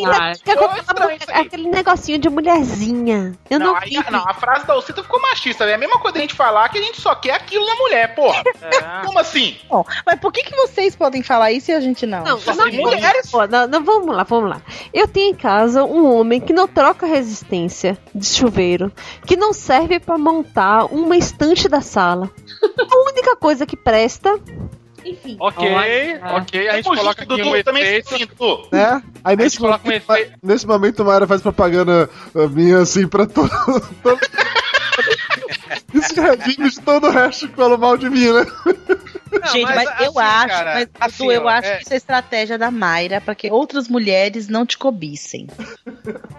[0.51, 1.41] Ficou estranho isso aí.
[1.41, 3.33] aquele negocinho de mulherzinha.
[3.49, 4.11] Eu não, não, aí- vi.
[4.11, 5.63] não, a frase da Ocita ficou machista.
[5.65, 8.15] É a mesma coisa a gente falar que a gente só quer aquilo na mulher,
[8.15, 8.43] porra.
[8.61, 8.79] É.
[9.05, 9.55] Como assim?
[9.69, 12.23] Bom, mas por que, que vocês podem falar isso e a gente não?
[12.23, 13.29] Não, não, mulheres.
[13.31, 14.61] pô, não, não, vamos lá, vamos lá.
[14.93, 18.91] Eu tenho em casa um homem que não troca resistência de chuveiro,
[19.25, 22.18] que não serve pra montar uma estante da sala.
[22.23, 24.39] A única coisa que presta,
[25.05, 25.37] enfim.
[25.39, 26.21] Ok, Olha.
[26.37, 28.17] ok, a gente coloca aqui um efeito.
[28.17, 28.67] Dudu.
[28.71, 29.01] Né?
[29.23, 33.25] Aí nesse coloca um momento, efeito- nesse momento, Mayra faz propaganda uh, minha assim pra
[33.25, 33.49] todo.
[34.03, 34.19] todo...
[35.93, 38.45] E se redime de todo o resto que falou mal de mim, né?
[39.31, 41.83] Não, Gente, mas, assim, eu acho, cara, mas assim, Dudu, eu ó, acho é- que
[41.83, 45.47] isso é estratégia da Mayra pra que outras mulheres não te cobissem.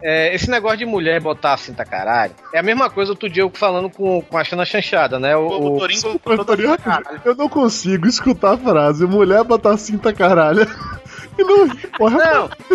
[0.03, 3.43] É, esse negócio de mulher botar a cinta caralho é a mesma coisa outro dia
[3.43, 5.37] eu falando com, com a Xana Chanchada, né?
[5.37, 6.21] O, O, o- Torinho,
[6.79, 7.21] caralho.
[7.25, 10.67] Eu não consigo escutar a frase mulher botar cinta caralho.
[11.39, 11.67] E não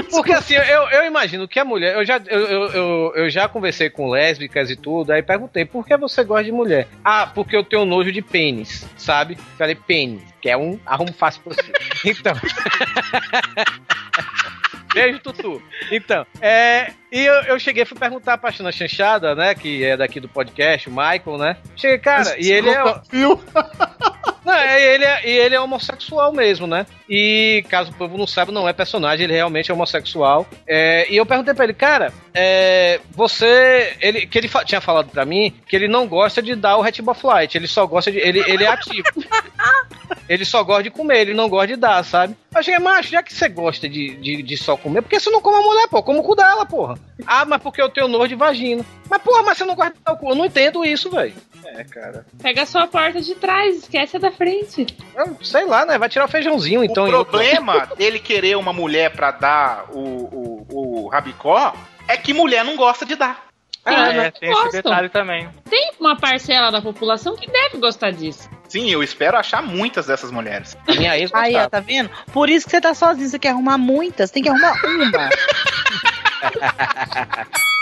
[0.09, 1.95] porque assim, eu, eu imagino que a mulher.
[1.95, 5.85] Eu já, eu, eu, eu, eu já conversei com lésbicas e tudo, aí perguntei por
[5.85, 6.87] que você gosta de mulher?
[7.03, 9.37] Ah, porque eu tenho nojo de pênis, sabe?
[9.57, 11.71] Falei pênis, que é um arrumo fácil pra você.
[12.09, 12.33] Então.
[14.95, 15.61] Beijo, Tutu.
[15.91, 16.91] Então, é.
[17.11, 19.53] E eu, eu cheguei fui perguntar pra China Chanchada, né?
[19.53, 21.57] Que é daqui do podcast, o Michael, né?
[21.75, 23.01] Cheguei, cara, e ele é.
[23.11, 23.39] Viu?
[24.45, 26.85] Não, é, ele é, e ele é homossexual mesmo, né?
[27.09, 30.45] E caso o povo não saiba, não é personagem, ele realmente é homossexual.
[30.67, 33.95] É, e eu perguntei pra ele, cara, é, você.
[33.99, 36.81] Ele, que ele fa- tinha falado pra mim que ele não gosta de dar o
[36.81, 38.19] Red of Light, ele só gosta de.
[38.19, 39.03] Ele, ele é ativo.
[40.29, 42.35] ele só gosta de comer, ele não gosta de dar, sabe?
[42.55, 45.29] Eu cheguei, macho, já que você gosta de, de, de só comer, por que você
[45.29, 46.01] não come a mulher, pô?
[46.01, 46.97] Como o cu dela, porra.
[47.27, 48.85] Ah, mas porque eu tenho nojo de vagina.
[49.09, 50.29] Mas, porra, mas você não gosta de dar o cu.
[50.29, 51.33] Eu não entendo isso, velho.
[51.65, 52.25] É, cara.
[52.41, 54.85] Pega só a porta de trás, esquece a da frente.
[55.15, 55.97] Eu sei lá, né?
[55.97, 57.05] Vai tirar o feijãozinho, então.
[57.05, 61.73] o problema dele querer uma mulher pra dar o, o, o rabicó
[62.07, 63.45] é que mulher não gosta de dar.
[63.85, 64.81] Ah, Sim, é, tem esse gostam.
[64.81, 65.47] detalhe também.
[65.69, 68.49] Tem uma parcela da população que deve gostar disso.
[68.67, 70.75] Sim, eu espero achar muitas dessas mulheres.
[70.87, 72.09] A minha ex Aí, ó, tá vendo?
[72.33, 75.29] Por isso que você tá sozinho, você quer arrumar muitas, tem que arrumar uma.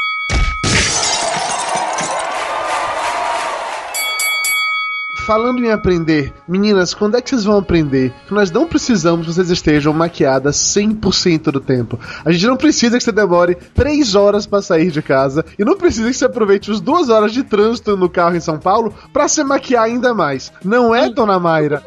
[5.25, 8.13] Falando em aprender, meninas, quando é que vocês vão aprender?
[8.27, 11.97] Que nós não precisamos que vocês estejam maquiadas 100% do tempo.
[12.25, 15.77] A gente não precisa que você demore 3 horas pra sair de casa e não
[15.77, 19.29] precisa que você aproveite as 2 horas de trânsito no carro em São Paulo pra
[19.29, 20.51] se maquiar ainda mais.
[20.63, 21.83] Não é, dona Mayra?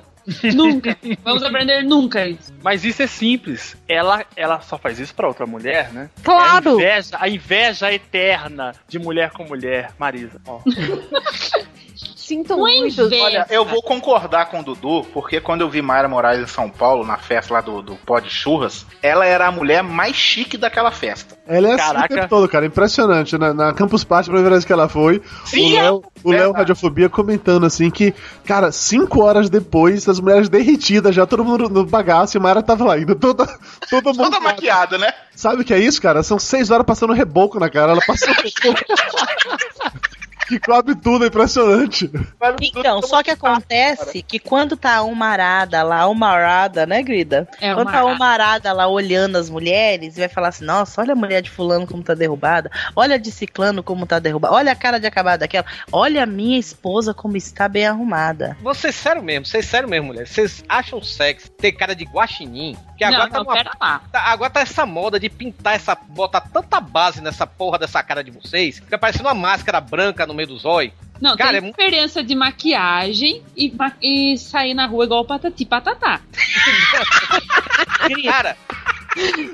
[0.55, 0.97] Nunca.
[1.22, 2.55] Vamos aprender nunca isso.
[2.62, 3.76] Mas isso é simples.
[3.87, 6.09] Ela, ela só faz isso pra outra mulher, né?
[6.22, 6.80] Claro.
[6.80, 10.41] É a, inveja, a inveja eterna de mulher com mulher, Marisa.
[10.47, 10.61] Ó.
[12.27, 13.03] Sinto Uma muito.
[13.03, 13.22] inveja.
[13.22, 16.68] Olha, eu vou concordar com o Dudu, porque quando eu vi Mayra Moraes em São
[16.68, 20.57] Paulo, na festa lá do, do Pó de Churras, ela era a mulher mais chique
[20.57, 21.39] daquela festa.
[21.47, 22.12] Ela é assim Caraca.
[22.12, 22.66] o tempo todo, cara.
[22.66, 23.39] Impressionante.
[23.39, 26.53] Na, na Campus Party, a primeira vez que ela foi, Sim, o Léo, o verdade.
[26.57, 28.12] Radiofobia comentando assim que,
[28.45, 32.61] cara, cinco horas depois, as mulheres derretidas, já todo mundo no bagaço, e a Mayra
[32.61, 33.47] tava lá ainda, toda,
[33.89, 35.12] toda, Toda maquiada, né?
[35.33, 36.24] Sabe o que é isso, cara?
[36.24, 37.93] São seis horas passando reboco na cara.
[37.93, 38.85] Ela passou reboco.
[40.47, 42.11] Que cobre tudo, é impressionante.
[42.61, 47.49] Então, só que acontece que quando tá uma arada lá, uma arada, né, Grida?
[47.61, 51.01] É, quando uma tá uma arada lá olhando as mulheres, e vai falar assim: nossa,
[51.01, 54.55] olha a mulher de fulano como tá derrubada, olha a de ciclano como tá derrubada,
[54.55, 58.56] olha a cara de acabada daquela, olha a minha esposa como está bem arrumada.
[58.62, 60.27] Vocês sério mesmo, vocês sério mesmo, mulher.
[60.27, 62.77] Vocês acham sexy ter cara de guaxinim?
[62.97, 64.01] Que Não, agora tá não, numa- pera lá.
[64.10, 65.94] tá- agora tá essa moda de pintar essa.
[65.94, 68.78] botar tanta base nessa porra dessa cara de vocês.
[68.78, 70.93] Fica parecendo uma máscara branca no meio dos olhos.
[71.20, 76.20] Não, Cara, tem é diferença de maquiagem e, e sair na rua igual patati patatá.
[78.24, 78.56] Cara,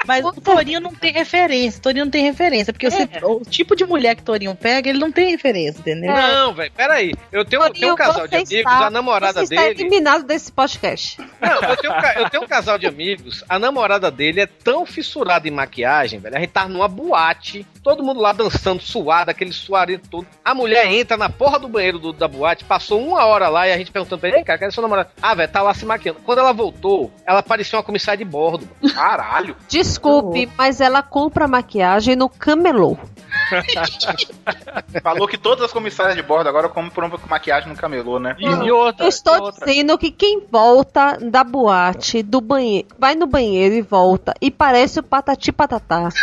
[0.06, 3.24] Mas o Torinho não tem referência, o Torinho não tem referência, porque você- É.
[3.24, 6.12] o tipo de mulher que o Torinho pega, ele não tem referência, entendeu?
[6.12, 7.14] não, velho, peraí.
[7.30, 9.80] Eu tenho, eu tenho um casal de você amigos, está- a namorada você está dele.
[9.82, 11.18] eliminado desse podcast.
[11.40, 14.84] Não, eu tenho, um eu tenho um casal de amigos, a namorada dele é tão
[14.84, 16.36] fissurada em maquiagem, velho.
[16.36, 20.26] A gente tava numa boate, todo mundo lá dançando, suado, aquele suarento todo.
[20.44, 23.72] A mulher entra na porra do banheiro do- da boate, passou uma hora lá e
[23.72, 25.10] a gente perguntando pra ele, "Ei, cara, cadê sua namorada?
[25.20, 26.20] Ah, velho, tá lá se maquiando.
[26.24, 28.68] Quando ela voltou, ela parecia uma comissária de bordo.
[28.94, 29.51] Caralho.
[29.68, 32.96] Desculpe, mas ela compra maquiagem no camelô.
[35.02, 38.36] Falou que todas as comissárias de bordo agora compram maquiagem no camelô, né?
[38.38, 39.04] E, e outra.
[39.04, 39.66] Eu estou e outra.
[39.66, 45.00] dizendo que quem volta da boate, do banheiro, vai no banheiro e volta e parece
[45.00, 46.08] o patati patatá.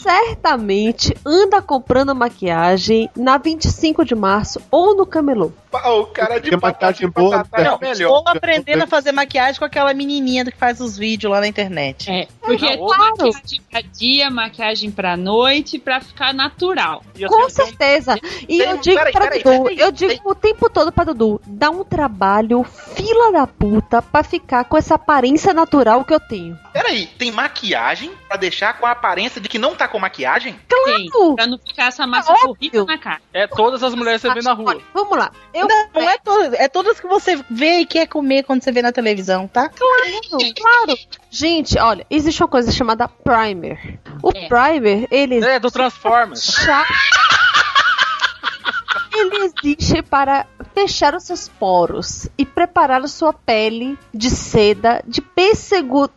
[0.00, 5.52] Certamente anda comprando maquiagem na 25 de março ou no camelô.
[5.72, 8.10] O cara de maquiagem boa, batata é não, melhor.
[8.10, 12.10] Ou aprendendo a fazer maquiagem com aquela menininha que faz os vídeos lá na internet.
[12.10, 13.14] É, porque é Claro.
[13.16, 17.04] maquiagem pra dia, maquiagem pra noite, pra ficar natural.
[17.28, 18.18] Com certeza.
[18.48, 21.04] E tem eu digo peraí, pra peraí, Dudu, peraí, eu digo o tempo todo pra
[21.04, 26.20] Dudu, dá um trabalho fila da puta pra ficar com essa aparência natural que eu
[26.20, 26.58] tenho.
[26.72, 30.58] Peraí, tem maquiagem pra deixar com a aparência de que não tá com maquiagem?
[30.68, 31.34] Claro.
[31.36, 32.50] pra não ficar essa massa óbvio.
[32.50, 33.20] horrível na cara.
[33.34, 34.70] É todas as mulheres que você vê na rua.
[34.70, 35.30] Olha, vamos lá.
[35.60, 38.72] Eu Não, não é todas, é todas que você vê e quer comer quando você
[38.72, 39.68] vê na televisão, tá?
[39.68, 40.98] Claro, claro.
[41.30, 43.98] Gente, olha, existe uma coisa chamada primer.
[44.22, 44.48] O É.
[44.48, 46.44] primer, ele É, do Transformers.
[46.64, 46.86] já-
[49.12, 55.20] Ele existe para fechar os seus poros e preparar a sua pele de seda, de
[55.20, 56.08] pêssego,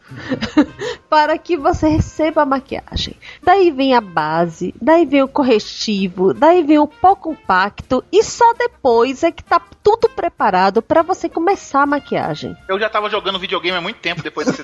[1.09, 3.15] para que você receba a maquiagem.
[3.41, 8.53] Daí vem a base, daí vem o corretivo, daí vem o pó compacto e só
[8.53, 12.55] depois é que tá tudo preparado para você começar a maquiagem.
[12.69, 14.63] Eu já tava jogando videogame há muito tempo depois desse.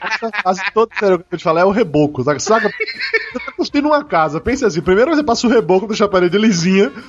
[0.00, 2.40] Essa fase toda que eu te falar é o reboco, sabe?
[2.40, 2.68] Saca?
[2.68, 6.36] Você tá construindo uma casa, pensa assim, primeiro você passa o reboco, deixa a parede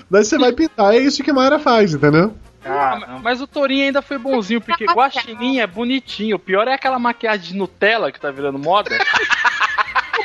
[0.10, 2.34] daí você vai pintar, é isso que a Mayra faz, entendeu?
[2.66, 6.36] Ah, Ah, mas o Torinho ainda foi bonzinho, porque guaxinim é bonitinho.
[6.36, 8.92] O pior é aquela maquiagem de Nutella que tá virando moda.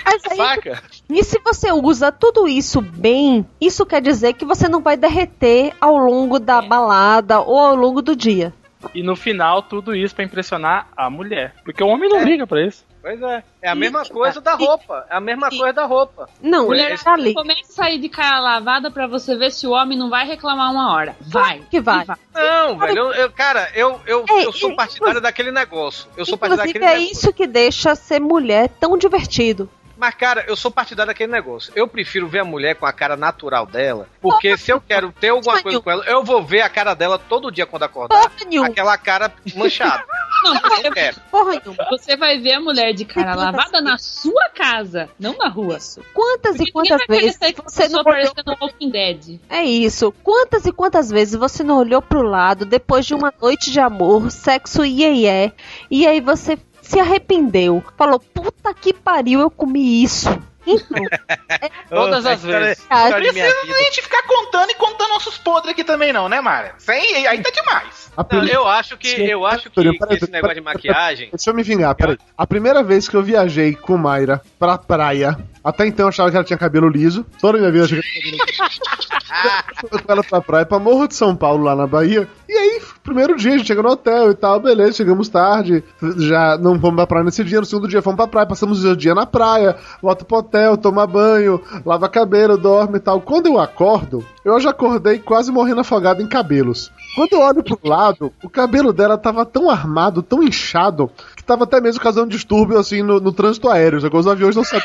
[0.05, 0.83] Aí, Saca?
[1.09, 5.73] e se você usa tudo isso bem, isso quer dizer que você não vai derreter
[5.81, 8.53] ao longo da balada ou ao longo do dia.
[8.95, 11.55] E no final, tudo isso pra impressionar a mulher.
[11.65, 12.85] Porque o homem não liga pra isso.
[13.05, 13.45] Pois é.
[13.61, 15.05] É a mesma coisa da roupa.
[15.11, 16.27] É a mesma coisa da roupa.
[16.41, 17.35] Não, Mulher, tá ali.
[17.35, 20.71] comece a sair de cara lavada pra você ver se o homem não vai reclamar
[20.73, 21.15] uma hora.
[21.21, 21.61] Vai.
[21.71, 22.07] que vai.
[22.33, 26.09] Não, velho, eu, eu- cara, eu, eu, É, eu sou partidário daquele negócio.
[26.17, 27.13] Eu sou partidário daquele é negócio.
[27.13, 29.69] isso que deixa ser mulher tão divertido.
[29.97, 31.73] Mas, cara, eu sou partidário daquele negócio.
[31.75, 34.09] Eu prefiro ver a mulher com a cara natural dela.
[34.21, 37.19] Porque se eu quero ter alguma coisa com ela, eu vou ver a cara dela
[37.19, 38.21] todo dia quando acordar.
[38.21, 38.69] Porra nenhuma.
[38.69, 40.05] Aquela cara manchada.
[40.45, 41.21] Não, Eu você, não quero.
[41.31, 41.87] Porra nenhuma.
[41.91, 45.79] você vai ver a mulher de cara lavada na sua casa, não na rua.
[46.13, 48.05] Quantas e Porque ninguém quantas vezes você não olhou...
[48.05, 49.41] parecendo Walking Dead.
[49.49, 50.13] É isso.
[50.23, 54.31] Quantas e quantas vezes você não olhou pro lado depois de uma noite de amor,
[54.31, 55.53] sexo iê
[55.91, 57.83] e aí você se arrependeu.
[57.97, 60.29] Falou, puta que pariu, eu comi isso.
[60.67, 61.03] Então,
[61.91, 62.79] Todas Oh, as história- vezes.
[62.83, 66.27] história de minha Precisa a gente ficar contando e contando nossos podres aqui também, não,
[66.29, 66.75] né, Mara?
[66.79, 68.11] Isso aí, tá demais.
[68.33, 71.29] Não, eu acho que, eu acho que, que peraí, esse peraí, negócio de peraí, maquiagem.
[71.31, 72.17] Deixa eu me vingar, peraí.
[72.37, 76.37] A primeira vez que eu viajei com Mayra pra praia, até então eu achava que
[76.37, 77.25] ela tinha cabelo liso.
[77.41, 79.25] Toda a minha vida eu achei que ela tinha cabelo liso.
[79.91, 82.29] Eu com ela pra praia, pra Morro de São Paulo, lá na Bahia.
[82.49, 85.83] E aí, primeiro dia, a gente chegou no hotel e tal, beleza, chegamos tarde.
[86.19, 88.97] Já não fomos pra praia nesse dia, no segundo dia fomos pra praia, passamos o
[88.97, 93.21] dia na praia, volta pro hotel, toma banho, lava cabelo, dorme e tal.
[93.21, 96.91] Quando eu acordo, eu já acordei quase morrendo afogado em cabelos.
[97.15, 101.65] Quando eu olho pro lado, o cabelo dela tava tão armado, tão inchado, que tava
[101.65, 104.85] até mesmo causando distúrbio assim no, no trânsito aéreo, já que os aviões não sabiam.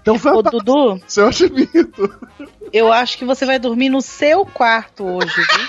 [0.00, 2.10] Então foi Ô, Dudu, seu achimento.
[2.72, 5.66] eu acho que você vai dormir no seu quarto hoje, viu?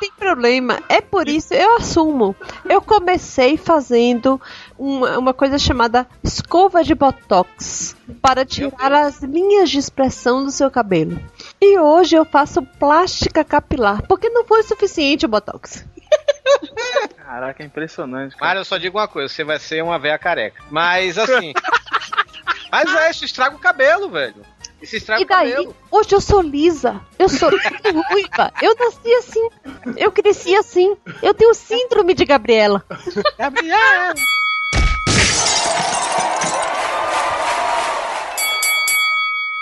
[0.00, 2.34] tem problema é por isso eu assumo.
[2.68, 4.40] Eu comecei fazendo
[4.78, 10.70] uma, uma coisa chamada escova de botox para tirar as linhas de expressão do seu
[10.70, 11.20] cabelo.
[11.60, 15.84] E hoje eu faço plástica capilar, porque não foi suficiente o botox.
[17.16, 18.36] Caraca, é impressionante.
[18.40, 20.62] Mas eu só digo uma coisa, você vai ser uma véia careca.
[20.70, 21.52] Mas assim.
[22.70, 24.44] mas é, isso estraga o cabelo, velho.
[24.82, 25.76] Isso estraga E daí, o cabelo.
[25.90, 27.50] hoje eu sou lisa, eu sou
[28.10, 29.48] ruiva, eu nasci assim,
[29.96, 32.82] eu cresci assim, eu tenho síndrome de Gabriela.
[33.38, 34.14] Gabriela!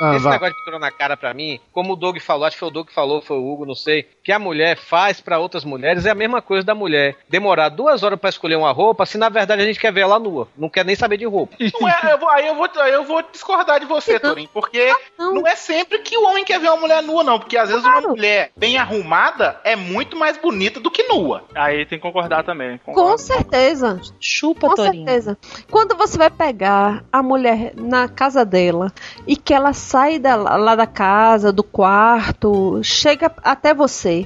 [0.01, 0.33] Ah, Esse vai.
[0.35, 2.73] negócio de pintura na cara pra mim, como o Doug falou, acho que foi o
[2.73, 6.05] Doug que falou, foi o Hugo, não sei, que a mulher faz pra outras mulheres
[6.05, 9.31] é a mesma coisa da mulher demorar duas horas pra escolher uma roupa, se na
[9.31, 11.57] verdade a gente quer ver ela nua, não quer nem saber de roupa.
[11.81, 15.47] Não é, eu vou- aí eu vou, eu vou discordar de você, Torinho, porque não.
[15.47, 17.39] é sempre que o homem quer ver uma mulher nua, não.
[17.39, 21.45] Porque às vezes uma mulher bem arrumada é muito mais bonita do que nua.
[21.55, 22.79] Aí tem que concordar também.
[22.85, 23.99] Com certeza.
[24.21, 25.07] Chupa, Com Torinho.
[25.07, 25.39] certeza.
[25.71, 28.93] Quando você vai pegar a mulher na casa dela
[29.27, 34.18] e que ela sai da- lá da casa, do quarto, chega até você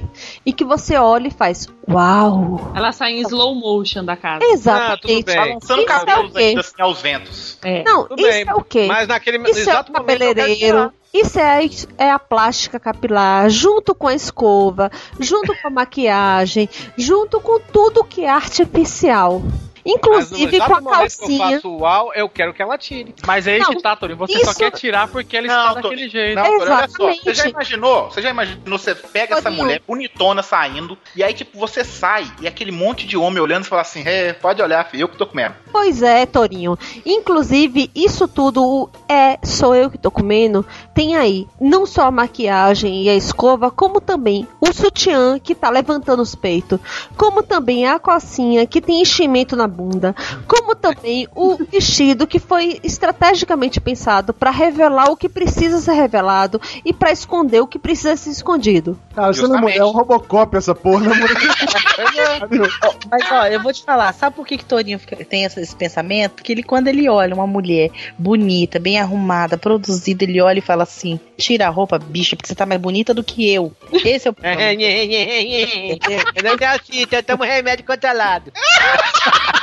[0.45, 2.71] e que você olha e faz Uau!
[2.75, 4.43] Ela sai em slow motion da casa.
[4.45, 5.25] Exatamente.
[5.35, 6.55] Balançando Isso é o cabelos quê?
[6.57, 7.57] assim aos ventos.
[7.85, 8.85] Não, Tudo isso bem, é o quê?
[8.87, 10.93] mas naquele isso é o cabeleireiro.
[11.13, 14.89] Isso é, a- é a plástica capilar, junto com a escova,
[15.19, 16.67] junto com a maquiagem,
[16.97, 19.43] junto com tudo que é artificial.
[19.85, 20.97] Inclusive com a momento que eu
[21.27, 21.51] calcinha.
[21.55, 23.13] faço uau, eu quero que ela tire.
[23.25, 24.17] Mas é que tá, Torinho.
[24.17, 25.89] Você só isso- quer tirar porque ela Não, está Torinho.
[25.91, 26.35] daquele jeito.
[26.35, 27.13] Não, Torinho, olha só.
[27.23, 28.09] Você já imaginou?
[28.11, 28.77] Você já imaginou?
[28.77, 33.17] Você pega essa mulher bonitona saindo, e aí, tipo, você sai e aquele monte de
[33.17, 35.55] homem olhando e fala assim: é, pode olhar, filho, eu que tô comendo.
[35.71, 36.77] Pois é, Torinho.
[37.05, 40.65] Inclusive, isso tudo é sou eu que tô comendo.
[40.93, 45.69] Tem aí não só a maquiagem e a escova, como também o sutiã que tá
[45.69, 46.79] levantando os peitos,
[47.17, 50.15] como também a calcinha que tem enchimento na bunda,
[50.47, 56.61] como também o vestido que foi estrategicamente pensado para revelar o que precisa ser revelado
[56.85, 58.99] e para esconder o que precisa ser escondido.
[59.13, 61.15] Cara, você não é é um Robocop essa porra, né?
[63.09, 66.33] Mas ó, eu vou te falar, sabe por que, que Torinho fica- tem esse, pensamento?
[66.33, 70.83] Porque ele, quando ele olha uma mulher bonita, bem arrumada, produzida, ele olha e fala
[70.83, 73.73] assim: tira a roupa, bicha, porque você tá mais bonita do que eu.
[73.91, 74.61] Esse é o problema.
[74.61, 78.51] Eu não assim, eu tomo remédio controlado.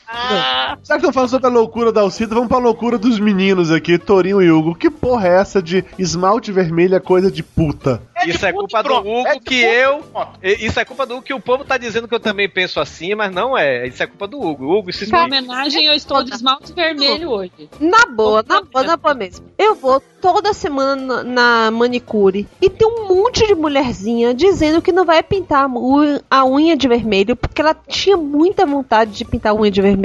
[0.83, 3.97] Já que eu falo sobre a loucura da Alcida, vamos pra loucura dos meninos aqui,
[3.97, 4.75] Torinho e Hugo.
[4.75, 8.01] Que porra é essa de esmalte vermelho é coisa de puta?
[8.25, 10.03] Isso é culpa do Hugo que eu.
[10.43, 13.15] Isso é culpa do Hugo que o povo tá dizendo que eu também penso assim,
[13.15, 13.87] mas não é.
[13.87, 14.77] Isso é culpa do Hugo.
[14.77, 17.51] Hugo, se Em homenagem, eu estou de esmalte vermelho hoje.
[17.79, 19.45] Na boa, na boa, na boa mesmo.
[19.57, 24.91] Eu vou toda semana na- na manicure e tem um monte de mulherzinha dizendo que
[24.91, 25.67] não vai pintar
[26.29, 30.00] a unha de vermelho porque ela tinha muita vontade de pintar a unha de vermelho,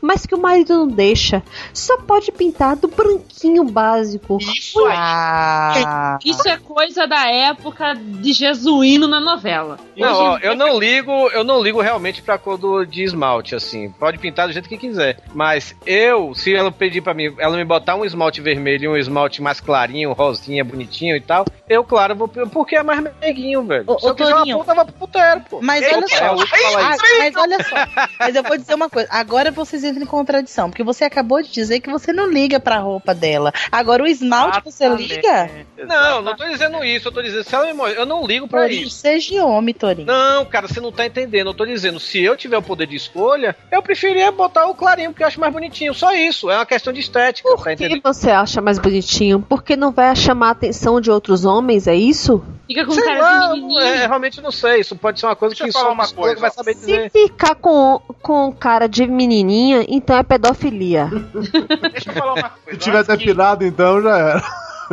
[0.00, 1.42] mas que o marido não deixa.
[1.72, 4.38] Só pode pintar do branquinho básico.
[4.40, 6.18] Isso Ah.
[6.24, 9.78] Isso é coisa da época de Jesuíno na novela.
[9.96, 13.90] Não, ó, eu não ligo, eu não ligo realmente pra cor do, de esmalte, assim.
[13.90, 15.18] Pode pintar do jeito que quiser.
[15.34, 18.96] Mas eu, se ela pedir pra mim, ela me botar um esmalte vermelho e um
[18.96, 22.28] esmalte mais clarinho, rosinha, bonitinho e tal, eu, claro, vou.
[22.28, 23.84] Porque é mais meiguinho, velho.
[23.86, 25.60] Ô, se eu quiser uma puta, eu vou pro puteiro, pô.
[25.62, 26.24] Mas olha só.
[26.24, 28.08] é mas olha só.
[28.18, 29.08] Mas eu vou dizer uma coisa.
[29.22, 30.68] Agora vocês entram em contradição.
[30.68, 33.52] Porque você acabou de dizer que você não liga pra roupa dela.
[33.70, 35.48] Agora o esmalte você liga?
[35.86, 38.48] Não, não tô dizendo isso, eu tô dizendo, se ela me mostra, eu não ligo
[38.48, 38.96] pra Torinho, isso.
[38.96, 40.06] seja homem, Torinho.
[40.08, 41.50] Não, cara, você não tá entendendo.
[41.50, 45.10] Eu tô dizendo, se eu tiver o poder de escolha, eu preferia botar o clarinho,
[45.10, 45.94] porque eu acho mais bonitinho.
[45.94, 46.50] Só isso.
[46.50, 48.02] É uma questão de estética, tá Por que entendendo?
[48.02, 49.44] você acha mais bonitinho?
[49.48, 52.42] Porque não vai chamar a atenção de outros homens, é isso?
[52.72, 53.80] Fica com Sei cara lá, de menininho.
[53.80, 54.80] é, realmente não sei.
[54.80, 57.10] Isso pode ser uma coisa Deixa que só uma coisa, vai saber Se dizer.
[57.10, 61.08] ficar com, com cara de menininha, então é pedofilia.
[61.92, 62.78] Deixa eu falar uma Se coisa.
[62.78, 64.42] tiver antes que- depilado, então já era.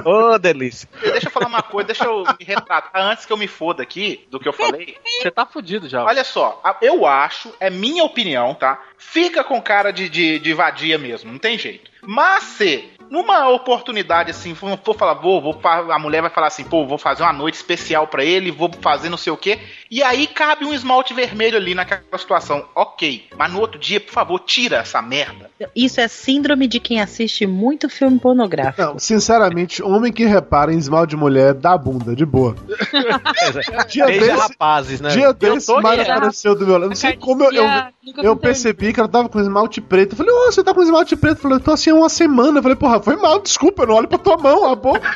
[0.06, 0.88] Ô, delícia.
[1.02, 4.26] Deixa eu falar uma coisa, deixa eu me retratar antes que eu me foda aqui
[4.32, 4.96] do que eu falei.
[5.22, 6.06] Você tá fudido já.
[6.06, 8.80] Olha só, eu acho, é minha opinião, tá?
[8.98, 11.92] Fica com cara de, de, de vadia mesmo, não tem jeito.
[12.02, 16.64] Mas se numa oportunidade assim, for, for falar, vou, vou, a mulher vai falar assim,
[16.64, 19.60] pô, vou fazer uma noite especial pra ele, vou fazer não sei o quê,
[19.90, 23.28] e aí cabe um esmalte vermelho ali naquela situação, ok.
[23.38, 25.50] Mas no outro dia, por favor, tira essa merda.
[25.76, 28.82] Isso é síndrome de quem assiste muito filme pornográfico.
[28.82, 32.56] Não, sinceramente, homem que repara em esmalte de mulher dá bunda, de boa.
[33.90, 35.10] Dia Beija desse- rapazes, né?
[35.10, 36.02] Dia desse, ligado.
[36.02, 36.90] apareceu do meu lado.
[36.90, 40.14] Não sei como eu, eu, eu percebi que ela tava com esmalte preto.
[40.14, 41.38] Eu falei, ô, você tá com esmalte preto?
[41.38, 42.60] Eu falei, eu tô assim há uma semana.
[42.60, 45.14] Eu falei, porra, foi mal, desculpa, eu não olho pra tua mão, a boca.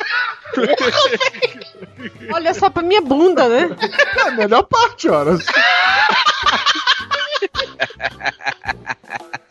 [2.32, 3.76] Olha só pra minha bunda, né?
[4.16, 5.38] É a melhor parte, ora.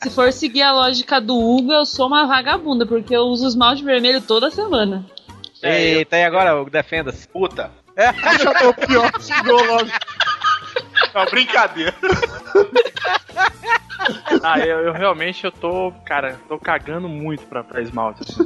[0.01, 3.83] Se for seguir a lógica do Hugo, eu sou uma vagabunda, porque eu uso esmalte
[3.83, 5.05] vermelho toda semana.
[5.61, 7.27] Eita, e agora, Hugo, defenda-se.
[7.27, 7.71] Puta.
[7.95, 9.11] Já tô pior,
[9.45, 9.89] logo.
[11.13, 11.93] Não, brincadeira.
[14.43, 18.21] Ah, eu, eu realmente eu tô, cara, tô cagando muito pra, pra esmalte.
[18.23, 18.43] assim.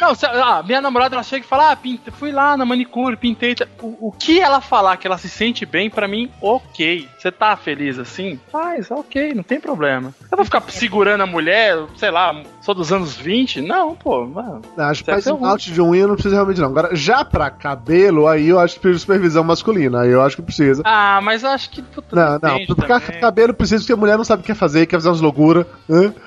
[0.00, 3.16] Não, se- ah, minha namorada ela chega e fala: Ah, pinte, fui lá na manicure,
[3.16, 3.54] pintei.
[3.54, 7.08] tá- O, o que ela falar que ela se sente bem, pra mim, ok.
[7.18, 8.38] Você tá feliz assim?
[8.52, 10.14] Faz, ok, não tem problema.
[10.30, 13.60] Eu vou ficar segurando a mulher, sei lá, sou dos anos 20?
[13.60, 14.62] Não, pô, mano.
[14.76, 15.40] Acho que Deve faz ser ruim.
[15.42, 16.68] esmalte de unha não precisa realmente não.
[16.68, 20.02] Agora, já pra cabelo, aí eu acho que precisa de supervisão masculina.
[20.02, 20.82] Aí eu acho que precisa.
[20.84, 21.82] Ah, mas eu acho que.
[21.82, 22.38] Puta, Não, não.
[22.58, 23.20] depende Pra ficar também.
[23.20, 25.66] cabelo precisa porque a mulher não sabe o que fazer, quer fazer umas loucuras,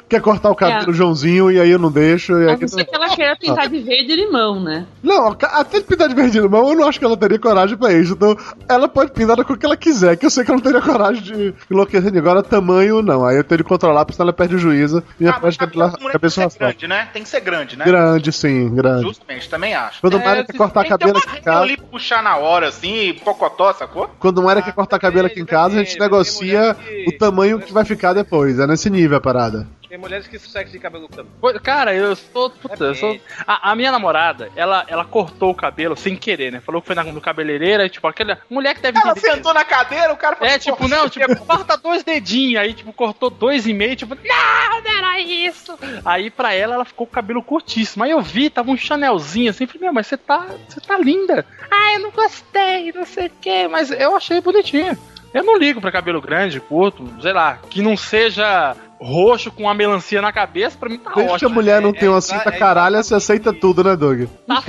[0.09, 0.93] quer cortar o cabelo É.
[0.93, 2.33] Joãozinho e aí eu não deixo.
[2.39, 4.85] E A aqui não ser que ela queira pintar de verde e limão, né?
[5.01, 7.91] Não, até de pintar de verde limão, eu não acho que ela teria coragem pra
[7.91, 8.13] isso.
[8.13, 8.37] Então,
[8.67, 10.81] ela pode pintar da cor que ela quiser, que eu sei que ela não teria
[10.81, 12.15] coragem de enlouquecer.
[12.17, 13.25] Agora, tamanho, não.
[13.25, 15.03] Aí eu tenho de controlar, porque senão ela perde o juízo.
[15.19, 17.09] E a parte capilar, Mulher cabeça tem que ser grande, né?
[17.13, 17.85] Tem que ser grande, né?
[17.85, 19.03] Grande, sim, grande.
[19.03, 20.01] Justamente, também acho.
[20.01, 21.61] Quando o Mário quer cortar que ter cabelo aqui em casa.
[21.61, 24.09] ali puxar na hora, assim, pocotó, sacou?
[24.19, 26.75] Quando o Mário quer cortar cabelo aqui em casa, a gente negocia
[27.07, 28.59] o tamanho que vai ficar depois.
[28.59, 29.67] É nesse nível a parada.
[29.89, 31.31] Tem mulheres que sexo de cabelo também.
[31.63, 32.51] Cara, eu sou.
[32.51, 33.19] Puta, eu sou.
[33.47, 36.59] A, a minha namorada, ela, ela cortou o cabelo sem querer, né?
[36.59, 38.37] Falou que foi na, no cabeleireiro, aí, tipo, aquela.
[38.47, 39.33] Mulher que deve Ela entender.
[39.33, 42.93] sentou na cadeira, o cara falou, É, tipo, não, tipo, corta dois dedinhos, aí, tipo,
[42.93, 45.75] cortou dois e meio, tipo, não, não era isso.
[46.05, 48.03] Aí, pra ela, ela ficou com o cabelo curtíssimo.
[48.03, 51.43] Aí eu vi, tava um chanelzinho assim, falei, meu, mas você tá, você tá linda.
[51.71, 54.95] Ah, eu não gostei, não sei o quê, mas eu achei bonitinho.
[55.33, 59.73] Eu não ligo pra cabelo grande, curto, sei lá, que não seja roxo com uma
[59.73, 61.55] melancia na cabeça, pra mim tá Desde que a ótimo.
[61.55, 64.23] mulher não é- tem uma é cinta é caralha, você aceita tudo, né, Doug?
[64.47, 64.61] Tá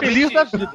[0.00, 0.70] feliz da vida.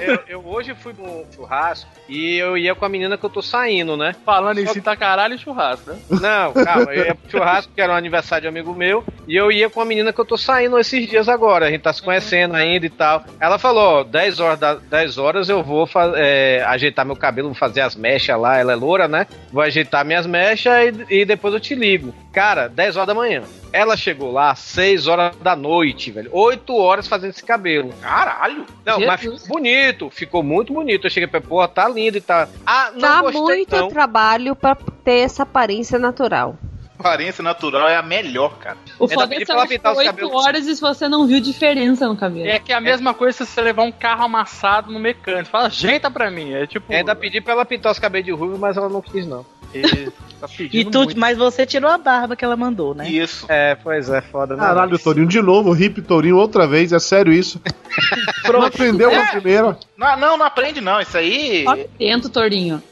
[0.00, 3.42] Eu, eu hoje fui num churrasco e eu ia com a menina que eu tô
[3.42, 4.14] saindo, né?
[4.24, 5.98] Falando em Só- cinta caralho e churrasco, né?
[6.10, 9.34] Não, calma, eu ia pro churrasco, que era um aniversário de um amigo meu, e
[9.36, 11.92] eu ia com a menina que eu tô saindo esses dias agora, a gente tá
[11.92, 13.24] se conhecendo ainda e tal.
[13.40, 17.54] Ela falou, ó, 10 horas, da, 10 horas eu vou é, ajeitar meu cabelo, vou
[17.56, 19.26] fazer as mechas lá, ela é loura, né?
[19.52, 22.14] Vou ajeitar minhas mechas e, e depois eu te ligo.
[22.32, 22.43] Cara,
[22.74, 23.42] 10 horas da manhã.
[23.72, 26.30] Ela chegou lá 6 horas da noite, velho.
[26.32, 27.92] 8 horas fazendo esse cabelo.
[28.00, 28.66] Caralho!
[28.84, 29.42] Não, mas Jesus.
[29.42, 31.06] ficou bonito, ficou muito bonito.
[31.06, 32.48] Eu cheguei pra porra, tá lindo e tá.
[32.66, 33.88] Ah, não Dá gostei, muito não.
[33.88, 36.56] trabalho pra ter essa aparência natural.
[36.96, 38.76] Aparência natural é a melhor, cara.
[38.98, 40.32] O Ainda foda é que os 8 cabelos.
[40.32, 42.46] horas e se você não viu diferença no cabelo.
[42.48, 45.50] É que é a mesma coisa se você levar um carro amassado no mecânico.
[45.50, 46.54] Fala, ajeita pra mim.
[46.54, 46.90] É tipo.
[46.92, 49.44] Ainda pedi pra ela pintar os cabelos de ruivo, mas ela não quis, não.
[49.74, 50.08] e-
[50.48, 51.18] tá pedindo E tu, muito.
[51.18, 53.08] mas você tirou a barba que ela mandou, né?
[53.08, 53.46] Isso.
[53.48, 54.62] É, pois é, foda, né?
[54.62, 57.60] Caralho, Torinho, de novo, hip Torinho outra vez, é sério isso.
[58.52, 59.16] Não aprendeu É.
[59.16, 59.78] na primeira.
[59.96, 61.00] Não, não, não aprende não.
[61.00, 61.64] Isso aí.
[61.98, 62.82] Tento, Torinho.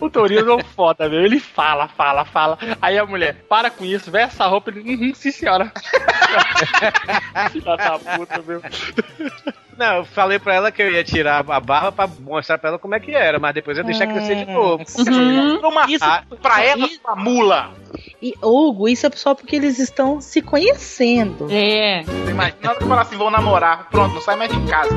[0.00, 1.24] O Torino é um foda, velho.
[1.24, 2.58] Ele fala, fala, fala.
[2.80, 4.70] Aí a mulher, para com isso, vê essa roupa.
[4.70, 5.72] Ele, uhum, sim, senhora.
[7.52, 8.62] Filha da puta, meu.
[9.76, 12.78] Não, eu falei pra ela que eu ia tirar a barba pra mostrar pra ela
[12.78, 14.84] como é que era, mas depois eu ia deixar crescer de novo.
[14.98, 15.58] Uhum.
[15.66, 16.04] Uma- Isso-
[16.42, 17.70] pra ela, uma mula.
[18.20, 21.48] E, Hugo, isso é só porque eles estão se conhecendo.
[21.50, 22.02] É.
[22.02, 23.88] Você imagina ela falar assim, vou namorar.
[23.90, 24.90] Pronto, não sai mais de casa.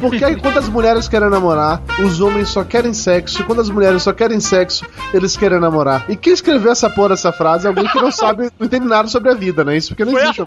[0.00, 3.42] Porque aí, quando as mulheres querem namorar, os homens só querem sexo.
[3.42, 6.08] E quando as mulheres só querem sexo, eles querem namorar.
[6.08, 9.08] E quem escreveu essa porra dessa frase é alguém que não sabe, não entende nada
[9.08, 9.76] sobre a vida, né?
[9.76, 10.38] Isso porque não existe.
[10.38, 10.46] Não,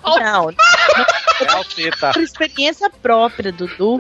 [2.10, 4.00] É por experiência própria, Dudu.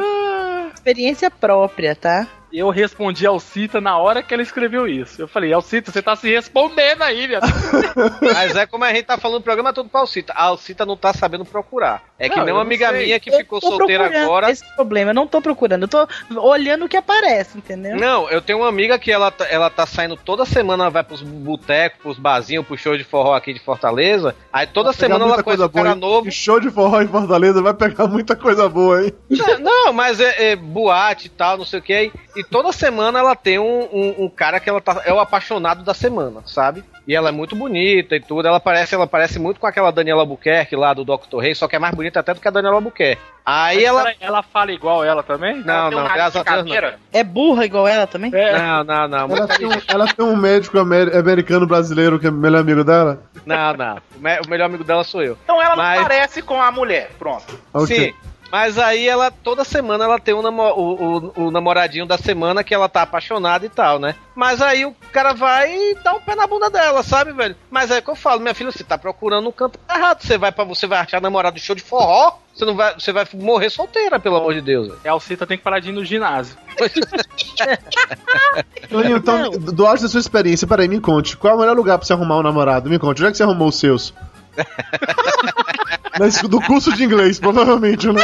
[0.74, 2.28] Experiência própria, tá?
[2.53, 5.22] Eu respondi Alcita na hora que ela escreveu isso.
[5.22, 7.44] Eu falei, Alcita, você tá se respondendo aí, viado.
[8.22, 10.34] Mas é como a gente tá falando o programa todo pra Alcita.
[10.34, 12.03] A Alcita não tá sabendo procurar.
[12.19, 13.06] É que Não, nem uma amiga sei.
[13.06, 14.52] minha que Eu ficou solteira agora.
[14.52, 16.07] Esse problema, eu não tô procurando, eu tô
[16.41, 17.95] olhando o que aparece, entendeu?
[17.98, 21.22] Não, eu tenho uma amiga que ela, tá- ela tá saindo toda semana, vai pros
[21.22, 24.36] botecos, pros barzinhos, pro show de forró aqui de Fortaleza.
[24.52, 26.28] Aí toda Vai semana ela conhece coisa um cara novo.
[26.28, 29.14] E show de forró em Fortaleza vai pegar muita coisa boa, hein?
[29.30, 32.11] Não, Não, mas é, é boate e tal, não sei o que.
[32.36, 35.84] E toda semana ela tem um, um, um cara que ela tá, é o apaixonado
[35.84, 36.84] da semana, sabe?
[37.08, 38.48] E ela é muito bonita e tudo.
[38.48, 41.40] Ela parece, ela parece muito com aquela Daniela Albuquerque lá do Dr.
[41.40, 43.22] Rei, só que é mais bonita até do que a Daniela Albuquerque.
[43.45, 44.14] Aí Mas, ela.
[44.22, 45.58] ela fala igual ela também?
[45.66, 46.94] Não, um não, graças a Deus não.
[47.12, 48.32] É burra igual ela também?
[48.34, 48.58] É.
[48.58, 49.36] Não, não, não.
[49.36, 53.24] Ela tem, um, ela tem um médico amer- americano brasileiro que é melhor amigo dela.
[53.45, 53.98] Não, não.
[54.16, 55.38] O me- o melhor amigo dela sou eu.
[55.44, 57.10] Então ela Mas- não parece com a mulher.
[57.18, 57.60] Pronto.
[57.74, 57.95] Ok.
[58.14, 58.31] Sim.
[58.52, 62.64] Mas aí ela, toda semana, ela tem um namo- o, o- o namoradinho da semana
[62.64, 64.14] que ela tá apaixonada e tal, né?
[64.36, 67.56] Mas aí o cara vai e dá um pé na bunda dela, sabe, velho?
[67.69, 70.22] Mas é o que eu falo, minha filha, você tá procurando no canto errado.
[70.22, 73.26] Você vai para você vai achar namorado show de forró, você não vai, você vai
[73.36, 74.94] morrer solteira, pelo amor de Deus.
[75.03, 76.57] É, a Alcita tem que parar de ir no ginásio.
[78.90, 81.38] Toninho, então, do auge da sua experiência, peraí, me conte.
[81.38, 82.90] Qual é o melhor lugar pra você arrumar um namorado?
[82.90, 84.14] Me conte, onde é que você arrumou os seus?
[86.50, 88.24] Do curso de inglês, provavelmente, né?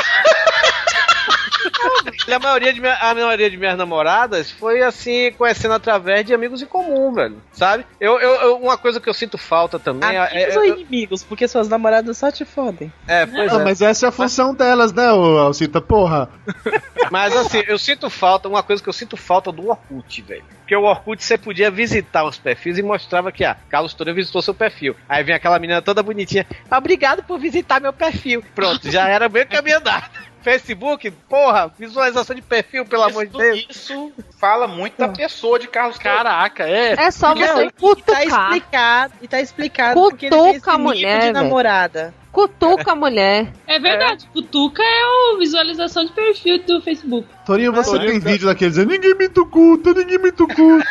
[2.28, 6.34] E a maioria, de minha, a maioria de minhas namoradas foi assim, conhecendo através de
[6.34, 7.42] amigos em comum, velho.
[7.54, 7.86] Sabe?
[8.00, 10.18] Eu, eu, eu- uma coisa que eu sinto falta também é.
[10.18, 11.24] Amigos é- ou inimigos?
[11.24, 12.92] Porque suas namoradas só te fodem.
[13.08, 13.64] é, pois Ah, é.
[13.64, 15.80] mas essa é a função delas, né, ô Alcita?
[15.80, 16.30] Porra.
[17.10, 20.44] Mas assim, eu sinto falta, uma coisa que eu sinto falta do Orkut, velho.
[20.60, 24.42] Porque o Orkut você podia visitar os perfis e mostrava que, ah, Carlos Touré visitou
[24.42, 24.94] seu perfil.
[25.08, 28.44] Aí vem aquela menina toda bonitinha, obrigado por visitar meu perfil.
[28.54, 30.10] Pronto, já era bem caminho andado.
[30.48, 33.68] Facebook, porra, visualização de perfil, pelo amor de Deus.
[33.70, 36.94] Isso fala muito da pessoa de Carlos Caraca, é.
[36.94, 40.72] É só Não, você e tá explicado, e tá explicado porque ele tem esse Cutuca
[40.72, 42.14] a nível mulher, de namorada.
[42.32, 43.52] Cutuca a mulher.
[43.66, 47.28] É verdade, cutuca é o visualização de perfil do Facebook.
[47.46, 48.32] Toninho, você tem cara.
[48.32, 50.86] vídeo daqueles dizendo ninguém me tucuta, ninguém me tucuta.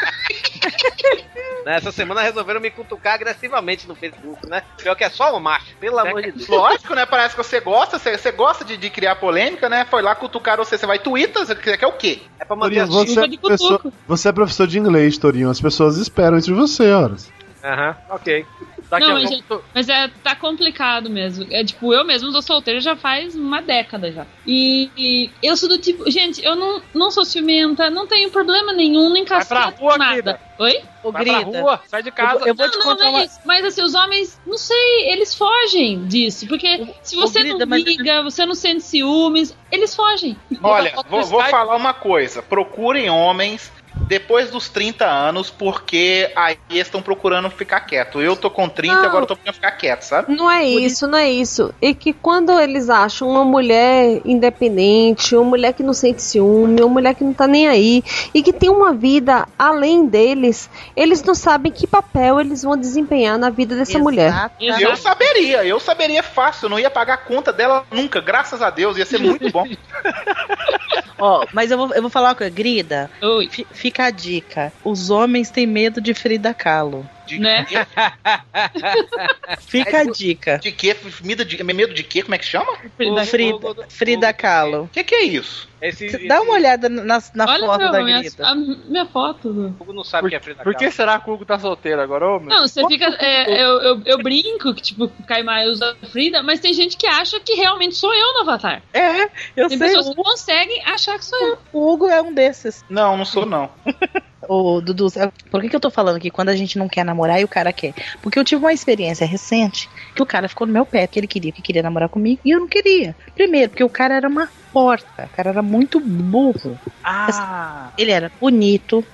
[1.64, 4.62] Nessa semana resolveram me cutucar agressivamente no Facebook, né?
[4.82, 6.48] Pior que é só o macho, pelo amor de Deus.
[6.48, 7.06] Lógico, né?
[7.06, 9.86] Parece que você gosta, você, você gosta de, de criar polêmica, né?
[9.88, 12.22] Foi lá cutucar você, você vai Twitter, você quer, quer o quê?
[12.40, 15.50] É pra manter Torinho, as você, é professor, você é professor de inglês, Torinho.
[15.50, 17.30] As pessoas esperam isso de você, horas.
[17.62, 18.46] Aham, ok.
[18.90, 21.46] Daqui não, a mas, pouco- é, mas é, tá complicado mesmo.
[21.50, 24.26] É tipo, eu mesmo sou solteira já faz uma década já.
[24.46, 28.72] E, e eu sou do tipo, gente, eu não, não sou ciumenta, não tenho problema
[28.72, 30.10] nenhum, nem rua, nada.
[30.10, 30.40] querida.
[30.58, 30.80] Oi?
[31.02, 32.40] Ô, Vai pra Grita, rua, sai de casa.
[32.40, 33.22] eu, eu vou te não, contar não, uma...
[33.24, 33.28] é.
[33.44, 36.46] Mas assim, os homens, não sei, eles fogem disso.
[36.46, 40.36] Porque se você Grida, não mas- liga, você não sente ciúmes, eles fogem.
[40.62, 42.42] Olha, vou, vou falar uma coisa.
[42.42, 48.20] Procurem homens depois dos 30 anos, porque aí estão procurando ficar quieto.
[48.20, 49.04] Eu tô com 30 e Não.
[49.04, 50.34] agora eu tô procurando ficar quieto, sabe?
[50.34, 51.74] Não é isso, não é isso.
[51.80, 56.88] E que quando eles acham uma mulher independente, uma mulher que não sente ciúme, uma
[56.88, 58.02] mulher que não tá nem aí,
[58.32, 63.38] e que tem uma vida além deles, eles não sabem que papel eles vão desempenhar
[63.38, 64.28] na vida dessa mulher.
[64.28, 64.82] Exatamente.
[64.82, 68.70] Eu saberia, eu saberia fácil, eu não ia pagar a conta dela nunca, graças a
[68.70, 69.66] Deus, ia ser muito bom.
[71.18, 73.10] Ó, mas eu vou, eu vou falar uma coisa, Grida.
[73.22, 73.48] Oi.
[73.50, 74.72] fi- Fica a dica.
[74.84, 77.10] Os homens têm medo de Frida Kahlo.
[77.26, 77.66] De, Né?
[79.60, 80.58] Fica a dica.
[80.58, 80.96] de quê?
[81.22, 82.22] Medo de, medo de quê?
[82.22, 82.72] Como é que chama?
[82.72, 84.84] O Frida, Frida Kahlo.
[84.84, 85.68] O que, que é isso?
[85.80, 89.52] Esse, Dá uma olhada na, na Olha foto meu, da minha, a minha foto.
[89.52, 90.92] do- Hugo não sabe o Por, que é Frida por que Kahlo.
[90.92, 92.48] será que o Hugo tá solteiro agora, ô, meu?
[92.48, 93.04] Não, você fica.
[93.20, 97.06] é, eu, eu, eu brinco que, tipo, o Caimai usa Frida, mas tem gente que
[97.06, 98.82] acha que realmente sou eu no Avatar.
[98.92, 99.24] É,
[99.54, 99.88] eu Tem sei.
[99.88, 101.58] pessoas O, que conseguem achar que sou eu.
[101.72, 102.82] o Hugo é um desses.
[102.88, 103.70] Não, não sou não.
[104.48, 105.08] Ô, Dudu,
[105.50, 107.48] por que, que eu tô falando aqui quando a gente não quer namorar e o
[107.48, 107.92] cara quer?
[108.22, 111.26] Porque eu tive uma experiência recente que o cara ficou no meu pé, porque ele
[111.26, 113.16] queria que queria namorar comigo e eu não queria.
[113.34, 116.78] Primeiro, porque o cara era uma porta, o cara era muito burro.
[117.04, 119.04] Ah, Ele era bonito,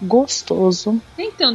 [0.00, 1.02] gostoso, um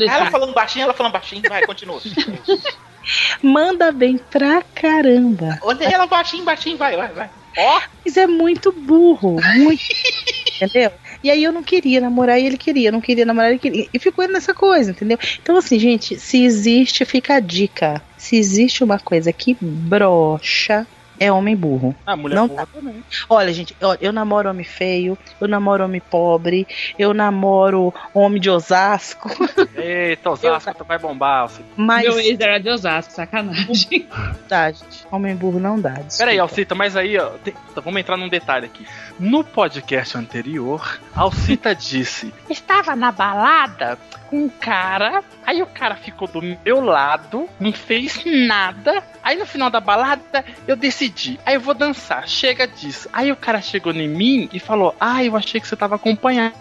[0.04, 2.00] Ela falando baixinho, ela falando baixinho, vai, continua.
[3.42, 5.60] manda bem pra caramba.
[5.64, 7.32] Olha ela baixinho, baixinho, vai, vai, vai.
[7.58, 9.82] Ó, Mas é muito burro, muito.
[10.62, 10.92] entendeu?
[11.26, 13.88] E aí eu não queria namorar e ele queria, não queria namorar e ele queria.
[13.92, 15.18] E ficou nessa coisa, entendeu?
[15.42, 18.00] Então, assim, gente, se existe, fica a dica.
[18.16, 20.86] Se existe uma coisa que brocha,
[21.20, 21.96] é homem burro.
[22.06, 23.04] a mulher Não boa também.
[23.30, 26.68] Olha, gente, olha, eu namoro homem feio, eu namoro homem pobre,
[27.00, 29.30] eu namoro homem de Osasco,
[29.76, 31.42] Eita, Osasco, tu vai bombar.
[31.42, 31.66] Alcita.
[31.76, 34.08] mas Meu ex era de Osasco, sacanagem.
[34.48, 35.06] dá, gente.
[35.12, 35.90] Homem burro não dá.
[35.90, 36.18] desculpa.
[36.18, 38.86] Pera aí, Alcita, mas aí, ó, tem- tá, vamos entrar num detalhe aqui.
[39.20, 43.98] No podcast anterior, Alcita disse: Estava na balada
[44.36, 49.02] com um cara, aí o cara ficou do meu lado, não fez nada.
[49.24, 53.08] Aí no final da balada, eu decidi, aí eu vou dançar, chega disso.
[53.14, 56.54] Aí o cara chegou em mim e falou: Ah, eu achei que você tava acompanhado.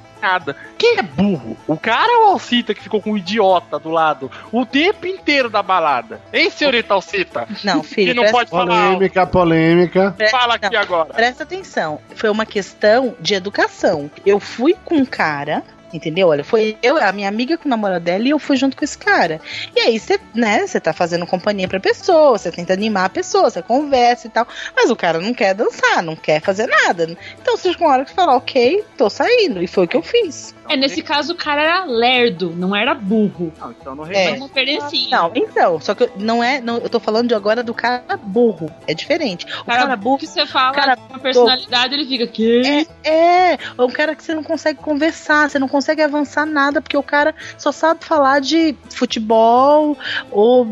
[0.79, 1.55] Quem é burro?
[1.67, 5.51] O cara ou a Alcita que ficou com um idiota do lado o tempo inteiro
[5.51, 6.19] da balada?
[6.33, 7.47] Hein, senhorita Alcita?
[7.63, 8.75] Não, filho, Que não presta- pode falar.
[8.75, 8.93] alto.
[8.95, 10.15] Polêmica, polêmica.
[10.17, 11.13] Presta- Fala aqui não, agora.
[11.13, 12.01] Presta atenção.
[12.15, 14.11] Foi uma questão de educação.
[14.25, 15.63] Eu fui com um cara.
[15.93, 16.28] Entendeu?
[16.28, 18.85] Olha, foi eu, a minha amiga com o namorado dela e eu fui junto com
[18.85, 19.40] esse cara.
[19.74, 23.51] E aí você, né, você tá fazendo companhia pra pessoa, você tenta animar a pessoa,
[23.51, 24.47] você conversa e tal.
[24.74, 27.16] Mas o cara não quer dançar, não quer fazer nada.
[27.40, 29.62] Então você com hora que você fala, ok, tô saindo.
[29.62, 30.55] E foi o que eu fiz.
[30.69, 33.53] É, nesse caso o cara era lerdo, não era burro.
[33.59, 34.31] Não, então não É.
[34.31, 35.19] É uma diferencinha.
[35.19, 36.61] Não, então, só que não é.
[36.61, 38.70] Não, eu tô falando de agora do cara burro.
[38.86, 39.47] É diferente.
[39.61, 40.19] O cara, cara, burro.
[40.19, 44.23] que você fala cara com uma personalidade, ele fica que É, é um cara que
[44.23, 48.41] você não consegue conversar, você não consegue avançar nada, porque o cara só sabe falar
[48.41, 49.97] de futebol,
[50.31, 50.66] ou,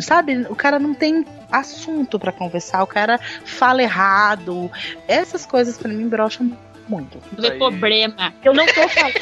[0.00, 4.70] sabe, o cara não tem assunto pra conversar, o cara fala errado.
[5.06, 6.52] Essas coisas pra mim brocham
[6.88, 7.20] muito.
[7.36, 8.34] Não problema.
[8.42, 9.14] Eu não tô falando.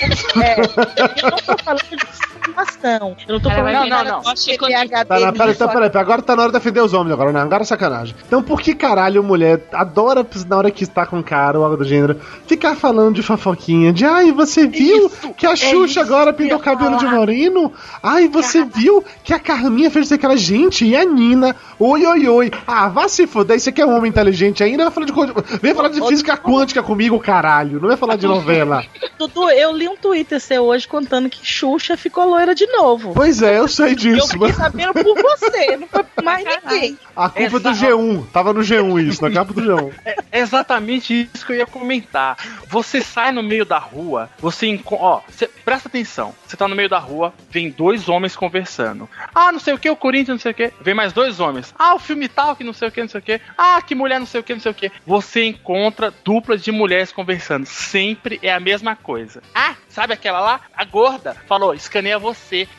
[0.42, 3.16] É, eu não tô falando de simulação.
[3.26, 6.42] Eu não tô falando de negócio TDAH Tá, não, pera, então, peraí, agora tá na
[6.42, 7.40] hora de defender os homens agora, né?
[7.40, 8.14] Agora é sacanagem.
[8.26, 11.84] Então por que caralho mulher adora, na hora que está com cara ou algo do
[11.84, 13.92] gênero, ficar falando de fofoquinha?
[13.92, 17.72] De ai, você viu que a Xuxa agora pintou o cabelo de moreno?
[18.02, 21.56] Ai, você viu que a Carminha fez aquela gente e a Nina?
[21.78, 22.50] Oi, oi, oi.
[22.66, 25.74] Ah, vá se foder, você que é um homem inteligente ainda, vai falar de, vem
[25.74, 27.80] falar de física quântica comigo, caralho.
[27.80, 28.84] Não vai falar de novela.
[29.18, 33.12] Dudu, eu li um Twitter seu hoje contando que Xuxa ficou loira de novo.
[33.14, 34.28] Pois é, eu sei Eu disso.
[34.28, 36.98] fiquei mas sabendo por você, não foi por mais ninguém.
[37.14, 38.26] A culpa é do Essa- G1.
[38.32, 39.92] Tava no G1 isso, na capa do G1.
[40.30, 42.36] É exatamente isso que eu ia comentar.
[42.68, 46.34] Você sai no meio da rua, você enco- ó, você- presta atenção.
[46.46, 49.08] Você tá no meio da rua, vem dois homens conversando.
[49.34, 50.72] Ah, não sei o que, o Corinthians, não sei o que.
[50.80, 51.74] Vem mais dois homens.
[51.78, 53.40] Ah, o filme tal, que não sei o que, não sei o que.
[53.56, 54.90] Ah, que mulher, não sei o que, não sei o que.
[55.06, 57.66] Você encontra duplas de mulheres conversando.
[57.66, 59.42] Sempre é a mesma coisa.
[59.54, 60.60] Ah, sabe aquela lá?
[60.76, 62.25] A gorda falou: escaneia você,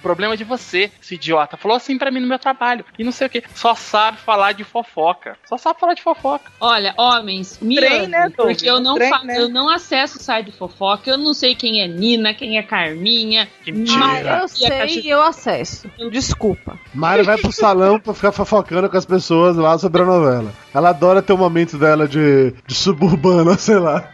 [0.01, 1.57] problema de você, esse idiota.
[1.57, 2.85] Falou assim pra mim no meu trabalho.
[2.97, 3.43] E não sei o que.
[3.53, 5.37] Só sabe falar de fofoca.
[5.47, 6.51] Só sabe falar de fofoca.
[6.59, 9.37] Olha, homens, me Trem, né, porque eu não, Trem, né?
[9.37, 12.63] eu não acesso o site de fofoca, eu não sei quem é Nina, quem é
[12.63, 13.47] Carminha.
[13.63, 15.89] Que Mas eu sei e eu acesso.
[16.11, 16.79] Desculpa.
[16.93, 20.51] Mari vai pro salão pra ficar fofocando com as pessoas lá sobre a novela.
[20.73, 24.11] Ela adora ter o momento dela de, de suburbana, sei lá.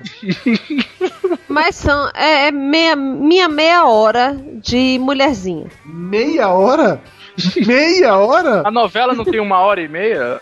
[1.48, 5.68] Mas são é, é meia, minha meia hora de mulherzinha.
[5.86, 7.02] Meia hora?
[7.66, 8.62] Meia hora?
[8.66, 10.42] A novela não tem uma hora e meia?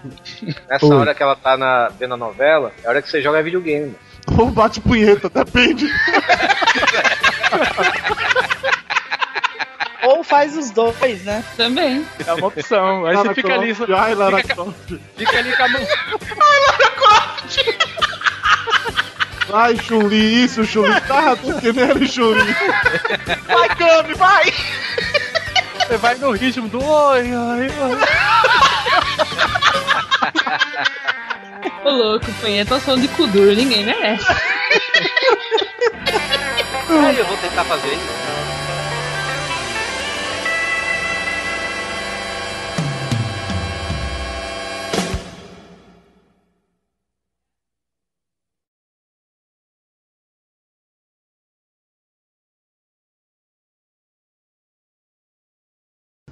[0.68, 0.94] Nessa Oi.
[0.94, 3.94] hora que ela tá na, vendo a novela, é a hora que você joga videogame.
[4.38, 5.86] Ou bate punheta, depende.
[10.02, 11.44] Ou faz os dois, né?
[11.56, 12.06] Também.
[12.26, 13.04] É uma opção.
[13.04, 13.74] Aí você fica ali.
[13.74, 14.98] Croft, Ai, Lara fica, Croft.
[15.16, 15.82] fica ali com a mão.
[19.50, 21.00] Vai, Chun-Li, isso, Chun-Li.
[21.02, 22.54] Tá, tô entendendo, Chun-Li.
[23.46, 24.52] Vai, Kami, vai!
[25.78, 27.98] Você vai no ritmo do oi, oi, oi.
[31.84, 34.26] Ô louco, punheta som de cu duro, ninguém merece.
[36.88, 38.59] Aí eu vou tentar fazer isso.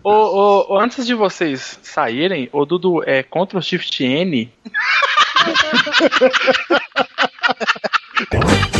[0.09, 4.51] Ô, ô, antes de vocês saírem, o Dudu é Ctrl Shift N.